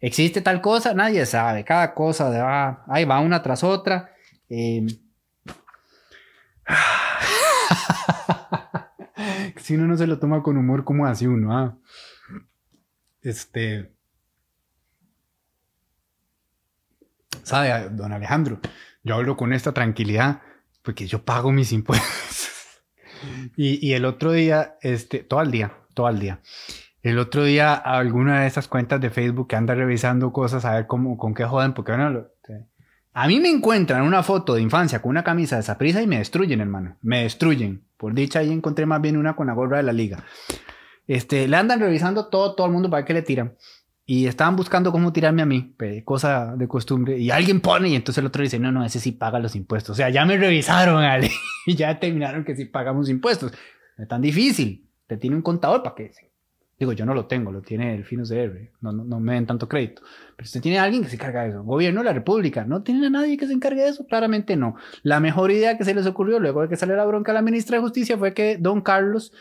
¿Existe 0.00 0.40
tal 0.40 0.60
cosa? 0.60 0.92
Nadie 0.92 1.24
sabe. 1.24 1.64
Cada 1.64 1.94
cosa 1.94 2.30
de, 2.30 2.40
va, 2.40 2.84
ahí 2.88 3.04
va 3.04 3.20
una 3.20 3.42
tras 3.42 3.62
otra. 3.62 4.12
Em, 4.48 4.88
si 9.56 9.76
uno 9.76 9.86
no 9.86 9.96
se 9.96 10.08
lo 10.08 10.18
toma 10.18 10.42
con 10.42 10.56
humor, 10.56 10.84
¿cómo 10.84 11.06
hace 11.06 11.28
uno? 11.28 11.56
Ah? 11.56 11.78
Este. 13.22 13.92
¿Sabe, 17.42 17.88
don 17.90 18.12
Alejandro? 18.12 18.60
Yo 19.02 19.14
hablo 19.14 19.36
con 19.36 19.52
esta 19.52 19.72
tranquilidad 19.72 20.42
porque 20.82 21.06
yo 21.06 21.24
pago 21.24 21.52
mis 21.52 21.72
impuestos. 21.72 22.50
y, 23.56 23.92
el 23.92 24.04
otro 24.04 24.32
día, 24.32 24.76
este, 24.82 25.20
todo 25.20 25.42
el 25.42 25.50
día, 25.50 25.72
todo 25.94 26.08
el 26.08 26.18
día. 26.18 26.40
El 27.02 27.18
otro 27.18 27.44
día, 27.44 27.74
alguna 27.74 28.42
de 28.42 28.46
esas 28.46 28.68
cuentas 28.68 29.00
de 29.00 29.10
Facebook 29.10 29.48
que 29.48 29.56
anda 29.56 29.74
revisando 29.74 30.32
cosas 30.32 30.64
a 30.64 30.74
ver 30.74 30.86
cómo, 30.86 31.16
con 31.16 31.34
qué 31.34 31.44
joden, 31.44 31.72
porque 31.72 31.92
bueno, 31.92 32.26
a 33.12 33.26
mí 33.26 33.40
me 33.40 33.50
encuentran 33.50 34.02
una 34.02 34.22
foto 34.22 34.54
de 34.54 34.62
infancia 34.62 35.02
con 35.02 35.10
una 35.10 35.24
camisa 35.24 35.60
de 35.60 35.74
prisa 35.74 36.00
y 36.00 36.06
me 36.06 36.18
destruyen, 36.18 36.60
hermano. 36.60 36.96
Me 37.02 37.22
destruyen. 37.22 37.82
Por 37.96 38.14
dicha, 38.14 38.38
ahí 38.38 38.52
encontré 38.52 38.86
más 38.86 39.00
bien 39.00 39.16
una 39.16 39.34
con 39.34 39.48
la 39.48 39.52
gorra 39.52 39.78
de 39.78 39.82
la 39.82 39.92
liga. 39.92 40.24
Este, 41.06 41.48
le 41.48 41.56
andan 41.56 41.80
revisando 41.80 42.28
todo, 42.28 42.54
todo 42.54 42.66
el 42.68 42.72
mundo 42.72 42.88
para 42.88 43.04
que 43.04 43.14
le 43.14 43.22
tiran. 43.22 43.56
Y 44.12 44.26
estaban 44.26 44.56
buscando 44.56 44.90
cómo 44.90 45.12
tirarme 45.12 45.40
a 45.40 45.46
mí, 45.46 45.76
cosa 46.04 46.56
de 46.56 46.66
costumbre. 46.66 47.16
Y 47.16 47.30
alguien 47.30 47.60
pone, 47.60 47.90
y 47.90 47.94
entonces 47.94 48.18
el 48.18 48.26
otro 48.26 48.42
dice: 48.42 48.58
No, 48.58 48.72
no, 48.72 48.84
ese 48.84 48.98
sí 48.98 49.12
paga 49.12 49.38
los 49.38 49.54
impuestos. 49.54 49.92
O 49.92 49.94
sea, 49.94 50.10
ya 50.10 50.24
me 50.24 50.36
revisaron, 50.36 51.04
y 51.66 51.76
ya 51.76 51.94
determinaron 51.94 52.44
que 52.44 52.56
sí 52.56 52.64
pagamos 52.64 53.08
impuestos. 53.08 53.52
Es 53.96 54.08
tan 54.08 54.20
difícil. 54.20 54.90
Te 55.06 55.16
tiene 55.16 55.36
un 55.36 55.42
contador 55.42 55.84
para 55.84 55.94
que 55.94 56.10
Digo, 56.76 56.92
yo 56.92 57.06
no 57.06 57.14
lo 57.14 57.26
tengo, 57.26 57.52
lo 57.52 57.62
tiene 57.62 57.94
el 57.94 58.04
Finos 58.04 58.30
de 58.30 58.72
no, 58.80 58.90
no, 58.90 59.20
me 59.20 59.34
den 59.34 59.46
tanto 59.46 59.68
crédito. 59.68 60.02
Pero 60.34 60.44
usted 60.44 60.60
tiene 60.60 60.80
alguien 60.80 61.04
que 61.04 61.08
se 61.08 61.14
encarga 61.14 61.44
de 61.44 61.50
eso. 61.50 61.62
Gobierno 61.62 62.00
de 62.00 62.06
la 62.06 62.12
República, 62.12 62.64
¿no 62.64 62.82
tiene 62.82 63.06
a 63.06 63.10
nadie 63.10 63.36
que 63.36 63.46
se 63.46 63.52
encargue 63.52 63.82
de 63.82 63.90
eso? 63.90 64.06
Claramente 64.08 64.56
no. 64.56 64.74
La 65.04 65.20
mejor 65.20 65.52
idea 65.52 65.78
que 65.78 65.84
se 65.84 65.94
les 65.94 66.06
ocurrió 66.06 66.40
luego 66.40 66.62
de 66.62 66.68
que 66.68 66.74
salió 66.74 66.96
la 66.96 67.04
bronca 67.04 67.30
a 67.30 67.34
la 67.34 67.42
ministra 67.42 67.76
de 67.76 67.82
Justicia 67.82 68.18
fue 68.18 68.34
que 68.34 68.56
don 68.56 68.80
Carlos, 68.80 69.32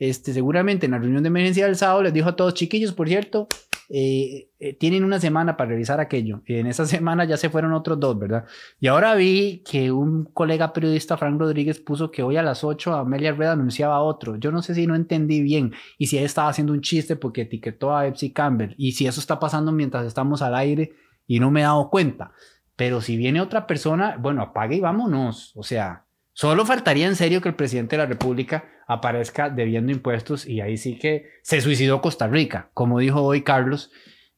este, 0.00 0.32
seguramente 0.32 0.86
en 0.86 0.92
la 0.92 0.98
reunión 0.98 1.22
de 1.22 1.28
emergencia 1.28 1.66
del 1.66 1.76
sábado, 1.76 2.02
les 2.02 2.12
dijo 2.12 2.28
a 2.28 2.34
todos, 2.34 2.54
chiquillos, 2.54 2.92
por 2.92 3.06
cierto, 3.06 3.46
eh, 3.88 4.50
eh, 4.58 4.74
tienen 4.74 5.04
una 5.04 5.20
semana 5.20 5.56
para 5.56 5.70
revisar 5.70 6.00
aquello. 6.00 6.42
En 6.46 6.66
esa 6.66 6.86
semana 6.86 7.24
ya 7.24 7.36
se 7.36 7.50
fueron 7.50 7.72
otros 7.72 8.00
dos, 8.00 8.18
¿verdad? 8.18 8.44
Y 8.80 8.88
ahora 8.88 9.14
vi 9.14 9.62
que 9.68 9.92
un 9.92 10.24
colega 10.24 10.72
periodista, 10.72 11.16
Frank 11.16 11.38
Rodríguez, 11.38 11.80
puso 11.80 12.10
que 12.10 12.22
hoy 12.22 12.36
a 12.36 12.42
las 12.42 12.64
8 12.64 12.94
Amelia 12.94 13.32
Red 13.32 13.48
anunciaba 13.48 14.00
otro. 14.00 14.36
Yo 14.36 14.50
no 14.50 14.62
sé 14.62 14.74
si 14.74 14.86
no 14.86 14.94
entendí 14.94 15.42
bien 15.42 15.72
y 15.98 16.06
si 16.06 16.18
él 16.18 16.24
estaba 16.24 16.48
haciendo 16.48 16.72
un 16.72 16.80
chiste 16.80 17.16
porque 17.16 17.42
etiquetó 17.42 17.94
a 17.94 18.06
Epsi 18.06 18.32
Campbell 18.32 18.74
y 18.76 18.92
si 18.92 19.06
eso 19.06 19.20
está 19.20 19.38
pasando 19.38 19.72
mientras 19.72 20.06
estamos 20.06 20.42
al 20.42 20.54
aire 20.54 20.92
y 21.26 21.40
no 21.40 21.50
me 21.50 21.60
he 21.60 21.64
dado 21.64 21.90
cuenta. 21.90 22.32
Pero 22.76 23.00
si 23.00 23.16
viene 23.16 23.40
otra 23.40 23.66
persona, 23.66 24.16
bueno, 24.18 24.42
apague 24.42 24.76
y 24.76 24.80
vámonos. 24.80 25.52
O 25.56 25.62
sea, 25.62 26.06
Solo 26.38 26.66
faltaría 26.66 27.06
en 27.06 27.16
serio 27.16 27.40
que 27.40 27.48
el 27.48 27.54
presidente 27.54 27.96
de 27.96 28.02
la 28.02 28.08
República 28.08 28.66
aparezca 28.86 29.50
debiendo 29.50 29.92
impuestos 29.92 30.46
y 30.46 30.60
ahí 30.60 30.76
sí 30.76 30.98
que 30.98 31.26
se 31.42 31.60
suicidó 31.60 32.00
Costa 32.00 32.26
Rica, 32.28 32.70
como 32.72 32.98
dijo 32.98 33.22
hoy 33.22 33.42
Carlos, 33.42 33.90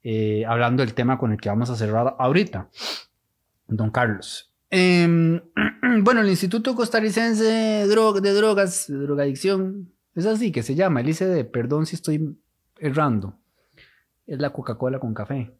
eh, 0.02 0.44
hablando 0.46 0.82
del 0.82 0.94
tema 0.94 1.18
con 1.18 1.32
el 1.32 1.40
que 1.40 1.48
vamos 1.48 1.70
a 1.70 1.76
cerrar 1.76 2.16
ahorita. 2.18 2.68
Don 3.68 3.90
Carlos, 3.90 4.48
Em, 4.70 5.40
bueno, 6.02 6.20
el 6.20 6.28
Instituto 6.28 6.74
Costarricense 6.74 7.42
de, 7.42 7.86
de 7.86 8.34
Drogas, 8.34 8.86
de 8.88 8.98
Drogadicción, 8.98 9.92
es 10.14 10.26
así 10.26 10.52
que 10.52 10.62
se 10.62 10.74
llama, 10.74 11.00
el 11.00 11.08
ICD, 11.08 11.50
perdón 11.50 11.86
si 11.86 11.96
estoy 11.96 12.38
errando. 12.78 13.38
Es 14.26 14.38
la 14.38 14.50
Coca-Cola 14.50 14.98
con 14.98 15.14
café. 15.14 15.54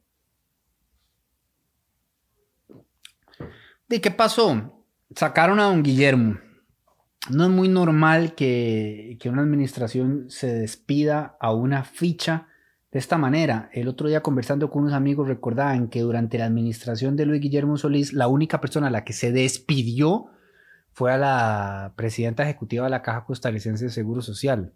¿De 3.88 4.00
qué 4.00 4.10
pasó? 4.10 4.84
Sacaron 5.14 5.58
a 5.60 5.64
don 5.64 5.82
Guillermo. 5.82 6.38
No 7.30 7.44
es 7.44 7.50
muy 7.50 7.68
normal 7.68 8.34
que, 8.34 9.16
que 9.20 9.28
una 9.28 9.42
administración 9.42 10.26
se 10.28 10.52
despida 10.52 11.36
a 11.40 11.52
una 11.52 11.84
ficha 11.84 12.48
de 12.90 12.98
esta 12.98 13.18
manera, 13.18 13.68
el 13.74 13.86
otro 13.86 14.08
día 14.08 14.22
conversando 14.22 14.70
con 14.70 14.82
unos 14.82 14.94
amigos 14.94 15.28
recordaban 15.28 15.88
que 15.88 16.00
durante 16.00 16.38
la 16.38 16.46
administración 16.46 17.16
de 17.16 17.26
Luis 17.26 17.42
Guillermo 17.42 17.76
Solís, 17.76 18.14
la 18.14 18.28
única 18.28 18.62
persona 18.62 18.86
a 18.86 18.90
la 18.90 19.04
que 19.04 19.12
se 19.12 19.30
despidió 19.30 20.30
fue 20.92 21.12
a 21.12 21.18
la 21.18 21.92
presidenta 21.96 22.44
ejecutiva 22.44 22.84
de 22.84 22.90
la 22.90 23.02
Caja 23.02 23.24
Costarricense 23.24 23.84
de 23.84 23.90
Seguro 23.90 24.22
Social, 24.22 24.72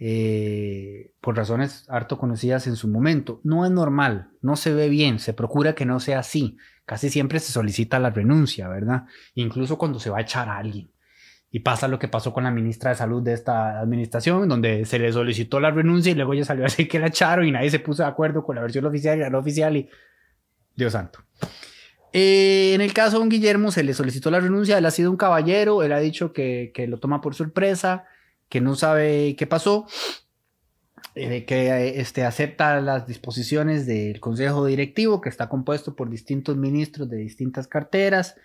eh, 0.00 1.14
por 1.20 1.36
razones 1.36 1.86
harto 1.88 2.18
conocidas 2.18 2.66
en 2.66 2.74
su 2.74 2.88
momento. 2.88 3.40
No 3.44 3.64
es 3.64 3.70
normal, 3.70 4.32
no 4.40 4.56
se 4.56 4.74
ve 4.74 4.88
bien, 4.88 5.20
se 5.20 5.32
procura 5.32 5.76
que 5.76 5.86
no 5.86 6.00
sea 6.00 6.18
así. 6.18 6.56
Casi 6.84 7.08
siempre 7.08 7.38
se 7.38 7.52
solicita 7.52 8.00
la 8.00 8.10
renuncia, 8.10 8.68
¿verdad? 8.68 9.04
Incluso 9.34 9.78
cuando 9.78 10.00
se 10.00 10.10
va 10.10 10.18
a 10.18 10.22
echar 10.22 10.48
a 10.48 10.58
alguien. 10.58 10.91
Y 11.54 11.60
pasa 11.60 11.86
lo 11.86 11.98
que 11.98 12.08
pasó 12.08 12.32
con 12.32 12.44
la 12.44 12.50
ministra 12.50 12.90
de 12.90 12.96
Salud 12.96 13.22
de 13.22 13.34
esta 13.34 13.78
administración, 13.78 14.48
donde 14.48 14.84
se 14.86 14.98
le 14.98 15.12
solicitó 15.12 15.60
la 15.60 15.70
renuncia 15.70 16.10
y 16.10 16.14
luego 16.14 16.34
ya 16.34 16.44
salió 16.44 16.64
así 16.66 16.88
que 16.88 16.98
la 16.98 17.08
echaron 17.08 17.46
y 17.46 17.52
nadie 17.52 17.70
se 17.70 17.78
puso 17.78 18.02
de 18.02 18.08
acuerdo 18.08 18.42
con 18.42 18.56
la 18.56 18.62
versión 18.62 18.86
oficial 18.86 19.18
y 19.18 19.20
la 19.20 19.30
no 19.30 19.38
oficial 19.38 19.76
y 19.76 19.88
Dios 20.74 20.92
santo. 20.92 21.20
Eh, 22.14 22.72
en 22.74 22.80
el 22.80 22.92
caso 22.92 23.18
de 23.18 23.22
un 23.22 23.28
Guillermo 23.28 23.70
se 23.70 23.84
le 23.84 23.94
solicitó 23.94 24.30
la 24.30 24.40
renuncia, 24.40 24.78
él 24.78 24.86
ha 24.86 24.90
sido 24.90 25.10
un 25.10 25.16
caballero, 25.16 25.82
él 25.82 25.92
ha 25.92 25.98
dicho 25.98 26.32
que, 26.32 26.72
que 26.74 26.86
lo 26.86 26.98
toma 26.98 27.20
por 27.20 27.34
sorpresa, 27.34 28.06
que 28.48 28.60
no 28.60 28.74
sabe 28.74 29.36
qué 29.36 29.46
pasó, 29.46 29.86
eh, 31.14 31.44
que 31.44 32.00
este, 32.00 32.24
acepta 32.24 32.80
las 32.80 33.06
disposiciones 33.06 33.86
del 33.86 34.18
Consejo 34.18 34.64
Directivo, 34.64 35.20
que 35.20 35.28
está 35.28 35.50
compuesto 35.50 35.94
por 35.94 36.08
distintos 36.08 36.56
ministros 36.56 37.10
de 37.10 37.18
distintas 37.18 37.66
carteras, 37.66 38.36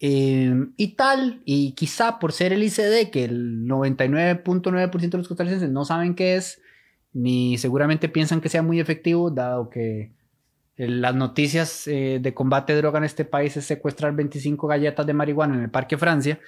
Em, 0.00 0.74
y 0.76 0.96
tal, 0.96 1.40
y 1.44 1.72
quizá 1.72 2.18
por 2.18 2.32
ser 2.32 2.52
el 2.52 2.62
ICD, 2.62 3.10
que 3.10 3.24
el 3.24 3.66
99.9% 3.66 5.16
de 5.16 5.18
los 5.18 5.28
costarricenses 5.28 5.70
no 5.70 5.84
saben 5.84 6.14
qué 6.14 6.36
es, 6.36 6.60
ni 7.12 7.56
seguramente 7.58 8.08
piensan 8.08 8.40
que 8.40 8.48
sea 8.48 8.62
muy 8.62 8.80
efectivo, 8.80 9.30
dado 9.30 9.70
que 9.70 10.12
las 10.76 11.14
noticias 11.14 11.86
eh, 11.86 12.18
de 12.20 12.34
combate 12.34 12.72
de 12.72 12.80
droga 12.80 12.98
en 12.98 13.04
este 13.04 13.24
país 13.24 13.56
es 13.56 13.64
secuestrar 13.64 14.14
25 14.14 14.66
galletas 14.66 15.06
de 15.06 15.12
marihuana 15.12 15.54
en 15.54 15.62
el 15.62 15.70
Parque 15.70 15.96
Francia, 15.96 16.40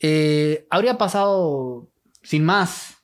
eh, 0.00 0.66
habría 0.70 0.98
pasado 0.98 1.88
sin 2.22 2.44
más. 2.44 2.96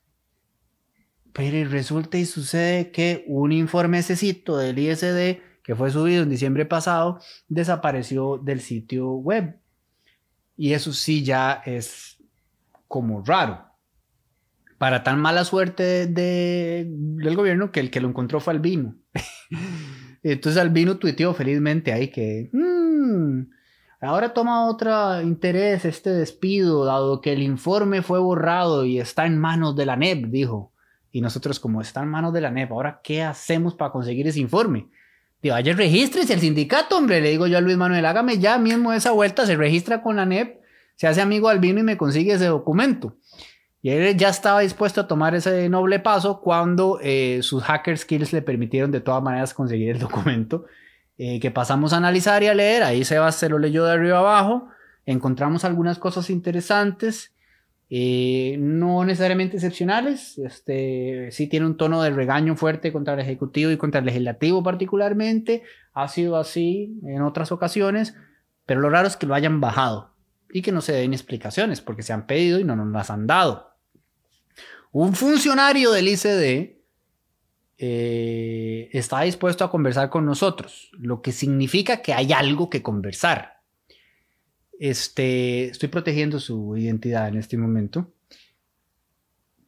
Pero 1.32 1.68
resulta 1.68 2.16
y 2.16 2.24
sucede 2.24 2.90
que 2.90 3.24
un 3.26 3.52
informe 3.52 3.98
necesito 3.98 4.56
del 4.56 4.78
ISD 4.78 5.38
que 5.66 5.74
fue 5.74 5.90
subido 5.90 6.22
en 6.22 6.30
diciembre 6.30 6.64
pasado, 6.64 7.18
desapareció 7.48 8.38
del 8.38 8.60
sitio 8.60 9.14
web. 9.14 9.58
Y 10.56 10.74
eso 10.74 10.92
sí 10.92 11.24
ya 11.24 11.60
es 11.66 12.22
como 12.86 13.20
raro. 13.24 13.66
Para 14.78 15.02
tan 15.02 15.18
mala 15.18 15.44
suerte 15.44 16.06
de, 16.06 16.86
del 16.88 17.34
gobierno 17.34 17.72
que 17.72 17.80
el 17.80 17.90
que 17.90 18.00
lo 18.00 18.08
encontró 18.08 18.38
fue 18.38 18.52
Albino. 18.52 18.94
Entonces 20.22 20.62
Albino 20.62 20.98
tuiteó 20.98 21.34
felizmente 21.34 21.92
ahí 21.92 22.12
que 22.12 22.48
mm, 22.52 23.40
ahora 24.02 24.34
toma 24.34 24.68
otro 24.68 25.20
interés 25.20 25.84
este 25.84 26.10
despido, 26.10 26.84
dado 26.84 27.20
que 27.20 27.32
el 27.32 27.42
informe 27.42 28.02
fue 28.02 28.20
borrado 28.20 28.84
y 28.84 29.00
está 29.00 29.26
en 29.26 29.36
manos 29.36 29.74
de 29.74 29.86
la 29.86 29.96
NEP, 29.96 30.26
dijo. 30.26 30.72
Y 31.10 31.22
nosotros 31.22 31.58
como 31.58 31.80
está 31.80 32.04
en 32.04 32.08
manos 32.10 32.32
de 32.32 32.40
la 32.40 32.52
NEP, 32.52 32.70
ahora 32.70 33.00
¿qué 33.02 33.24
hacemos 33.24 33.74
para 33.74 33.90
conseguir 33.90 34.28
ese 34.28 34.38
informe? 34.38 34.90
Digo, 35.42 35.54
vaya, 35.54 35.74
regístrese 35.74 36.34
el 36.34 36.40
sindicato, 36.40 36.96
hombre. 36.96 37.20
Le 37.20 37.30
digo 37.30 37.46
yo 37.46 37.58
a 37.58 37.60
Luis 37.60 37.76
Manuel, 37.76 38.04
hágame 38.06 38.38
ya 38.38 38.58
mismo 38.58 38.92
esa 38.92 39.12
vuelta, 39.12 39.46
se 39.46 39.56
registra 39.56 40.02
con 40.02 40.16
la 40.16 40.26
NEP, 40.26 40.60
se 40.96 41.06
hace 41.06 41.20
amigo 41.20 41.48
al 41.48 41.58
vino 41.58 41.80
y 41.80 41.82
me 41.82 41.96
consigue 41.96 42.32
ese 42.32 42.46
documento. 42.46 43.16
Y 43.82 43.90
él 43.90 44.16
ya 44.16 44.30
estaba 44.30 44.60
dispuesto 44.60 45.02
a 45.02 45.06
tomar 45.06 45.34
ese 45.34 45.68
noble 45.68 46.00
paso 46.00 46.40
cuando 46.40 46.98
eh, 47.02 47.38
sus 47.42 47.62
hacker 47.62 47.96
skills 47.96 48.32
le 48.32 48.42
permitieron 48.42 48.90
de 48.90 49.00
todas 49.00 49.22
maneras 49.22 49.54
conseguir 49.54 49.90
el 49.90 49.98
documento 50.00 50.64
eh, 51.18 51.38
que 51.38 51.50
pasamos 51.50 51.92
a 51.92 51.98
analizar 51.98 52.42
y 52.42 52.48
a 52.48 52.54
leer. 52.54 52.82
Ahí 52.82 53.04
Sebas 53.04 53.36
se 53.36 53.48
lo 53.48 53.58
leyó 53.58 53.84
de 53.84 53.92
arriba 53.92 54.18
abajo. 54.18 54.68
Encontramos 55.04 55.64
algunas 55.64 55.98
cosas 55.98 56.30
interesantes. 56.30 57.32
Eh, 57.88 58.56
no 58.58 59.04
necesariamente 59.04 59.56
excepcionales, 59.56 60.38
este, 60.38 61.30
sí 61.30 61.46
tiene 61.46 61.66
un 61.66 61.76
tono 61.76 62.02
de 62.02 62.10
regaño 62.10 62.56
fuerte 62.56 62.92
contra 62.92 63.14
el 63.14 63.20
Ejecutivo 63.20 63.70
y 63.70 63.76
contra 63.76 64.00
el 64.00 64.06
Legislativo 64.06 64.62
particularmente, 64.62 65.62
ha 65.92 66.08
sido 66.08 66.36
así 66.36 66.98
en 67.04 67.22
otras 67.22 67.52
ocasiones, 67.52 68.16
pero 68.64 68.80
lo 68.80 68.90
raro 68.90 69.06
es 69.06 69.16
que 69.16 69.26
lo 69.26 69.34
hayan 69.34 69.60
bajado 69.60 70.10
y 70.50 70.62
que 70.62 70.72
no 70.72 70.80
se 70.80 70.94
den 70.94 71.12
explicaciones 71.12 71.80
porque 71.80 72.02
se 72.02 72.12
han 72.12 72.26
pedido 72.26 72.58
y 72.58 72.64
no 72.64 72.74
nos 72.74 72.88
las 72.88 73.10
han 73.10 73.28
dado. 73.28 73.76
Un 74.90 75.14
funcionario 75.14 75.92
del 75.92 76.08
ICD 76.08 76.76
eh, 77.78 78.88
está 78.92 79.20
dispuesto 79.20 79.64
a 79.64 79.70
conversar 79.70 80.10
con 80.10 80.26
nosotros, 80.26 80.90
lo 80.98 81.22
que 81.22 81.30
significa 81.30 82.02
que 82.02 82.14
hay 82.14 82.32
algo 82.32 82.68
que 82.68 82.82
conversar 82.82 83.55
este, 84.80 85.66
estoy 85.66 85.88
protegiendo 85.88 86.40
su 86.40 86.76
identidad 86.76 87.28
en 87.28 87.36
este 87.36 87.56
momento. 87.56 88.12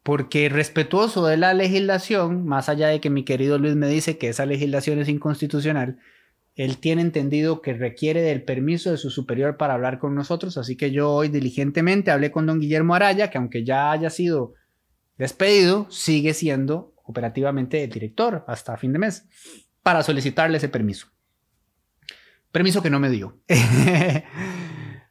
Porque 0.02 0.48
respetuoso 0.48 1.26
de 1.26 1.36
la 1.36 1.52
legislación, 1.52 2.46
más 2.46 2.68
allá 2.68 2.88
de 2.88 3.00
que 3.00 3.10
mi 3.10 3.24
querido 3.24 3.58
Luis 3.58 3.76
me 3.76 3.88
dice 3.88 4.16
que 4.16 4.28
esa 4.28 4.46
legislación 4.46 4.98
es 5.00 5.08
inconstitucional, 5.08 5.98
él 6.54 6.78
tiene 6.78 7.02
entendido 7.02 7.62
que 7.62 7.74
requiere 7.74 8.22
del 8.22 8.42
permiso 8.42 8.90
de 8.90 8.96
su 8.96 9.10
superior 9.10 9.56
para 9.56 9.74
hablar 9.74 9.98
con 9.98 10.14
nosotros, 10.14 10.56
así 10.56 10.76
que 10.76 10.90
yo 10.90 11.10
hoy 11.10 11.28
diligentemente 11.28 12.10
hablé 12.10 12.32
con 12.32 12.46
don 12.46 12.58
Guillermo 12.58 12.94
Araya, 12.94 13.30
que 13.30 13.38
aunque 13.38 13.64
ya 13.64 13.92
haya 13.92 14.10
sido 14.10 14.54
despedido, 15.18 15.86
sigue 15.90 16.34
siendo 16.34 16.94
operativamente 17.04 17.84
el 17.84 17.90
director 17.90 18.44
hasta 18.48 18.76
fin 18.76 18.92
de 18.92 18.98
mes, 18.98 19.26
para 19.82 20.02
solicitarle 20.02 20.56
ese 20.56 20.68
permiso. 20.68 21.08
Permiso 22.50 22.82
que 22.82 22.90
no 22.90 22.98
me 22.98 23.10
dio. 23.10 23.38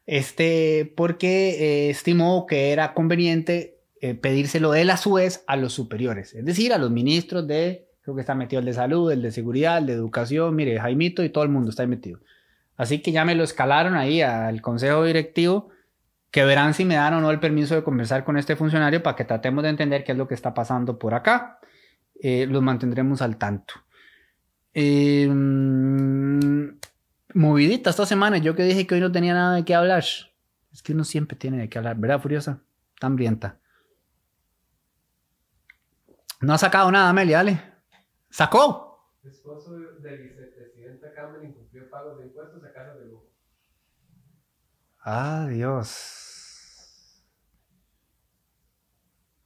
este, 0.08 0.90
porque 0.96 1.50
eh, 1.50 1.90
estimó 1.90 2.46
que 2.46 2.72
era 2.72 2.94
conveniente 2.94 3.76
eh, 4.00 4.14
pedírselo 4.14 4.74
él 4.74 4.88
a 4.88 4.96
su 4.96 5.12
vez 5.12 5.44
a 5.46 5.54
los 5.56 5.74
superiores, 5.74 6.32
es 6.32 6.46
decir, 6.46 6.72
a 6.72 6.78
los 6.78 6.90
ministros 6.90 7.46
de, 7.46 7.88
creo 8.00 8.14
que 8.14 8.22
está 8.22 8.34
metido 8.34 8.60
el 8.60 8.64
de 8.64 8.72
salud, 8.72 9.12
el 9.12 9.20
de 9.20 9.30
seguridad, 9.32 9.76
el 9.76 9.86
de 9.86 9.92
educación, 9.92 10.56
mire, 10.56 10.80
Jaimito 10.80 11.22
y 11.22 11.28
todo 11.28 11.44
el 11.44 11.50
mundo 11.50 11.68
está 11.68 11.86
metido. 11.86 12.20
Así 12.78 13.02
que 13.02 13.12
ya 13.12 13.26
me 13.26 13.34
lo 13.34 13.44
escalaron 13.44 13.96
ahí 13.96 14.22
al 14.22 14.62
consejo 14.62 15.04
directivo, 15.04 15.68
que 16.30 16.42
verán 16.46 16.72
si 16.72 16.86
me 16.86 16.94
dan 16.94 17.12
o 17.12 17.20
no 17.20 17.30
el 17.30 17.38
permiso 17.38 17.74
de 17.74 17.82
conversar 17.82 18.24
con 18.24 18.38
este 18.38 18.56
funcionario 18.56 19.02
para 19.02 19.14
que 19.14 19.26
tratemos 19.26 19.62
de 19.62 19.68
entender 19.68 20.04
qué 20.04 20.12
es 20.12 20.18
lo 20.18 20.26
que 20.26 20.34
está 20.34 20.54
pasando 20.54 20.98
por 20.98 21.12
acá. 21.12 21.58
Eh, 22.18 22.46
los 22.48 22.62
mantendremos 22.62 23.20
al 23.20 23.36
tanto. 23.36 23.74
Eh, 24.72 25.28
movidita 27.34 27.90
esta 27.90 28.06
semana. 28.06 28.38
Yo 28.38 28.54
que 28.54 28.62
dije 28.62 28.86
que 28.86 28.94
hoy 28.94 29.00
no 29.00 29.12
tenía 29.12 29.34
nada 29.34 29.56
de 29.56 29.64
qué 29.64 29.74
hablar. 29.74 30.04
Es 30.72 30.82
que 30.82 30.92
uno 30.92 31.04
siempre 31.04 31.36
tiene 31.36 31.58
de 31.58 31.68
qué 31.68 31.78
hablar, 31.78 31.96
¿verdad, 31.96 32.20
Furiosa? 32.20 32.60
Tan 33.00 33.12
hambrienta. 33.12 33.58
No 36.40 36.52
ha 36.52 36.58
sacado 36.58 36.90
nada, 36.90 37.10
Amelia, 37.10 37.38
dale. 37.38 37.60
¡Sacó! 38.30 39.12
El 39.24 39.30
esposo 39.30 39.72
del 39.72 40.22
vicepresidente 40.22 41.12
Campbell 41.14 41.48
incumplió 41.48 41.90
pagos 41.90 42.18
de 42.18 42.26
impuestos 42.26 42.62
a 42.62 42.72
casa 42.72 42.94
de 42.94 43.06
lujo. 43.06 43.26
Adiós. 45.00 46.28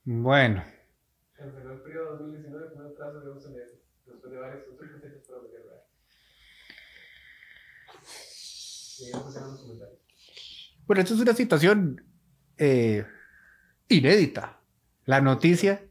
Bueno. 0.05 0.64
Canceló 1.35 1.72
el 1.72 1.80
periodo 1.80 2.16
2019 2.18 2.72
con 2.74 2.87
un 2.87 2.95
plazo 2.95 3.20
de 3.20 3.30
11 3.30 3.49
meses, 3.51 3.78
después 4.05 4.33
de 4.33 4.39
varios 4.39 4.62
otros 4.64 4.78
Bueno, 10.86 11.03
esto 11.03 11.14
es 11.14 11.20
una 11.20 11.34
situación 11.34 12.05
eh, 12.59 13.05
inédita. 13.88 14.59
La 15.05 15.20
noticia. 15.20 15.82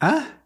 ¿Ah? 0.00 0.38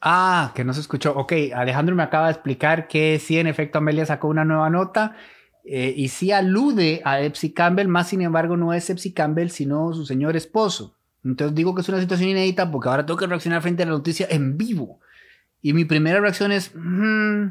Ah, 0.00 0.52
que 0.54 0.64
no 0.64 0.72
se 0.72 0.80
escuchó. 0.80 1.14
Ok, 1.16 1.32
Alejandro 1.54 1.94
me 1.94 2.02
acaba 2.02 2.26
de 2.26 2.32
explicar 2.32 2.88
que 2.88 3.20
sí, 3.20 3.38
en 3.38 3.46
efecto, 3.46 3.78
Amelia 3.78 4.04
sacó 4.04 4.28
una 4.28 4.44
nueva 4.44 4.68
nota 4.68 5.16
eh, 5.64 5.94
y 5.96 6.08
sí 6.08 6.32
alude 6.32 7.02
a 7.04 7.20
Epsi 7.20 7.52
Campbell, 7.52 7.86
más 7.86 8.08
sin 8.08 8.20
embargo 8.20 8.56
no 8.56 8.72
es 8.72 8.90
Epsi 8.90 9.12
Campbell, 9.12 9.50
sino 9.50 9.92
su 9.92 10.04
señor 10.04 10.36
esposo. 10.36 10.96
Entonces 11.24 11.54
digo 11.54 11.74
que 11.74 11.82
es 11.82 11.88
una 11.88 12.00
situación 12.00 12.30
inédita 12.30 12.68
porque 12.70 12.88
ahora 12.88 13.06
tengo 13.06 13.18
que 13.18 13.28
reaccionar 13.28 13.62
frente 13.62 13.84
a 13.84 13.86
la 13.86 13.92
noticia 13.92 14.26
en 14.28 14.58
vivo. 14.58 14.98
Y 15.60 15.72
mi 15.72 15.84
primera 15.84 16.18
reacción 16.18 16.50
es, 16.50 16.72
mm, 16.74 17.46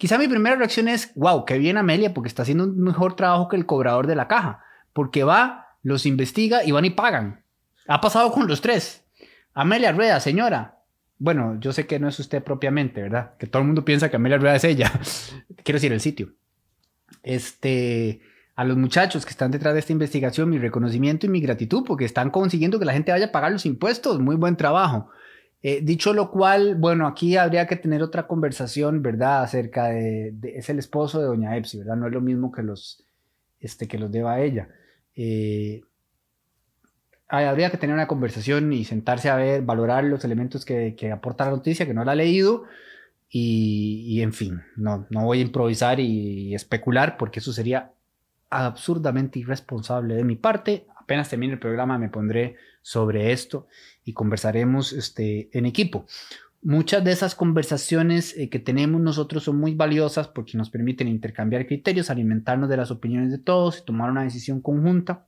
Quizá 0.00 0.16
mi 0.16 0.28
primera 0.28 0.56
reacción 0.56 0.88
es, 0.88 1.12
wow, 1.14 1.44
qué 1.44 1.58
bien 1.58 1.76
Amelia, 1.76 2.14
porque 2.14 2.28
está 2.28 2.40
haciendo 2.40 2.64
un 2.64 2.80
mejor 2.80 3.16
trabajo 3.16 3.50
que 3.50 3.56
el 3.56 3.66
cobrador 3.66 4.06
de 4.06 4.16
la 4.16 4.28
caja, 4.28 4.64
porque 4.94 5.24
va, 5.24 5.76
los 5.82 6.06
investiga 6.06 6.64
y 6.64 6.70
van 6.70 6.86
y 6.86 6.90
pagan. 6.90 7.44
Ha 7.86 8.00
pasado 8.00 8.32
con 8.32 8.48
los 8.48 8.62
tres. 8.62 9.04
Amelia 9.52 9.92
Rueda, 9.92 10.18
señora. 10.18 10.78
Bueno, 11.18 11.60
yo 11.60 11.74
sé 11.74 11.86
que 11.86 11.98
no 11.98 12.08
es 12.08 12.18
usted 12.18 12.42
propiamente, 12.42 13.02
¿verdad? 13.02 13.36
Que 13.36 13.46
todo 13.46 13.60
el 13.60 13.66
mundo 13.66 13.84
piensa 13.84 14.08
que 14.08 14.16
Amelia 14.16 14.38
Rueda 14.38 14.56
es 14.56 14.64
ella. 14.64 14.90
Quiero 15.64 15.76
decir, 15.76 15.92
el 15.92 16.00
sitio. 16.00 16.32
Este, 17.22 18.22
a 18.56 18.64
los 18.64 18.78
muchachos 18.78 19.26
que 19.26 19.32
están 19.32 19.50
detrás 19.50 19.74
de 19.74 19.80
esta 19.80 19.92
investigación, 19.92 20.48
mi 20.48 20.56
reconocimiento 20.56 21.26
y 21.26 21.28
mi 21.28 21.42
gratitud, 21.42 21.84
porque 21.86 22.06
están 22.06 22.30
consiguiendo 22.30 22.78
que 22.78 22.86
la 22.86 22.94
gente 22.94 23.12
vaya 23.12 23.26
a 23.26 23.32
pagar 23.32 23.52
los 23.52 23.66
impuestos. 23.66 24.18
Muy 24.18 24.36
buen 24.36 24.56
trabajo. 24.56 25.10
Eh, 25.62 25.80
dicho 25.82 26.14
lo 26.14 26.30
cual, 26.30 26.76
bueno, 26.76 27.06
aquí 27.06 27.36
habría 27.36 27.66
que 27.66 27.76
tener 27.76 28.02
otra 28.02 28.26
conversación, 28.26 29.02
¿verdad? 29.02 29.42
Acerca 29.42 29.88
de, 29.88 30.34
es 30.42 30.70
el 30.70 30.78
esposo 30.78 31.20
de 31.20 31.26
doña 31.26 31.56
Epsi, 31.56 31.78
¿verdad? 31.78 31.96
No 31.96 32.06
es 32.06 32.12
lo 32.12 32.22
mismo 32.22 32.50
que 32.50 32.62
los, 32.62 33.04
este, 33.60 33.86
que 33.86 33.98
los 33.98 34.10
deba 34.10 34.34
a 34.34 34.40
ella. 34.40 34.68
Eh, 35.14 35.82
habría 37.28 37.70
que 37.70 37.76
tener 37.76 37.94
una 37.94 38.08
conversación 38.08 38.72
y 38.72 38.84
sentarse 38.84 39.28
a 39.28 39.36
ver, 39.36 39.62
valorar 39.62 40.04
los 40.04 40.24
elementos 40.24 40.64
que, 40.64 41.12
aporta 41.12 41.44
la 41.44 41.52
noticia, 41.52 41.86
que 41.86 41.94
no 41.94 42.04
la 42.04 42.12
ha 42.12 42.16
leído, 42.16 42.64
y, 43.32 44.20
en 44.22 44.32
fin, 44.32 44.62
no, 44.76 45.06
no 45.10 45.24
voy 45.24 45.38
a 45.38 45.42
improvisar 45.42 46.00
y, 46.00 46.52
especular 46.54 47.16
porque 47.16 47.38
eso 47.38 47.52
sería 47.52 47.92
absurdamente 48.48 49.38
irresponsable 49.38 50.16
de 50.16 50.24
mi 50.24 50.34
parte. 50.34 50.86
Apenas 51.10 51.28
termine 51.28 51.54
el 51.54 51.58
programa 51.58 51.98
me 51.98 52.08
pondré 52.08 52.54
sobre 52.82 53.32
esto 53.32 53.66
y 54.04 54.12
conversaremos 54.12 54.92
este, 54.92 55.50
en 55.52 55.66
equipo. 55.66 56.06
Muchas 56.62 57.02
de 57.02 57.10
esas 57.10 57.34
conversaciones 57.34 58.36
eh, 58.38 58.48
que 58.48 58.60
tenemos 58.60 59.00
nosotros 59.00 59.42
son 59.42 59.58
muy 59.58 59.74
valiosas 59.74 60.28
porque 60.28 60.56
nos 60.56 60.70
permiten 60.70 61.08
intercambiar 61.08 61.66
criterios, 61.66 62.10
alimentarnos 62.10 62.68
de 62.68 62.76
las 62.76 62.92
opiniones 62.92 63.32
de 63.32 63.38
todos 63.38 63.80
y 63.80 63.84
tomar 63.84 64.08
una 64.08 64.22
decisión 64.22 64.60
conjunta 64.60 65.26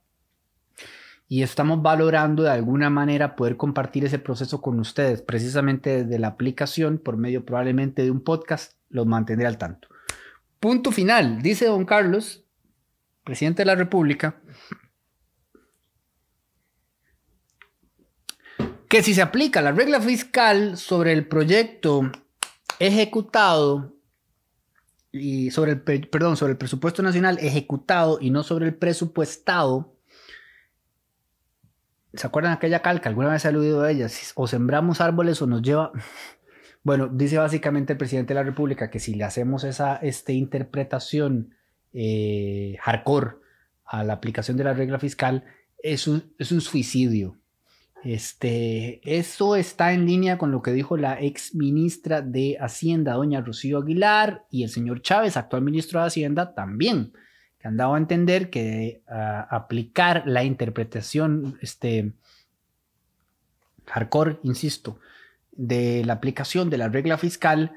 y 1.27 1.43
estamos 1.43 1.81
valorando 1.81 2.43
de 2.43 2.51
alguna 2.51 2.89
manera 2.89 3.35
poder 3.35 3.57
compartir 3.57 4.05
ese 4.05 4.19
proceso 4.19 4.61
con 4.61 4.79
ustedes, 4.79 5.21
precisamente 5.21 6.05
desde 6.05 6.17
la 6.17 6.29
aplicación, 6.29 6.97
por 6.97 7.17
medio 7.17 7.43
probablemente 7.43 8.03
de 8.03 8.11
un 8.11 8.21
podcast, 8.21 8.77
los 8.89 9.05
mantendré 9.05 9.47
al 9.47 9.57
tanto. 9.57 9.89
Punto 10.61 10.93
final, 10.93 11.41
dice 11.41 11.65
don 11.65 11.83
Carlos, 11.83 12.45
presidente 13.25 13.63
de 13.63 13.65
la 13.65 13.75
República, 13.75 14.37
que 18.93 19.01
si 19.01 19.15
se 19.15 19.23
aplica 19.23 19.59
la 19.63 19.71
regla 19.71 19.99
fiscal 19.99 20.77
sobre 20.77 21.13
el 21.13 21.27
proyecto 21.27 22.11
ejecutado 22.77 23.95
y 25.11 25.49
sobre 25.49 25.71
el, 25.71 25.81
perdón, 26.09 26.37
sobre 26.37 26.51
el 26.51 26.59
presupuesto 26.59 27.01
nacional 27.01 27.39
ejecutado 27.41 28.19
y 28.21 28.29
no 28.29 28.43
sobre 28.43 28.67
el 28.67 28.75
presupuestado, 28.75 29.97
¿Se 32.13 32.27
acuerdan 32.27 32.53
aquella 32.53 32.83
calca? 32.83 33.09
Alguna 33.09 33.29
vez 33.29 33.43
he 33.43 33.47
aludido 33.47 33.81
a 33.81 33.89
ella. 33.89 34.05
o 34.35 34.45
sembramos 34.45 35.01
árboles 35.01 35.41
o 35.41 35.47
nos 35.47 35.63
lleva... 35.63 35.91
Bueno, 36.83 37.07
dice 37.07 37.39
básicamente 37.39 37.93
el 37.93 37.97
presidente 37.97 38.35
de 38.35 38.41
la 38.41 38.43
República 38.43 38.91
que 38.91 38.99
si 38.99 39.15
le 39.15 39.23
hacemos 39.23 39.63
esa 39.63 39.95
este, 39.95 40.33
interpretación 40.33 41.55
eh, 41.93 42.77
hardcore 42.81 43.37
a 43.85 44.03
la 44.03 44.13
aplicación 44.13 44.55
de 44.55 44.65
la 44.65 44.75
regla 44.75 44.99
fiscal, 44.99 45.45
es 45.79 46.07
un, 46.07 46.35
es 46.37 46.51
un 46.51 46.61
suicidio. 46.61 47.39
Este, 48.03 48.99
está 49.09 49.93
en 49.93 50.05
línea 50.05 50.37
con 50.37 50.51
lo 50.51 50.61
que 50.61 50.73
dijo 50.73 50.97
la 50.97 51.21
ex 51.21 51.55
ministra 51.55 52.21
de 52.21 52.57
Hacienda, 52.59 53.13
doña 53.13 53.41
Rocío 53.41 53.77
Aguilar, 53.77 54.45
y 54.51 54.63
el 54.63 54.69
señor 54.69 55.01
Chávez, 55.01 55.37
actual 55.37 55.61
ministro 55.61 56.01
de 56.01 56.07
Hacienda, 56.07 56.53
también 56.53 57.13
que 57.59 57.69
han 57.69 57.77
dado 57.77 57.95
a 57.95 57.97
entender 57.97 58.49
que 58.49 59.01
ah, 59.07 59.47
aplicar 59.49 60.23
la 60.25 60.43
interpretación 60.43 61.57
este, 61.61 62.11
hardcore, 63.85 64.37
insisto, 64.43 64.99
de 65.53 66.03
la 66.03 66.13
aplicación 66.13 66.69
de 66.69 66.77
la 66.77 66.89
regla 66.89 67.17
fiscal, 67.17 67.71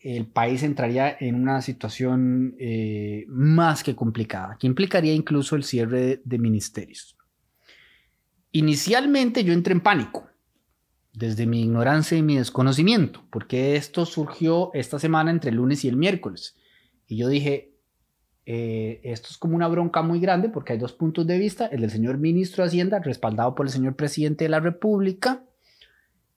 el 0.00 0.26
país 0.26 0.62
entraría 0.62 1.16
en 1.18 1.34
una 1.34 1.62
situación 1.62 2.54
eh, 2.60 3.24
más 3.26 3.82
que 3.82 3.96
complicada, 3.96 4.56
que 4.60 4.66
implicaría 4.66 5.14
incluso 5.14 5.56
el 5.56 5.64
cierre 5.64 6.20
de 6.24 6.38
ministerios. 6.38 7.13
Inicialmente 8.56 9.42
yo 9.42 9.52
entré 9.52 9.72
en 9.72 9.80
pánico, 9.80 10.28
desde 11.12 11.44
mi 11.44 11.62
ignorancia 11.62 12.16
y 12.16 12.22
mi 12.22 12.36
desconocimiento, 12.36 13.24
porque 13.30 13.74
esto 13.74 14.06
surgió 14.06 14.70
esta 14.74 15.00
semana 15.00 15.32
entre 15.32 15.50
el 15.50 15.56
lunes 15.56 15.84
y 15.84 15.88
el 15.88 15.96
miércoles. 15.96 16.54
Y 17.08 17.16
yo 17.16 17.26
dije, 17.26 17.74
eh, 18.46 19.00
esto 19.02 19.26
es 19.32 19.38
como 19.38 19.56
una 19.56 19.66
bronca 19.66 20.02
muy 20.02 20.20
grande 20.20 20.50
porque 20.50 20.72
hay 20.72 20.78
dos 20.78 20.92
puntos 20.92 21.26
de 21.26 21.36
vista, 21.36 21.66
el 21.66 21.80
del 21.80 21.90
señor 21.90 22.18
ministro 22.18 22.62
de 22.62 22.68
Hacienda, 22.68 23.00
respaldado 23.00 23.56
por 23.56 23.66
el 23.66 23.72
señor 23.72 23.96
presidente 23.96 24.44
de 24.44 24.50
la 24.50 24.60
República, 24.60 25.42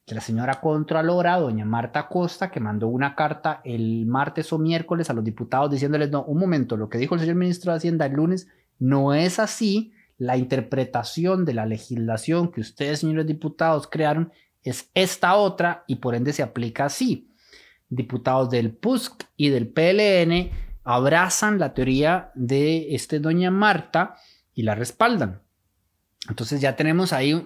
de 0.07 0.15
la 0.15 0.21
señora 0.21 0.59
Contralora, 0.59 1.37
doña 1.37 1.65
Marta 1.65 2.07
Costa, 2.07 2.49
que 2.49 2.59
mandó 2.59 2.87
una 2.87 3.13
carta 3.13 3.61
el 3.63 4.07
martes 4.07 4.51
o 4.51 4.57
miércoles 4.57 5.11
a 5.11 5.13
los 5.13 5.23
diputados 5.23 5.69
diciéndoles, 5.69 6.09
no, 6.09 6.23
un 6.23 6.39
momento, 6.39 6.77
lo 6.77 6.89
que 6.89 6.97
dijo 6.97 7.13
el 7.13 7.21
señor 7.21 7.35
ministro 7.35 7.71
de 7.71 7.77
Hacienda 7.77 8.07
el 8.07 8.13
lunes 8.13 8.47
no 8.79 9.13
es 9.13 9.37
así, 9.37 9.93
la 10.17 10.37
interpretación 10.37 11.45
de 11.45 11.53
la 11.53 11.65
legislación 11.65 12.51
que 12.51 12.61
ustedes, 12.61 12.99
señores 12.99 13.27
diputados, 13.27 13.87
crearon 13.87 14.31
es 14.63 14.89
esta 14.93 15.35
otra 15.35 15.83
y 15.87 15.97
por 15.97 16.15
ende 16.15 16.33
se 16.33 16.43
aplica 16.43 16.85
así. 16.85 17.31
Diputados 17.89 18.49
del 18.49 18.71
PUSC 18.71 19.23
y 19.37 19.49
del 19.49 19.67
PLN 19.67 20.51
abrazan 20.83 21.59
la 21.59 21.73
teoría 21.73 22.31
de 22.35 22.95
este 22.95 23.19
doña 23.19 23.51
Marta 23.51 24.15
y 24.53 24.63
la 24.63 24.75
respaldan. 24.75 25.41
Entonces 26.27 26.59
ya 26.59 26.75
tenemos 26.75 27.13
ahí 27.13 27.41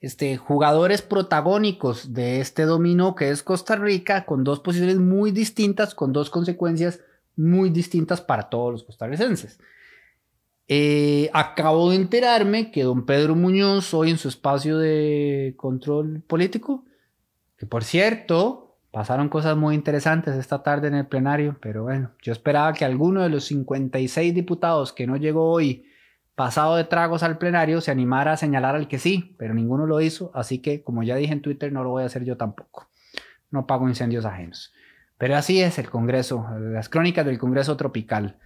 este, 0.00 0.36
jugadores 0.36 1.02
protagónicos 1.02 2.12
de 2.12 2.40
este 2.40 2.64
dominó 2.64 3.14
que 3.14 3.30
es 3.30 3.42
Costa 3.42 3.76
Rica 3.76 4.24
con 4.26 4.42
dos 4.42 4.60
posiciones 4.60 4.98
muy 4.98 5.30
distintas, 5.30 5.94
con 5.94 6.12
dos 6.12 6.30
consecuencias 6.30 7.00
muy 7.36 7.70
distintas 7.70 8.20
para 8.20 8.48
todos 8.48 8.72
los 8.72 8.84
costarricenses. 8.84 9.60
Eh, 10.68 11.30
acabo 11.32 11.90
de 11.90 11.96
enterarme 11.96 12.70
que 12.70 12.84
don 12.84 13.04
Pedro 13.06 13.34
Muñoz, 13.34 13.92
hoy 13.94 14.10
en 14.10 14.18
su 14.18 14.28
espacio 14.28 14.78
de 14.78 15.54
control 15.56 16.22
político, 16.26 16.84
que 17.56 17.66
por 17.66 17.84
cierto, 17.84 18.64
Pasaron 18.94 19.28
cosas 19.28 19.56
muy 19.56 19.74
interesantes 19.74 20.36
esta 20.36 20.62
tarde 20.62 20.86
en 20.86 20.94
el 20.94 21.08
plenario, 21.08 21.56
pero 21.60 21.82
bueno, 21.82 22.12
yo 22.22 22.30
esperaba 22.30 22.72
que 22.74 22.84
alguno 22.84 23.24
de 23.24 23.28
los 23.28 23.44
56 23.46 24.32
diputados 24.32 24.92
que 24.92 25.08
no 25.08 25.16
llegó 25.16 25.50
hoy 25.50 25.84
pasado 26.36 26.76
de 26.76 26.84
tragos 26.84 27.24
al 27.24 27.36
plenario 27.36 27.80
se 27.80 27.90
animara 27.90 28.30
a 28.30 28.36
señalar 28.36 28.76
al 28.76 28.86
que 28.86 29.00
sí, 29.00 29.34
pero 29.36 29.52
ninguno 29.52 29.84
lo 29.86 30.00
hizo, 30.00 30.30
así 30.32 30.60
que 30.60 30.84
como 30.84 31.02
ya 31.02 31.16
dije 31.16 31.32
en 31.32 31.42
Twitter, 31.42 31.72
no 31.72 31.82
lo 31.82 31.90
voy 31.90 32.04
a 32.04 32.06
hacer 32.06 32.24
yo 32.24 32.36
tampoco. 32.36 32.88
No 33.50 33.66
pago 33.66 33.88
incendios 33.88 34.26
ajenos. 34.26 34.72
Pero 35.18 35.34
así 35.34 35.60
es 35.60 35.76
el 35.80 35.90
Congreso, 35.90 36.46
las 36.60 36.88
crónicas 36.88 37.26
del 37.26 37.38
Congreso 37.40 37.76
Tropical. 37.76 38.38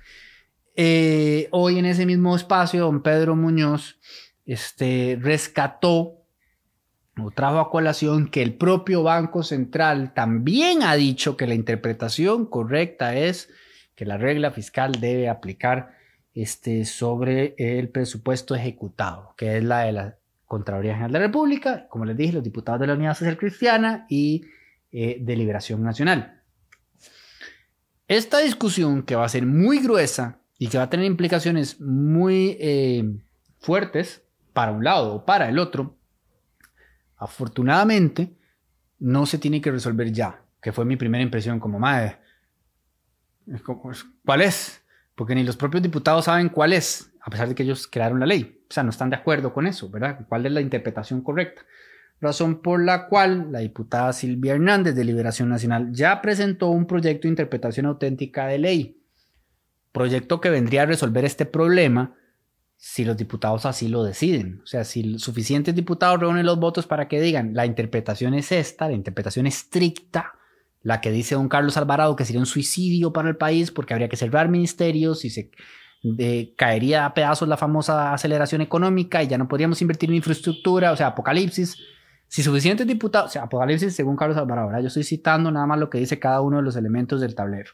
Eh, 0.80 1.48
hoy 1.50 1.80
en 1.80 1.86
ese 1.86 2.06
mismo 2.06 2.36
espacio, 2.36 2.82
don 2.82 3.02
Pedro 3.02 3.34
Muñoz 3.34 3.98
este, 4.46 5.18
rescató 5.20 6.22
o 7.20 7.32
trajo 7.32 7.58
a 7.58 7.68
colación 7.68 8.30
que 8.30 8.42
el 8.42 8.54
propio 8.54 9.02
Banco 9.02 9.42
Central 9.42 10.14
también 10.14 10.84
ha 10.84 10.94
dicho 10.94 11.36
que 11.36 11.48
la 11.48 11.54
interpretación 11.54 12.46
correcta 12.46 13.16
es 13.16 13.50
que 13.96 14.04
la 14.04 14.18
regla 14.18 14.52
fiscal 14.52 14.92
debe 15.00 15.28
aplicar 15.28 15.96
este, 16.32 16.84
sobre 16.84 17.56
el 17.58 17.88
presupuesto 17.88 18.54
ejecutado, 18.54 19.34
que 19.36 19.56
es 19.56 19.64
la 19.64 19.80
de 19.80 19.90
la 19.90 20.16
Contraloría 20.46 20.92
General 20.92 21.10
de 21.12 21.18
la 21.18 21.26
República, 21.26 21.88
como 21.88 22.04
les 22.04 22.16
dije, 22.16 22.34
los 22.34 22.44
diputados 22.44 22.80
de 22.80 22.86
la 22.86 22.94
Unidad 22.94 23.16
Social 23.16 23.36
Cristiana 23.36 24.06
y 24.08 24.44
eh, 24.92 25.18
de 25.20 25.34
Liberación 25.34 25.82
Nacional. 25.82 26.40
Esta 28.06 28.38
discusión, 28.38 29.02
que 29.02 29.16
va 29.16 29.24
a 29.24 29.28
ser 29.28 29.44
muy 29.44 29.80
gruesa 29.80 30.38
y 30.58 30.68
que 30.68 30.78
va 30.78 30.84
a 30.84 30.90
tener 30.90 31.06
implicaciones 31.06 31.80
muy 31.80 32.56
eh, 32.60 33.04
fuertes 33.60 34.22
para 34.52 34.72
un 34.72 34.82
lado 34.84 35.14
o 35.14 35.24
para 35.24 35.48
el 35.48 35.58
otro, 35.58 35.98
Afortunadamente, 37.18 38.32
no 39.00 39.26
se 39.26 39.38
tiene 39.38 39.60
que 39.60 39.72
resolver 39.72 40.12
ya, 40.12 40.40
que 40.62 40.72
fue 40.72 40.84
mi 40.84 40.96
primera 40.96 41.22
impresión 41.22 41.58
como 41.58 41.78
madre. 41.78 42.18
¿Cuál 44.24 44.42
es? 44.42 44.82
Porque 45.16 45.34
ni 45.34 45.42
los 45.42 45.56
propios 45.56 45.82
diputados 45.82 46.26
saben 46.26 46.48
cuál 46.48 46.72
es, 46.72 47.12
a 47.20 47.30
pesar 47.30 47.48
de 47.48 47.54
que 47.56 47.64
ellos 47.64 47.88
crearon 47.88 48.20
la 48.20 48.26
ley. 48.26 48.62
O 48.70 48.72
sea, 48.72 48.84
no 48.84 48.90
están 48.90 49.10
de 49.10 49.16
acuerdo 49.16 49.52
con 49.52 49.66
eso, 49.66 49.90
¿verdad? 49.90 50.20
¿Cuál 50.28 50.46
es 50.46 50.52
la 50.52 50.60
interpretación 50.60 51.22
correcta? 51.22 51.62
Razón 52.20 52.62
por 52.62 52.84
la 52.84 53.06
cual 53.08 53.50
la 53.50 53.60
diputada 53.60 54.12
Silvia 54.12 54.54
Hernández 54.54 54.94
de 54.94 55.04
Liberación 55.04 55.48
Nacional 55.48 55.92
ya 55.92 56.20
presentó 56.20 56.68
un 56.68 56.86
proyecto 56.86 57.22
de 57.22 57.30
interpretación 57.30 57.86
auténtica 57.86 58.46
de 58.46 58.58
ley. 58.58 58.97
Proyecto 59.92 60.40
que 60.40 60.50
vendría 60.50 60.82
a 60.82 60.86
resolver 60.86 61.24
este 61.24 61.46
problema 61.46 62.14
si 62.76 63.04
los 63.04 63.16
diputados 63.16 63.66
así 63.66 63.88
lo 63.88 64.04
deciden. 64.04 64.60
O 64.62 64.66
sea, 64.66 64.84
si 64.84 65.18
suficientes 65.18 65.74
diputados 65.74 66.20
reúnen 66.20 66.46
los 66.46 66.58
votos 66.58 66.86
para 66.86 67.08
que 67.08 67.20
digan 67.20 67.52
la 67.52 67.66
interpretación 67.66 68.34
es 68.34 68.52
esta, 68.52 68.88
la 68.88 68.94
interpretación 68.94 69.46
estricta, 69.46 70.34
la 70.82 71.00
que 71.00 71.10
dice 71.10 71.34
don 71.34 71.48
Carlos 71.48 71.76
Alvarado 71.76 72.14
que 72.14 72.24
sería 72.24 72.40
un 72.40 72.46
suicidio 72.46 73.12
para 73.12 73.28
el 73.28 73.36
país 73.36 73.72
porque 73.72 73.94
habría 73.94 74.08
que 74.08 74.16
cerrar 74.16 74.48
ministerios 74.48 75.24
y 75.24 75.30
se 75.30 75.50
caería 76.56 77.04
a 77.04 77.14
pedazos 77.14 77.48
la 77.48 77.56
famosa 77.56 78.12
aceleración 78.12 78.60
económica 78.60 79.22
y 79.24 79.26
ya 79.26 79.38
no 79.38 79.48
podríamos 79.48 79.82
invertir 79.82 80.10
en 80.10 80.16
infraestructura, 80.16 80.92
o 80.92 80.96
sea, 80.96 81.08
apocalipsis. 81.08 81.76
Si 82.28 82.42
suficientes 82.42 82.86
diputados, 82.86 83.30
o 83.30 83.32
sea, 83.32 83.42
apocalipsis 83.44 83.94
según 83.94 84.14
Carlos 84.14 84.36
Alvarado, 84.36 84.80
yo 84.80 84.86
estoy 84.86 85.02
citando 85.02 85.50
nada 85.50 85.66
más 85.66 85.80
lo 85.80 85.90
que 85.90 85.98
dice 85.98 86.20
cada 86.20 86.42
uno 86.42 86.58
de 86.58 86.62
los 86.62 86.76
elementos 86.76 87.20
del 87.20 87.34
tablero. 87.34 87.72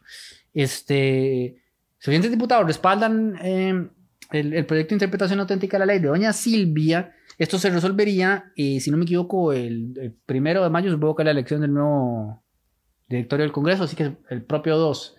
Este, 0.54 1.63
suficientes 2.04 2.30
diputados 2.30 2.66
respaldan 2.66 3.34
eh, 3.42 3.88
el, 4.30 4.66
proyecto 4.66 4.90
de 4.90 4.96
interpretación 4.96 5.40
auténtica 5.40 5.78
de 5.78 5.86
la 5.86 5.92
ley 5.94 6.00
de 6.00 6.08
doña 6.08 6.34
Silvia, 6.34 7.14
esto 7.38 7.58
se 7.58 7.70
resolvería, 7.70 8.52
y 8.54 8.80
si 8.80 8.90
no 8.90 8.98
me 8.98 9.04
equivoco, 9.04 9.54
el, 9.54 10.14
primero 10.26 10.62
de 10.62 10.68
mayo, 10.68 10.92
supongo 10.92 11.16
que 11.16 11.24
la 11.24 11.30
elección 11.30 11.62
del 11.62 11.72
nuevo 11.72 12.44
directorio 13.08 13.44
del 13.44 13.52
Congreso, 13.52 13.84
así 13.84 13.96
que 13.96 14.12
el 14.28 14.42
propio 14.42 14.76
2. 14.76 15.16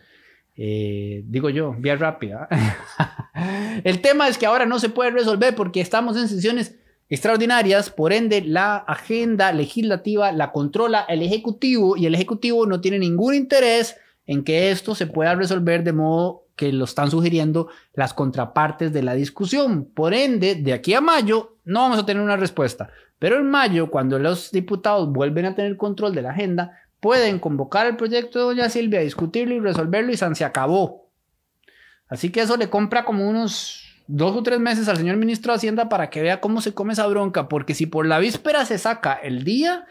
Eh, 0.57 1.23
digo 1.25 1.49
yo, 1.49 1.73
vía 1.73 1.95
rápida. 1.95 2.47
el 3.83 3.99
tema 4.01 4.27
es 4.27 4.37
que 4.37 4.45
ahora 4.45 4.67
no 4.67 4.77
se 4.77 4.89
puede 4.89 5.09
resolver 5.09 5.55
porque 5.55 5.81
estamos 5.81 6.15
en 6.17 6.27
sesiones 6.27 6.75
extraordinarias, 7.09 7.89
por 7.89 8.13
ende 8.13 8.41
la 8.41 8.77
agenda 8.77 9.51
legislativa 9.51 10.31
la 10.31 10.51
controla 10.51 11.03
el 11.09 11.23
Ejecutivo 11.23 11.97
y 11.97 12.05
el 12.05 12.13
Ejecutivo 12.13 12.67
no 12.67 12.79
tiene 12.79 12.99
ningún 12.99 13.33
interés 13.33 13.97
en 14.27 14.43
que 14.43 14.71
esto 14.71 14.95
se 14.95 15.07
pueda 15.07 15.35
resolver 15.35 15.83
de 15.83 15.93
modo 15.93 16.45
que 16.55 16.71
lo 16.71 16.85
están 16.85 17.11
sugiriendo 17.11 17.69
las 17.93 18.13
contrapartes 18.13 18.93
de 18.93 19.03
la 19.03 19.13
discusión. 19.13 19.85
Por 19.85 20.13
ende, 20.13 20.55
de 20.55 20.73
aquí 20.73 20.93
a 20.93 21.01
mayo 21.01 21.57
no 21.65 21.81
vamos 21.81 21.99
a 21.99 22.05
tener 22.05 22.23
una 22.23 22.37
respuesta. 22.37 22.89
Pero 23.19 23.37
en 23.37 23.49
mayo, 23.49 23.89
cuando 23.89 24.19
los 24.19 24.51
diputados 24.51 25.11
vuelven 25.11 25.45
a 25.45 25.55
tener 25.55 25.77
control 25.77 26.13
de 26.13 26.21
la 26.21 26.31
agenda, 26.31 26.79
pueden 26.99 27.39
convocar 27.39 27.87
el 27.87 27.97
proyecto 27.97 28.39
de 28.39 28.45
doña 28.45 28.69
Silvia, 28.69 28.99
discutirlo 29.01 29.55
y 29.55 29.59
resolverlo 29.59 30.11
y 30.11 30.17
se 30.17 30.45
acabó. 30.45 31.09
Así 32.07 32.31
que 32.31 32.41
eso 32.41 32.57
le 32.57 32.69
compra 32.69 33.05
como 33.05 33.27
unos 33.27 34.03
dos 34.07 34.35
o 34.35 34.43
tres 34.43 34.59
meses 34.59 34.87
al 34.87 34.97
señor 34.97 35.17
ministro 35.17 35.51
de 35.51 35.57
Hacienda 35.57 35.89
para 35.89 36.09
que 36.09 36.21
vea 36.21 36.39
cómo 36.39 36.61
se 36.61 36.73
come 36.73 36.93
esa 36.93 37.07
bronca, 37.07 37.49
porque 37.49 37.73
si 37.73 37.85
por 37.87 38.05
la 38.05 38.19
víspera 38.19 38.65
se 38.65 38.77
saca 38.77 39.13
el 39.13 39.43
día, 39.43 39.85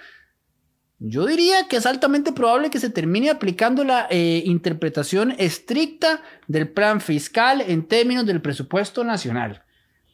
yo 0.99 1.27
diría 1.27 1.69
que 1.69 1.77
es 1.77 1.87
altamente 1.87 2.33
probable 2.33 2.71
que 2.71 2.81
se 2.81 2.91
termine 2.91 3.31
aplicando 3.31 3.85
la 3.85 4.07
eh, 4.11 4.43
interpretación 4.47 5.35
estricta 5.39 6.23
del 6.47 6.69
plan 6.69 7.01
fiscal 7.01 7.61
en 7.61 7.87
términos 7.87 8.27
del 8.27 8.41
presupuesto 8.41 9.05
nacional. 9.05 9.63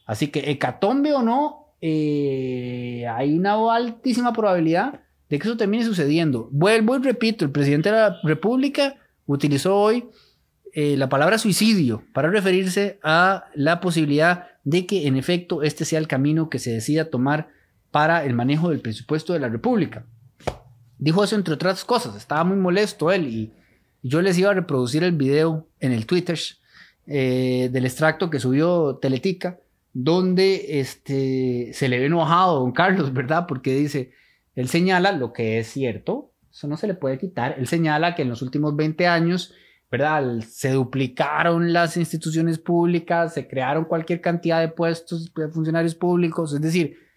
Así 0.05 0.27
que, 0.27 0.51
hecatombe 0.51 1.13
o 1.13 1.21
no, 1.21 1.75
eh, 1.81 3.05
hay 3.09 3.37
una 3.37 3.53
altísima 3.73 4.33
probabilidad 4.33 5.01
de 5.29 5.39
que 5.39 5.47
eso 5.47 5.55
termine 5.55 5.85
sucediendo. 5.85 6.49
Vuelvo 6.51 6.97
y 6.97 6.99
repito, 6.99 7.45
el 7.45 7.51
presidente 7.51 7.89
de 7.89 7.95
la 7.95 8.17
República 8.23 8.97
utilizó 9.25 9.77
hoy 9.77 10.05
eh, 10.73 10.97
la 10.97 11.09
palabra 11.09 11.37
suicidio 11.37 12.03
para 12.13 12.29
referirse 12.29 12.99
a 13.03 13.45
la 13.55 13.79
posibilidad 13.79 14.47
de 14.63 14.85
que 14.85 15.07
en 15.07 15.15
efecto 15.15 15.63
este 15.63 15.85
sea 15.85 15.99
el 15.99 16.07
camino 16.07 16.49
que 16.49 16.59
se 16.59 16.71
decida 16.71 17.09
tomar 17.09 17.49
para 17.91 18.25
el 18.25 18.33
manejo 18.33 18.69
del 18.69 18.79
presupuesto 18.79 19.33
de 19.33 19.39
la 19.39 19.49
República. 19.49 20.05
Dijo 21.01 21.23
eso 21.23 21.35
entre 21.35 21.55
otras 21.55 21.83
cosas, 21.83 22.15
estaba 22.15 22.43
muy 22.43 22.57
molesto 22.57 23.11
él 23.11 23.27
y 23.27 23.51
yo 24.03 24.21
les 24.21 24.37
iba 24.37 24.51
a 24.51 24.53
reproducir 24.53 25.03
el 25.03 25.13
video 25.13 25.67
en 25.79 25.93
el 25.93 26.05
Twitter 26.05 26.37
eh, 27.07 27.69
del 27.71 27.85
extracto 27.85 28.29
que 28.29 28.39
subió 28.39 28.99
Teletica, 29.01 29.59
donde 29.93 30.79
este, 30.79 31.71
se 31.73 31.89
le 31.89 31.97
ve 31.97 32.05
enojado 32.05 32.57
a 32.57 32.59
don 32.59 32.71
Carlos, 32.71 33.11
¿verdad? 33.15 33.47
Porque 33.47 33.73
dice, 33.73 34.11
él 34.53 34.69
señala 34.69 35.11
lo 35.11 35.33
que 35.33 35.57
es 35.57 35.69
cierto, 35.69 36.33
eso 36.51 36.67
no 36.67 36.77
se 36.77 36.85
le 36.85 36.93
puede 36.93 37.17
quitar, 37.17 37.55
él 37.57 37.65
señala 37.65 38.13
que 38.13 38.21
en 38.21 38.29
los 38.29 38.43
últimos 38.43 38.75
20 38.75 39.07
años, 39.07 39.55
¿verdad? 39.89 40.41
Se 40.47 40.69
duplicaron 40.69 41.73
las 41.73 41.97
instituciones 41.97 42.59
públicas, 42.59 43.33
se 43.33 43.47
crearon 43.47 43.85
cualquier 43.85 44.21
cantidad 44.21 44.61
de 44.61 44.67
puestos 44.67 45.33
de 45.33 45.47
funcionarios 45.47 45.95
públicos, 45.95 46.53
es 46.53 46.61
decir, 46.61 47.10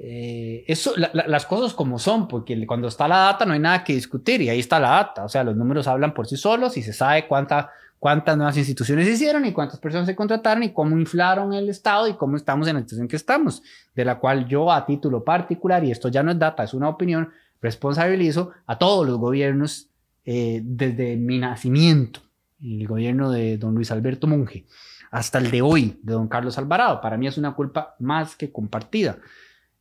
eh, 0.00 0.64
eso, 0.68 0.92
las 0.96 1.44
cosas 1.46 1.74
como 1.74 1.98
son, 1.98 2.28
porque 2.28 2.64
cuando 2.68 2.86
está 2.86 3.08
la 3.08 3.16
data 3.18 3.44
no 3.44 3.52
hay 3.52 3.58
nada 3.58 3.82
que 3.82 3.94
discutir 3.94 4.40
y 4.40 4.48
ahí 4.48 4.60
está 4.60 4.78
la 4.78 4.90
data, 4.90 5.24
o 5.24 5.28
sea, 5.28 5.42
los 5.42 5.56
números 5.56 5.88
hablan 5.88 6.14
por 6.14 6.28
sí 6.28 6.36
solos 6.36 6.76
y 6.76 6.82
se 6.82 6.92
sabe 6.92 7.26
cuánta, 7.26 7.70
cuántas 7.98 8.36
nuevas 8.36 8.56
instituciones 8.56 9.08
hicieron 9.08 9.44
y 9.44 9.52
cuántas 9.52 9.80
personas 9.80 10.06
se 10.06 10.14
contrataron 10.14 10.62
y 10.62 10.72
cómo 10.72 10.96
inflaron 10.96 11.52
el 11.52 11.68
Estado 11.68 12.06
y 12.06 12.14
cómo 12.14 12.36
estamos 12.36 12.68
en 12.68 12.76
la 12.76 12.82
situación 12.82 13.08
que 13.08 13.16
estamos, 13.16 13.60
de 13.96 14.04
la 14.04 14.20
cual 14.20 14.46
yo 14.46 14.70
a 14.70 14.86
título 14.86 15.24
particular, 15.24 15.82
y 15.82 15.90
esto 15.90 16.08
ya 16.08 16.22
no 16.22 16.30
es 16.30 16.38
data, 16.38 16.62
es 16.62 16.74
una 16.74 16.88
opinión, 16.88 17.30
responsabilizo 17.60 18.52
a 18.66 18.78
todos 18.78 19.04
los 19.04 19.18
gobiernos 19.18 19.88
eh, 20.24 20.60
desde 20.62 21.16
mi 21.16 21.38
nacimiento, 21.38 22.20
el 22.62 22.86
gobierno 22.86 23.32
de 23.32 23.58
don 23.58 23.74
Luis 23.74 23.90
Alberto 23.90 24.28
Monge, 24.28 24.64
hasta 25.10 25.38
el 25.38 25.50
de 25.50 25.60
hoy, 25.60 25.98
de 26.02 26.12
don 26.12 26.28
Carlos 26.28 26.56
Alvarado. 26.56 27.00
Para 27.00 27.16
mí 27.16 27.26
es 27.26 27.36
una 27.36 27.54
culpa 27.54 27.96
más 27.98 28.36
que 28.36 28.52
compartida. 28.52 29.18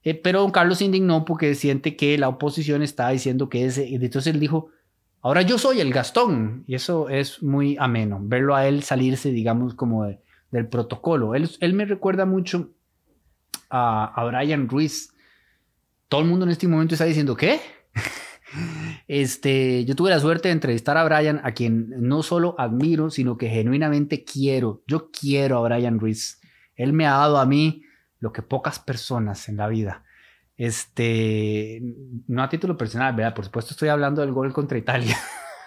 Eh, 0.08 0.16
pero 0.16 0.40
don 0.40 0.52
Carlos 0.52 0.78
se 0.78 0.86
indignó 0.86 1.26
porque 1.26 1.54
siente 1.54 1.98
que 1.98 2.18
la 2.18 2.30
oposición 2.30 2.82
está 2.82 3.10
diciendo 3.10 3.50
que 3.50 3.66
es, 3.66 3.78
entonces 3.78 4.34
él 4.34 4.40
dijo, 4.40 4.70
ahora 5.20 5.42
yo 5.42 5.58
soy 5.58 5.82
el 5.82 5.92
Gastón, 5.92 6.64
y 6.66 6.76
eso 6.76 7.10
es 7.10 7.44
muy 7.44 7.76
ameno, 7.78 8.18
verlo 8.22 8.56
a 8.56 8.70
él 8.70 8.84
salirse, 8.84 9.32
digamos, 9.32 9.74
como 9.74 10.06
del 10.50 10.68
protocolo. 10.70 11.36
Él, 11.36 11.50
él 11.60 11.74
me 11.74 11.84
recuerda 11.84 12.26
mucho 12.26 12.70
a, 13.70 14.06
a 14.06 14.24
Brian 14.24 14.70
Ruiz. 14.70 15.14
Todo 16.08 16.22
el 16.22 16.28
mundo 16.28 16.46
en 16.46 16.52
este 16.52 16.70
momento 16.70 16.96
está 16.96 17.04
diciendo, 17.04 17.36
¿qué? 17.36 17.60
Este, 19.10 19.84
yo 19.84 19.94
tuve 19.96 20.10
la 20.10 20.22
suerte 20.22 20.48
de 20.48 20.54
entrevistar 20.54 20.98
a 20.98 21.04
Brian, 21.04 21.42
a 21.44 21.52
quien 21.52 21.90
no 22.00 22.24
solo 22.24 22.56
admiro, 22.58 23.10
sino 23.10 23.38
que 23.38 23.50
genuinamente 23.50 24.24
quiero. 24.24 24.84
Yo 24.88 25.12
quiero 25.12 25.58
a 25.58 25.62
Brian 25.68 26.00
Ruiz. 26.00 26.40
Él 26.76 26.94
me 26.94 27.06
ha 27.06 27.12
dado 27.12 27.40
a 27.40 27.46
mí 27.46 27.84
lo 28.20 28.32
que 28.32 28.42
pocas 28.42 28.80
personas 28.80 29.50
en 29.50 29.58
la 29.58 29.68
vida. 29.68 30.04
Este, 30.58 31.82
no 32.28 32.42
a 32.42 32.50
título 32.50 32.78
personal, 32.78 33.16
¿verdad? 33.16 33.36
Por 33.36 33.46
supuesto 33.46 33.72
estoy 33.72 33.90
hablando 33.90 34.22
del 34.22 34.32
gol 34.32 34.52
contra 34.54 34.78
Italia. 34.78 35.16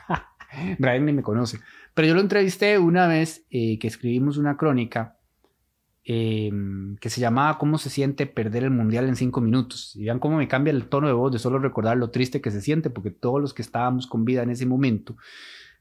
Brian 0.78 1.06
ni 1.06 1.12
me 1.12 1.22
conoce. 1.22 1.60
Pero 1.94 2.08
yo 2.08 2.14
lo 2.14 2.20
entrevisté 2.20 2.78
una 2.78 3.06
vez 3.06 3.44
eh, 3.50 3.78
que 3.78 3.86
escribimos 3.86 4.36
una 4.36 4.56
crónica 4.56 5.16
em, 6.04 6.96
que 6.96 7.08
se 7.08 7.20
llamaba 7.20 7.58
¿Cómo 7.58 7.78
se 7.78 7.88
siente 7.88 8.26
perder 8.26 8.64
el 8.64 8.70
mundial 8.70 9.08
en 9.08 9.14
cinco 9.14 9.40
minutos? 9.40 9.94
Y 9.94 10.04
vean 10.04 10.18
cómo 10.18 10.38
me 10.38 10.48
cambia 10.48 10.72
el 10.72 10.88
tono 10.88 11.06
de 11.06 11.12
voz 11.12 11.32
de 11.32 11.38
solo 11.38 11.60
recordar 11.60 11.96
lo 11.96 12.10
triste 12.10 12.40
que 12.40 12.50
se 12.50 12.60
siente, 12.60 12.90
porque 12.90 13.10
todos 13.12 13.40
los 13.40 13.54
que 13.54 13.62
estábamos 13.62 14.08
con 14.08 14.24
vida 14.24 14.42
en 14.42 14.50
ese 14.50 14.66
momento 14.66 15.16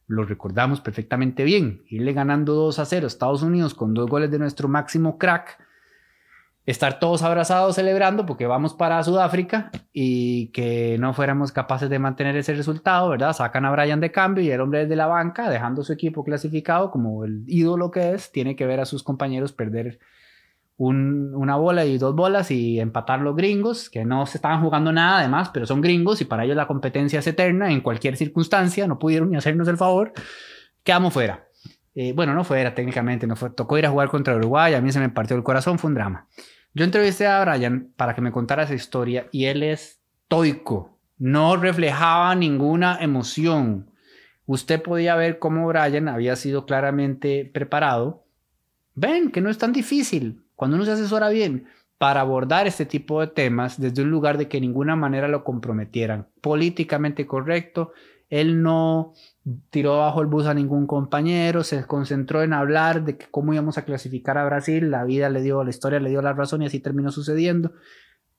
lo 0.05 0.23
recordamos 0.23 0.81
perfectamente 0.81 1.43
bien. 1.43 1.83
Irle 1.87 2.13
ganando 2.13 2.53
2 2.53 2.79
a 2.79 2.85
0 2.85 3.05
a 3.05 3.07
Estados 3.07 3.43
Unidos 3.43 3.75
con 3.75 3.93
dos 3.93 4.09
goles 4.09 4.31
de 4.31 4.39
nuestro 4.39 4.67
máximo 4.67 5.17
crack 5.17 5.59
estar 6.69 6.99
todos 6.99 7.23
abrazados 7.23 7.75
celebrando 7.75 8.27
porque 8.27 8.45
vamos 8.45 8.75
para 8.75 9.03
Sudáfrica 9.03 9.71
y 9.91 10.47
que 10.51 10.97
no 10.99 11.15
fuéramos 11.15 11.51
capaces 11.51 11.89
de 11.89 11.97
mantener 11.97 12.35
ese 12.35 12.53
resultado, 12.53 13.09
¿verdad? 13.09 13.33
Sacan 13.33 13.65
a 13.65 13.71
Brian 13.71 13.99
de 13.99 14.11
cambio 14.11 14.43
y 14.43 14.51
el 14.51 14.61
hombre 14.61 14.81
desde 14.81 14.95
la 14.95 15.07
banca, 15.07 15.49
dejando 15.49 15.83
su 15.83 15.93
equipo 15.93 16.23
clasificado 16.23 16.91
como 16.91 17.25
el 17.25 17.43
ídolo 17.47 17.89
que 17.89 18.11
es, 18.11 18.31
tiene 18.31 18.55
que 18.55 18.67
ver 18.67 18.79
a 18.79 18.85
sus 18.85 19.01
compañeros 19.01 19.51
perder 19.51 19.99
una 20.77 21.55
bola 21.57 21.85
y 21.85 21.97
dos 21.97 22.15
bolas 22.15 22.51
y 22.51 22.79
empatar 22.79 23.19
los 23.19 23.35
gringos, 23.35 23.89
que 23.89 24.05
no 24.05 24.25
se 24.27 24.37
estaban 24.37 24.61
jugando 24.61 24.93
nada 24.93 25.19
además, 25.19 25.49
pero 25.53 25.65
son 25.65 25.81
gringos 25.81 26.21
y 26.21 26.25
para 26.25 26.45
ellos 26.45 26.55
la 26.55 26.67
competencia 26.67 27.19
es 27.19 27.27
eterna 27.27 27.71
en 27.71 27.81
cualquier 27.81 28.15
circunstancia, 28.15 28.87
no 28.87 28.97
pudieron 28.97 29.31
ni 29.31 29.37
hacernos 29.37 29.67
el 29.67 29.75
favor, 29.75 30.13
quedamos 30.83 31.13
fuera. 31.13 31.47
Eh, 31.95 32.13
bueno, 32.13 32.33
no 32.33 32.45
fuera 32.45 32.73
técnicamente, 32.75 33.27
no 33.27 33.35
fue, 33.35 33.49
tocó 33.49 33.77
ir 33.77 33.87
a 33.87 33.89
jugar 33.89 34.09
contra 34.09 34.35
Uruguay, 34.35 34.73
a 34.75 34.81
mí 34.81 34.91
se 34.91 35.01
me 35.01 35.09
partió 35.09 35.35
el 35.35 35.43
corazón, 35.43 35.79
fue 35.79 35.89
un 35.89 35.95
drama. 35.95 36.27
Yo 36.79 36.85
entrevisté 36.85 37.27
a 37.27 37.43
Brian 37.43 37.91
para 37.97 38.15
que 38.15 38.21
me 38.21 38.31
contara 38.31 38.63
esa 38.63 38.73
historia 38.73 39.27
y 39.33 39.47
él 39.47 39.63
es 39.63 39.99
toico, 40.29 40.97
no 41.17 41.57
reflejaba 41.57 42.33
ninguna 42.35 42.99
emoción. 43.01 43.91
Usted 44.45 44.81
podía 44.81 45.17
ver 45.17 45.39
cómo 45.39 45.67
Brian 45.67 46.07
había 46.07 46.37
sido 46.37 46.65
claramente 46.65 47.43
preparado. 47.53 48.23
Ven 48.95 49.29
que 49.29 49.41
no 49.41 49.49
es 49.49 49.57
tan 49.57 49.73
difícil 49.73 50.45
cuando 50.55 50.77
uno 50.77 50.85
se 50.85 50.93
asesora 50.93 51.27
bien 51.27 51.67
para 51.97 52.21
abordar 52.21 52.65
este 52.65 52.85
tipo 52.85 53.19
de 53.19 53.27
temas 53.27 53.77
desde 53.77 54.01
un 54.01 54.09
lugar 54.09 54.37
de 54.37 54.47
que 54.47 54.55
de 54.55 54.61
ninguna 54.61 54.95
manera 54.95 55.27
lo 55.27 55.43
comprometieran. 55.43 56.29
Políticamente 56.39 57.27
correcto, 57.27 57.91
él 58.29 58.61
no 58.61 59.13
tiró 59.71 59.97
bajo 59.97 60.21
el 60.21 60.27
bus 60.27 60.45
a 60.45 60.53
ningún 60.53 60.85
compañero, 60.85 61.63
se 61.63 61.83
concentró 61.85 62.43
en 62.43 62.53
hablar 62.53 63.03
de 63.03 63.17
cómo 63.17 63.53
íbamos 63.53 63.77
a 63.77 63.85
clasificar 63.85 64.37
a 64.37 64.45
Brasil, 64.45 64.91
la 64.91 65.03
vida 65.03 65.29
le 65.29 65.41
dio, 65.41 65.63
la 65.63 65.71
historia 65.71 65.99
le 65.99 66.09
dio 66.09 66.21
la 66.21 66.33
razón 66.33 66.61
y 66.61 66.67
así 66.67 66.79
terminó 66.79 67.11
sucediendo. 67.11 67.73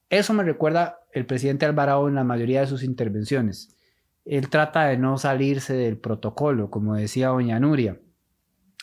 Eso 0.09 0.32
me 0.32 0.45
recuerda 0.45 1.01
el 1.12 1.26
presidente 1.26 1.66
Alvarado 1.66 2.09
en 2.09 2.14
la 2.14 2.24
mayoría 2.24 2.61
de 2.61 2.66
sus 2.66 2.82
intervenciones. 2.82 3.76
Él 4.24 4.49
trata 4.49 4.84
de 4.84 4.97
no 4.97 5.18
salirse 5.18 5.74
del 5.74 5.99
protocolo, 5.99 6.70
como 6.70 6.95
decía 6.95 7.28
doña 7.28 7.59
Nuria. 7.59 7.99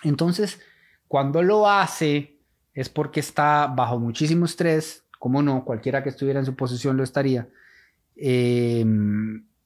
Entonces, 0.04 0.60
cuando 1.08 1.42
lo 1.42 1.70
hace 1.70 2.42
es 2.74 2.90
porque 2.90 3.20
está 3.20 3.68
bajo 3.68 4.00
muchísimo 4.00 4.46
estrés, 4.46 5.06
como 5.20 5.42
no, 5.42 5.64
cualquiera 5.64 6.04
que 6.04 6.10
estuviera 6.10 6.40
en 6.40 6.46
su 6.46 6.56
posición 6.56 6.98
lo 6.98 7.04
estaría. 7.04 7.50
Eh, 8.16 8.86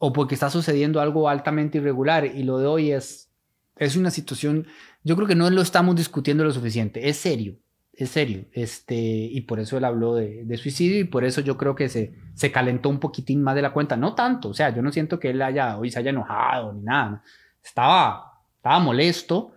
o 0.03 0.11
porque 0.11 0.33
está 0.33 0.49
sucediendo 0.49 0.99
algo 0.99 1.29
altamente 1.29 1.77
irregular. 1.77 2.25
Y 2.25 2.41
lo 2.41 2.57
de 2.57 2.65
hoy 2.65 2.91
es, 2.91 3.29
es 3.77 3.95
una 3.95 4.09
situación, 4.09 4.65
yo 5.03 5.15
creo 5.15 5.27
que 5.27 5.35
no 5.35 5.47
lo 5.51 5.61
estamos 5.61 5.95
discutiendo 5.95 6.43
lo 6.43 6.51
suficiente, 6.51 7.07
es 7.07 7.17
serio, 7.17 7.59
es 7.93 8.09
serio. 8.09 8.45
Este, 8.51 8.95
y 8.95 9.41
por 9.41 9.59
eso 9.59 9.77
él 9.77 9.85
habló 9.85 10.15
de, 10.15 10.57
suicidio 10.57 10.99
y 10.99 11.03
por 11.03 11.23
eso 11.23 11.41
yo 11.41 11.55
creo 11.55 11.75
que 11.75 11.87
se, 11.87 12.15
se 12.33 12.51
calentó 12.51 12.89
un 12.89 12.99
poquitín 12.99 13.43
más 13.43 13.53
de 13.53 13.61
la 13.61 13.73
cuenta. 13.73 13.95
No 13.95 14.15
tanto, 14.15 14.49
o 14.49 14.53
sea, 14.55 14.73
yo 14.75 14.81
no 14.81 14.91
siento 14.91 15.19
que 15.19 15.29
él 15.29 15.41
haya, 15.43 15.77
hoy 15.77 15.91
se 15.91 15.99
haya 15.99 16.09
enojado 16.09 16.73
ni 16.73 16.81
nada. 16.81 17.21
Estaba, 17.63 18.41
estaba 18.55 18.79
molesto 18.79 19.53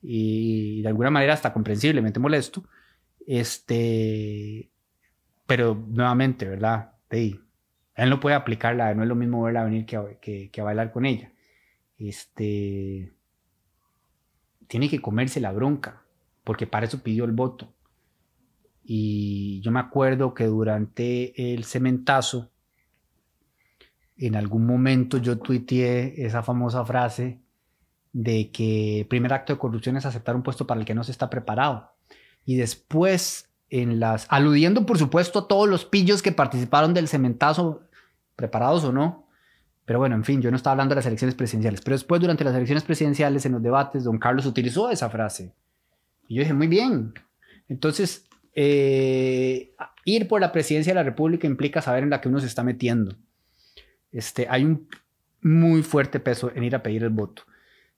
y 0.00 0.82
de 0.82 0.88
alguna 0.88 1.10
manera 1.10 1.32
hasta 1.32 1.52
comprensiblemente 1.52 2.20
molesto. 2.20 2.62
Este, 3.26 4.70
pero 5.48 5.74
nuevamente, 5.74 6.46
¿verdad? 6.46 6.92
Él 8.04 8.10
no 8.10 8.20
puede 8.20 8.36
aplicarla, 8.36 8.94
no 8.94 9.02
es 9.02 9.08
lo 9.08 9.14
mismo 9.14 9.42
verla 9.42 9.64
venir 9.64 9.86
que, 9.86 10.18
que, 10.20 10.50
que 10.50 10.62
bailar 10.62 10.92
con 10.92 11.04
ella. 11.04 11.32
Este, 11.98 13.12
tiene 14.66 14.88
que 14.88 15.00
comerse 15.00 15.40
la 15.40 15.52
bronca, 15.52 16.02
porque 16.44 16.66
para 16.66 16.86
eso 16.86 17.02
pidió 17.02 17.24
el 17.24 17.32
voto. 17.32 17.74
Y 18.84 19.60
yo 19.60 19.70
me 19.70 19.80
acuerdo 19.80 20.32
que 20.32 20.46
durante 20.46 21.54
el 21.54 21.64
cementazo, 21.64 22.50
en 24.16 24.36
algún 24.36 24.66
momento 24.66 25.18
yo 25.18 25.38
tuiteé 25.38 26.24
esa 26.24 26.42
famosa 26.42 26.84
frase 26.84 27.40
de 28.12 28.50
que 28.50 29.00
el 29.00 29.06
primer 29.06 29.32
acto 29.32 29.52
de 29.52 29.58
corrupción 29.58 29.96
es 29.96 30.06
aceptar 30.06 30.36
un 30.36 30.42
puesto 30.42 30.66
para 30.66 30.80
el 30.80 30.86
que 30.86 30.94
no 30.94 31.04
se 31.04 31.12
está 31.12 31.30
preparado. 31.30 31.92
Y 32.44 32.56
después, 32.56 33.50
en 33.68 34.00
las, 34.00 34.26
aludiendo 34.30 34.86
por 34.86 34.98
supuesto 34.98 35.40
a 35.40 35.48
todos 35.48 35.68
los 35.68 35.84
pillos 35.84 36.22
que 36.22 36.32
participaron 36.32 36.94
del 36.94 37.08
cementazo, 37.08 37.82
preparados 38.40 38.82
o 38.84 38.92
no, 38.92 39.28
pero 39.84 39.98
bueno, 39.98 40.14
en 40.14 40.24
fin, 40.24 40.40
yo 40.40 40.50
no 40.50 40.56
estaba 40.56 40.72
hablando 40.72 40.94
de 40.94 41.00
las 41.00 41.06
elecciones 41.06 41.34
presidenciales, 41.34 41.82
pero 41.82 41.94
después 41.94 42.20
durante 42.20 42.42
las 42.42 42.54
elecciones 42.54 42.84
presidenciales, 42.84 43.44
en 43.44 43.52
los 43.52 43.62
debates, 43.62 44.04
don 44.04 44.18
Carlos 44.18 44.46
utilizó 44.46 44.90
esa 44.90 45.10
frase. 45.10 45.52
Y 46.26 46.36
yo 46.36 46.40
dije, 46.40 46.54
muy 46.54 46.68
bien. 46.68 47.12
Entonces, 47.68 48.26
eh, 48.54 49.74
ir 50.04 50.26
por 50.26 50.40
la 50.40 50.52
presidencia 50.52 50.92
de 50.92 50.94
la 50.94 51.02
República 51.02 51.46
implica 51.46 51.82
saber 51.82 52.02
en 52.02 52.10
la 52.10 52.20
que 52.20 52.28
uno 52.28 52.40
se 52.40 52.46
está 52.46 52.62
metiendo. 52.62 53.16
Este, 54.10 54.46
hay 54.48 54.64
un 54.64 54.88
muy 55.42 55.82
fuerte 55.82 56.20
peso 56.20 56.50
en 56.54 56.64
ir 56.64 56.74
a 56.74 56.82
pedir 56.82 57.02
el 57.02 57.10
voto. 57.10 57.42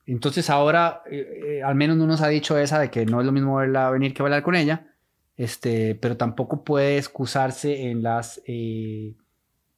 Entonces 0.07 0.51
ahora, 0.51 1.03
eh, 1.11 1.59
eh, 1.59 1.63
al 1.63 1.75
menos 1.75 1.97
no 1.97 2.07
nos 2.07 2.23
ha 2.23 2.29
dicho 2.29 2.59
esa 2.59 2.79
de 2.79 2.91
que 2.91 3.07
no 3.07 3.21
es 3.21 3.27
lo 3.27 3.33
mismo 3.33 3.57
verla 3.57 3.91
venir 3.91 4.15
que 4.15 4.23
hablar 4.23 4.43
con 4.43 4.57
ella, 4.57 4.89
este, 5.37 5.95
pero 5.95 6.17
tampoco 6.17 6.65
puede 6.65 6.99
excusarse 6.99 7.91
en 7.91 8.03
las 8.03 8.43
eh, 8.47 9.15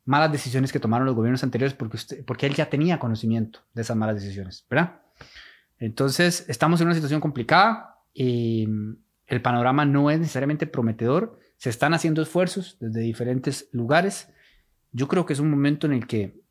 malas 0.05 0.30
decisiones 0.32 0.72
que 0.72 0.80
tomaron 0.80 1.07
los 1.07 1.14
gobiernos 1.14 1.42
anteriores 1.42 1.74
porque, 1.74 1.98
porque 2.26 2.46
él 2.46 2.55
ya 2.55 2.68
tenía 2.68 2.98
conocimiento 2.98 3.61
de 3.74 3.82
esas 3.82 3.96
malas 3.96 4.16
decisiones, 4.16 4.66
¿verdad? 4.68 5.00
Entonces, 5.78 6.44
estamos 6.48 6.80
en 6.80 6.86
una 6.86 6.94
situación 6.94 7.20
complicada, 7.20 7.94
y 8.14 8.68
el 9.26 9.42
panorama 9.42 9.84
no 9.84 10.11
es 10.11 10.20
necesariamente 10.20 10.66
prometedor, 10.66 11.38
se 11.57 11.70
están 11.70 11.94
haciendo 11.94 12.22
esfuerzos 12.22 12.76
desde 12.80 13.00
diferentes 13.00 13.68
lugares. 13.72 14.28
Yo 14.92 15.09
creo 15.09 15.26
que 15.26 15.32
es 15.32 15.40
un 15.40 15.50
momento 15.50 15.86
en 15.86 15.94
el 15.94 16.07
que 16.07 16.42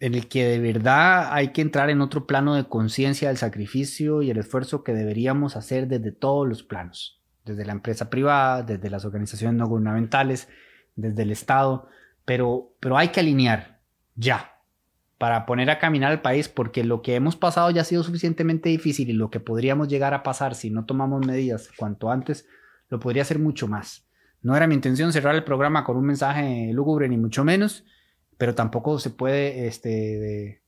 en 0.00 0.14
el 0.14 0.26
que 0.26 0.44
de 0.44 0.58
verdad 0.58 1.32
hay 1.32 1.52
que 1.52 1.60
entrar 1.60 1.88
en 1.88 2.00
otro 2.00 2.26
plano 2.26 2.56
de 2.56 2.64
conciencia 2.64 3.28
del 3.28 3.36
sacrificio 3.36 4.20
y 4.22 4.30
el 4.30 4.38
esfuerzo 4.38 4.82
que 4.82 4.92
deberíamos 4.92 5.54
hacer 5.54 5.86
desde 5.86 6.10
todos 6.10 6.48
los 6.48 6.64
planos, 6.64 7.22
desde 7.44 7.64
la 7.64 7.70
empresa 7.70 8.10
privada, 8.10 8.64
desde 8.64 8.90
las 8.90 9.04
organizaciones 9.04 9.56
no 9.56 9.68
gubernamentales, 9.68 10.48
desde 10.96 11.22
el 11.22 11.30
Estado, 11.30 11.88
pero, 12.24 12.74
pero 12.80 12.98
hay 12.98 13.08
que 13.08 13.20
alinear 13.20 13.80
ya 14.14 14.52
para 15.18 15.46
poner 15.46 15.70
a 15.70 15.78
caminar 15.78 16.10
al 16.10 16.20
país 16.20 16.48
porque 16.48 16.82
lo 16.82 17.00
que 17.00 17.14
hemos 17.14 17.36
pasado 17.36 17.70
ya 17.70 17.82
ha 17.82 17.84
sido 17.84 18.02
suficientemente 18.02 18.68
difícil 18.68 19.08
y 19.08 19.12
lo 19.12 19.30
que 19.30 19.40
podríamos 19.40 19.88
llegar 19.88 20.14
a 20.14 20.22
pasar 20.22 20.54
si 20.54 20.70
no 20.70 20.84
tomamos 20.84 21.24
medidas 21.24 21.70
cuanto 21.76 22.10
antes 22.10 22.46
lo 22.88 22.98
podría 22.98 23.24
ser 23.24 23.38
mucho 23.38 23.68
más. 23.68 24.04
No 24.42 24.56
era 24.56 24.66
mi 24.66 24.74
intención 24.74 25.12
cerrar 25.12 25.34
el 25.36 25.44
programa 25.44 25.84
con 25.84 25.96
un 25.96 26.04
mensaje 26.04 26.70
lúgubre 26.72 27.08
ni 27.08 27.16
mucho 27.16 27.44
menos, 27.44 27.84
pero 28.36 28.54
tampoco 28.54 28.98
se 28.98 29.10
puede 29.10 29.68
este, 29.68 30.62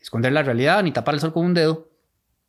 esconder 0.00 0.32
la 0.32 0.42
realidad 0.42 0.82
ni 0.82 0.92
tapar 0.92 1.14
el 1.14 1.20
sol 1.20 1.32
con 1.32 1.46
un 1.46 1.54
dedo. 1.54 1.88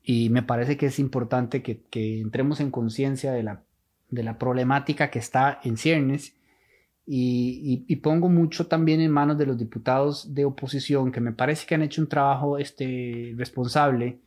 Y 0.04 0.30
me 0.30 0.44
parece 0.44 0.78
que 0.78 0.88
es 0.88 1.00
importante 1.00 1.62
que, 1.64 1.82
entremos 2.20 2.60
en 2.60 2.72
conciencia 2.72 3.32
de 3.32 3.44
la, 3.44 3.64
de 4.10 4.24
la 4.24 4.38
problemática 4.38 5.10
que 5.10 5.20
está 5.20 5.60
en 5.64 5.78
ciernes. 5.78 6.36
Y, 7.10 7.96
pongo 8.04 8.28
mucho 8.28 8.68
también 8.68 9.00
en 9.00 9.12
manos 9.12 9.38
de 9.38 9.46
los 9.46 9.58
diputados 9.58 10.34
de 10.34 10.44
oposición, 10.44 11.12
que 11.12 11.22
me 11.22 11.32
parece 11.32 11.66
que 11.66 11.76
han 11.76 11.82
hecho 11.82 12.02
un 12.02 12.10
trabajo 12.10 12.58
este, 12.58 13.34
responsable. 13.38 14.20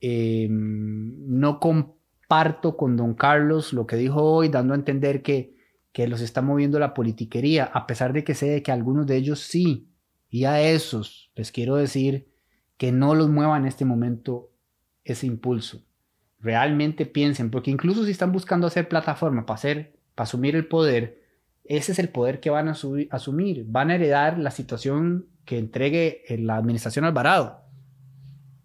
Em, 0.00 1.14
no 1.26 1.58
comparto 1.58 2.76
con 2.76 2.96
don 2.96 3.14
Carlos 3.14 3.72
lo 3.72 3.86
que 3.86 3.96
dijo 3.96 4.22
hoy, 4.22 4.48
dando 4.50 4.74
a 4.74 4.76
entender 4.76 5.22
que 5.22 5.54
que 5.94 6.08
los 6.08 6.20
está 6.20 6.42
moviendo 6.42 6.80
la 6.80 6.92
politiquería, 6.92 7.70
a 7.72 7.86
pesar 7.86 8.12
de 8.12 8.24
que 8.24 8.34
sé 8.34 8.64
que 8.64 8.72
algunos 8.72 9.06
de 9.06 9.16
ellos 9.16 9.38
sí. 9.38 9.88
Y 10.28 10.44
a 10.44 10.60
esos 10.60 11.30
les 11.36 11.52
quiero 11.52 11.76
decir 11.76 12.28
que 12.76 12.90
no 12.90 13.14
los 13.14 13.30
mueva 13.30 13.56
en 13.56 13.64
este 13.64 13.84
momento 13.84 14.50
ese 15.04 15.28
impulso. 15.28 15.84
Realmente 16.40 17.06
piensen, 17.06 17.48
porque 17.48 17.70
incluso 17.70 18.04
si 18.04 18.10
están 18.10 18.32
buscando 18.32 18.66
hacer 18.66 18.88
plataforma 18.88 19.46
para, 19.46 19.54
hacer, 19.54 19.94
para 20.16 20.24
asumir 20.24 20.56
el 20.56 20.66
poder, 20.66 21.23
ese 21.64 21.92
es 21.92 21.98
el 21.98 22.10
poder 22.10 22.40
que 22.40 22.50
van 22.50 22.68
a 22.68 22.76
asumir. 23.10 23.64
Van 23.66 23.90
a 23.90 23.94
heredar 23.94 24.38
la 24.38 24.50
situación 24.50 25.26
que 25.44 25.58
entregue 25.58 26.22
la 26.38 26.56
administración 26.56 27.04
Alvarado. 27.04 27.62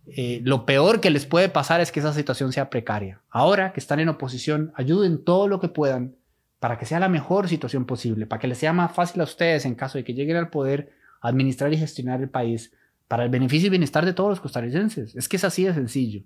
Eh, 0.08 0.42
lo 0.44 0.66
peor 0.66 1.02
que 1.02 1.12
les 1.12 1.26
puede 1.26 1.50
pasar 1.50 1.82
es 1.82 1.92
que 1.92 2.00
esa 2.00 2.14
situación 2.14 2.52
sea 2.52 2.70
precaria. 2.70 3.22
Ahora 3.30 3.74
que 3.74 3.80
están 3.80 4.00
en 4.00 4.10
oposición, 4.10 4.72
ayuden 4.76 5.24
todo 5.24 5.48
lo 5.48 5.60
que 5.60 5.70
puedan 5.70 6.16
para 6.60 6.78
que 6.78 6.86
sea 6.86 7.00
la 7.00 7.10
mejor 7.10 7.48
situación 7.48 7.86
posible, 7.86 8.26
para 8.26 8.40
que 8.40 8.48
les 8.48 8.58
sea 8.58 8.74
más 8.74 8.92
fácil 8.92 9.22
a 9.22 9.24
ustedes 9.24 9.66
en 9.66 9.76
caso 9.76 9.98
de 9.98 10.04
que 10.04 10.14
lleguen 10.14 10.36
al 10.36 10.50
poder 10.50 10.92
administrar 11.22 11.72
y 11.72 11.78
gestionar 11.78 12.22
el 12.22 12.30
país 12.30 12.74
para 13.08 13.24
el 13.24 13.30
beneficio 13.30 13.68
y 13.68 13.70
bienestar 13.70 14.06
de 14.06 14.14
todos 14.14 14.30
los 14.30 14.40
costarricenses. 14.40 15.16
Es 15.16 15.30
que 15.30 15.38
es 15.38 15.44
así 15.44 15.64
de 15.64 15.74
sencillo. 15.74 16.24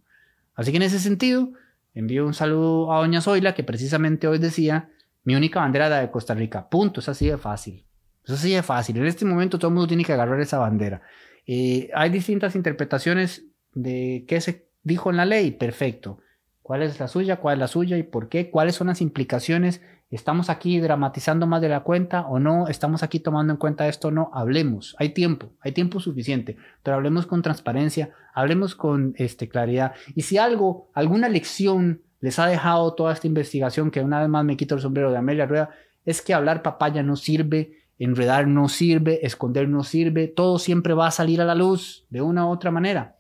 Así 0.56 0.72
que 0.72 0.78
en 0.78 0.84
ese 0.84 1.00
sentido, 1.00 1.52
envío 1.94 2.26
un 2.26 2.34
saludo 2.34 2.94
a 2.94 3.00
Doña 3.00 3.22
Zoila, 3.22 3.54
que 3.54 3.64
precisamente 3.64 4.28
hoy 4.28 4.40
decía, 4.40 4.90
mi 5.24 5.36
única 5.36 5.60
bandera 5.60 5.86
es 5.86 5.92
la 5.92 6.02
de 6.02 6.12
Costa 6.12 6.34
Rica. 6.34 6.68
Punto, 6.70 7.00
es 7.00 7.10
así 7.10 7.28
de 7.28 7.38
fácil. 7.38 7.86
Es 8.26 8.32
así 8.32 8.54
de 8.54 8.64
fácil. 8.64 8.98
En 8.98 9.06
este 9.06 9.26
momento 9.26 9.58
todo 9.58 9.70
el 9.70 9.74
mundo 9.76 9.88
tiene 9.88 10.04
que 10.04 10.14
agarrar 10.14 10.40
esa 10.40 10.60
bandera. 10.60 11.02
Eh, 11.46 11.90
hay 11.94 12.10
distintas 12.10 12.56
interpretaciones 12.56 13.46
de 13.74 14.26
qué 14.28 14.40
se 14.42 14.68
dijo 14.84 15.10
en 15.10 15.18
la 15.18 15.26
ley. 15.26 15.52
Perfecto. 15.52 16.20
¿Cuál 16.62 16.82
es 16.84 17.00
la 17.00 17.08
suya? 17.08 17.38
¿Cuál 17.38 17.56
es 17.56 17.60
la 17.60 17.68
suya? 17.68 17.98
¿Y 17.98 18.04
por 18.04 18.30
qué? 18.30 18.50
¿Cuáles 18.50 18.76
son 18.76 18.88
las 18.88 19.02
implicaciones 19.02 19.82
¿Estamos 20.14 20.52
aquí 20.52 20.80
dramatizando 20.80 21.48
más 21.48 21.60
de 21.60 21.70
la 21.70 21.80
cuenta 21.80 22.28
o 22.28 22.38
no? 22.38 22.68
¿Estamos 22.68 23.02
aquí 23.02 23.20
tomando 23.20 23.52
en 23.52 23.58
cuenta 23.58 23.88
esto 23.88 24.10
o 24.10 24.12
no? 24.12 24.30
Hablemos, 24.32 24.96
hay 25.00 25.10
tiempo, 25.10 25.54
hay 25.60 25.72
tiempo 25.72 26.00
suficiente, 26.00 26.56
pero 26.84 26.98
hablemos 26.98 27.26
con 27.26 27.42
transparencia, 27.42 28.12
hablemos 28.36 28.76
con 28.76 29.16
este, 29.18 29.50
claridad. 29.50 29.94
Y 30.14 30.22
si 30.22 30.38
algo, 30.38 30.92
alguna 30.94 31.30
lección 31.30 32.03
les 32.24 32.40
ha 32.40 32.48
dejado 32.48 32.94
toda 32.94 33.12
esta 33.12 33.28
investigación, 33.28 33.92
que 33.92 34.00
una 34.00 34.22
vez 34.22 34.30
más 34.30 34.46
me 34.46 34.56
quito 34.56 34.76
el 34.76 34.82
sombrero 34.82 35.12
de 35.12 35.18
Amelia 35.18 35.46
Rueda, 35.46 35.72
es 36.06 36.22
que 36.22 36.34
hablar 36.34 36.62
papaya 36.62 37.04
no 37.04 37.18
sirve, 37.18 37.84
enredar 38.00 38.48
no 38.48 38.70
sirve, 38.70 39.26
esconder 39.26 39.68
no 39.68 39.84
sirve, 39.84 40.30
todo 40.30 40.58
siempre 40.58 40.94
va 40.94 41.08
a 41.08 41.12
salir 41.12 41.42
a 41.42 41.46
la 41.46 41.54
luz 41.54 42.06
de 42.10 42.22
una 42.22 42.48
u 42.48 42.50
otra 42.50 42.72
manera. 42.72 43.18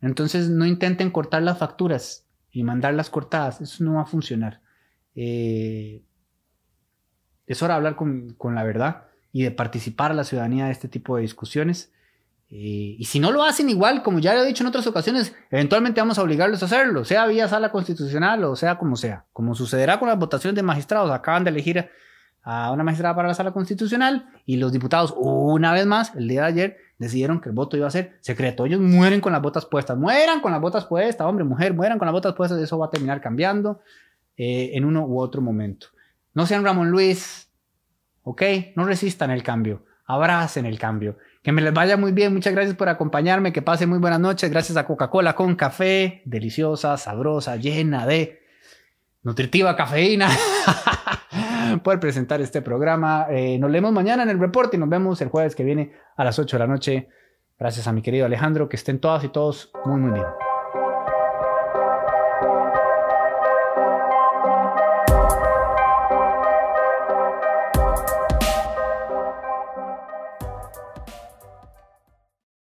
Entonces 0.00 0.50
no 0.50 0.66
intenten 0.66 1.10
cortar 1.10 1.42
las 1.42 1.58
facturas 1.58 2.28
y 2.52 2.62
mandarlas 2.62 3.10
cortadas, 3.10 3.60
eso 3.60 3.82
no 3.82 3.94
va 3.94 4.02
a 4.02 4.06
funcionar. 4.06 4.60
Eh, 5.16 6.04
es 7.48 7.60
hora 7.60 7.74
de 7.74 7.78
hablar 7.78 7.96
con, 7.96 8.36
la 8.54 8.62
verdad 8.62 9.06
y 9.32 9.42
de 9.42 9.50
participar 9.50 10.12
a 10.12 10.14
la 10.14 10.22
ciudadanía 10.22 10.66
de 10.66 10.70
este 10.70 10.86
tipo 10.86 11.16
de 11.16 11.22
discusiones. 11.22 11.92
Y 12.48 13.04
si 13.06 13.18
no 13.18 13.32
lo 13.32 13.42
hacen 13.42 13.68
igual, 13.68 14.02
como 14.02 14.20
ya 14.20 14.34
he 14.34 14.46
dicho 14.46 14.62
en 14.62 14.68
otras 14.68 14.86
ocasiones, 14.86 15.34
eventualmente 15.50 16.00
vamos 16.00 16.18
a 16.18 16.22
obligarlos 16.22 16.62
a 16.62 16.66
hacerlo, 16.66 17.04
sea 17.04 17.26
vía 17.26 17.48
sala 17.48 17.72
constitucional 17.72 18.44
o 18.44 18.54
sea 18.54 18.78
como 18.78 18.96
sea. 18.96 19.24
Como 19.32 19.56
sucederá 19.56 19.98
con 19.98 20.08
las 20.08 20.18
votaciones 20.18 20.54
de 20.54 20.62
magistrados, 20.62 21.10
acaban 21.10 21.42
de 21.42 21.50
elegir 21.50 21.90
a 22.44 22.70
una 22.70 22.84
magistrada 22.84 23.16
para 23.16 23.28
la 23.28 23.34
sala 23.34 23.52
constitucional 23.52 24.28
y 24.44 24.58
los 24.58 24.70
diputados, 24.70 25.14
una 25.16 25.72
vez 25.72 25.86
más, 25.86 26.14
el 26.14 26.28
día 26.28 26.42
de 26.42 26.46
ayer, 26.46 26.76
decidieron 26.98 27.40
que 27.40 27.48
el 27.48 27.54
voto 27.54 27.76
iba 27.76 27.86
a 27.86 27.90
ser 27.90 28.18
secreto. 28.20 28.66
Ellos 28.66 28.80
mueren 28.80 29.20
con 29.20 29.32
las 29.32 29.42
botas 29.42 29.66
puestas, 29.66 29.96
mueran 29.96 30.40
con 30.40 30.52
las 30.52 30.60
botas 30.60 30.84
puestas, 30.84 31.26
hombre, 31.26 31.44
mujer, 31.44 31.74
mueran 31.74 31.98
con 31.98 32.06
las 32.06 32.12
botas 32.12 32.34
puestas, 32.34 32.60
eso 32.60 32.78
va 32.78 32.86
a 32.86 32.90
terminar 32.90 33.20
cambiando 33.20 33.80
eh, 34.36 34.72
en 34.74 34.84
uno 34.84 35.06
u 35.06 35.18
otro 35.18 35.40
momento. 35.40 35.88
No 36.34 36.46
sean 36.46 36.64
Ramón 36.64 36.90
Luis, 36.90 37.50
¿ok? 38.22 38.42
No 38.76 38.84
resistan 38.84 39.30
el 39.30 39.42
cambio, 39.42 39.84
abracen 40.06 40.66
el 40.66 40.78
cambio. 40.78 41.16
Que 41.44 41.52
me 41.52 41.60
les 41.60 41.74
vaya 41.74 41.98
muy 41.98 42.12
bien, 42.12 42.32
muchas 42.32 42.54
gracias 42.54 42.74
por 42.74 42.88
acompañarme, 42.88 43.52
que 43.52 43.60
pasen 43.60 43.90
muy 43.90 43.98
buenas 43.98 44.18
noches, 44.18 44.50
gracias 44.50 44.78
a 44.78 44.86
Coca-Cola 44.86 45.34
con 45.34 45.56
café, 45.56 46.22
deliciosa, 46.24 46.96
sabrosa, 46.96 47.56
llena 47.56 48.06
de 48.06 48.40
nutritiva 49.22 49.76
cafeína. 49.76 50.30
poder 51.82 52.00
presentar 52.00 52.40
este 52.40 52.62
programa. 52.62 53.26
Eh, 53.28 53.58
nos 53.58 53.70
leemos 53.70 53.92
mañana 53.92 54.22
en 54.22 54.30
el 54.30 54.38
reporte 54.38 54.78
y 54.78 54.80
nos 54.80 54.88
vemos 54.88 55.20
el 55.20 55.28
jueves 55.28 55.54
que 55.54 55.64
viene 55.64 55.92
a 56.16 56.24
las 56.24 56.38
8 56.38 56.56
de 56.56 56.58
la 56.58 56.66
noche. 56.66 57.08
Gracias 57.58 57.86
a 57.86 57.92
mi 57.92 58.00
querido 58.00 58.24
Alejandro, 58.24 58.68
que 58.68 58.76
estén 58.76 58.98
todas 58.98 59.22
y 59.22 59.28
todos 59.28 59.70
muy, 59.84 60.00
muy 60.00 60.12
bien. 60.12 60.43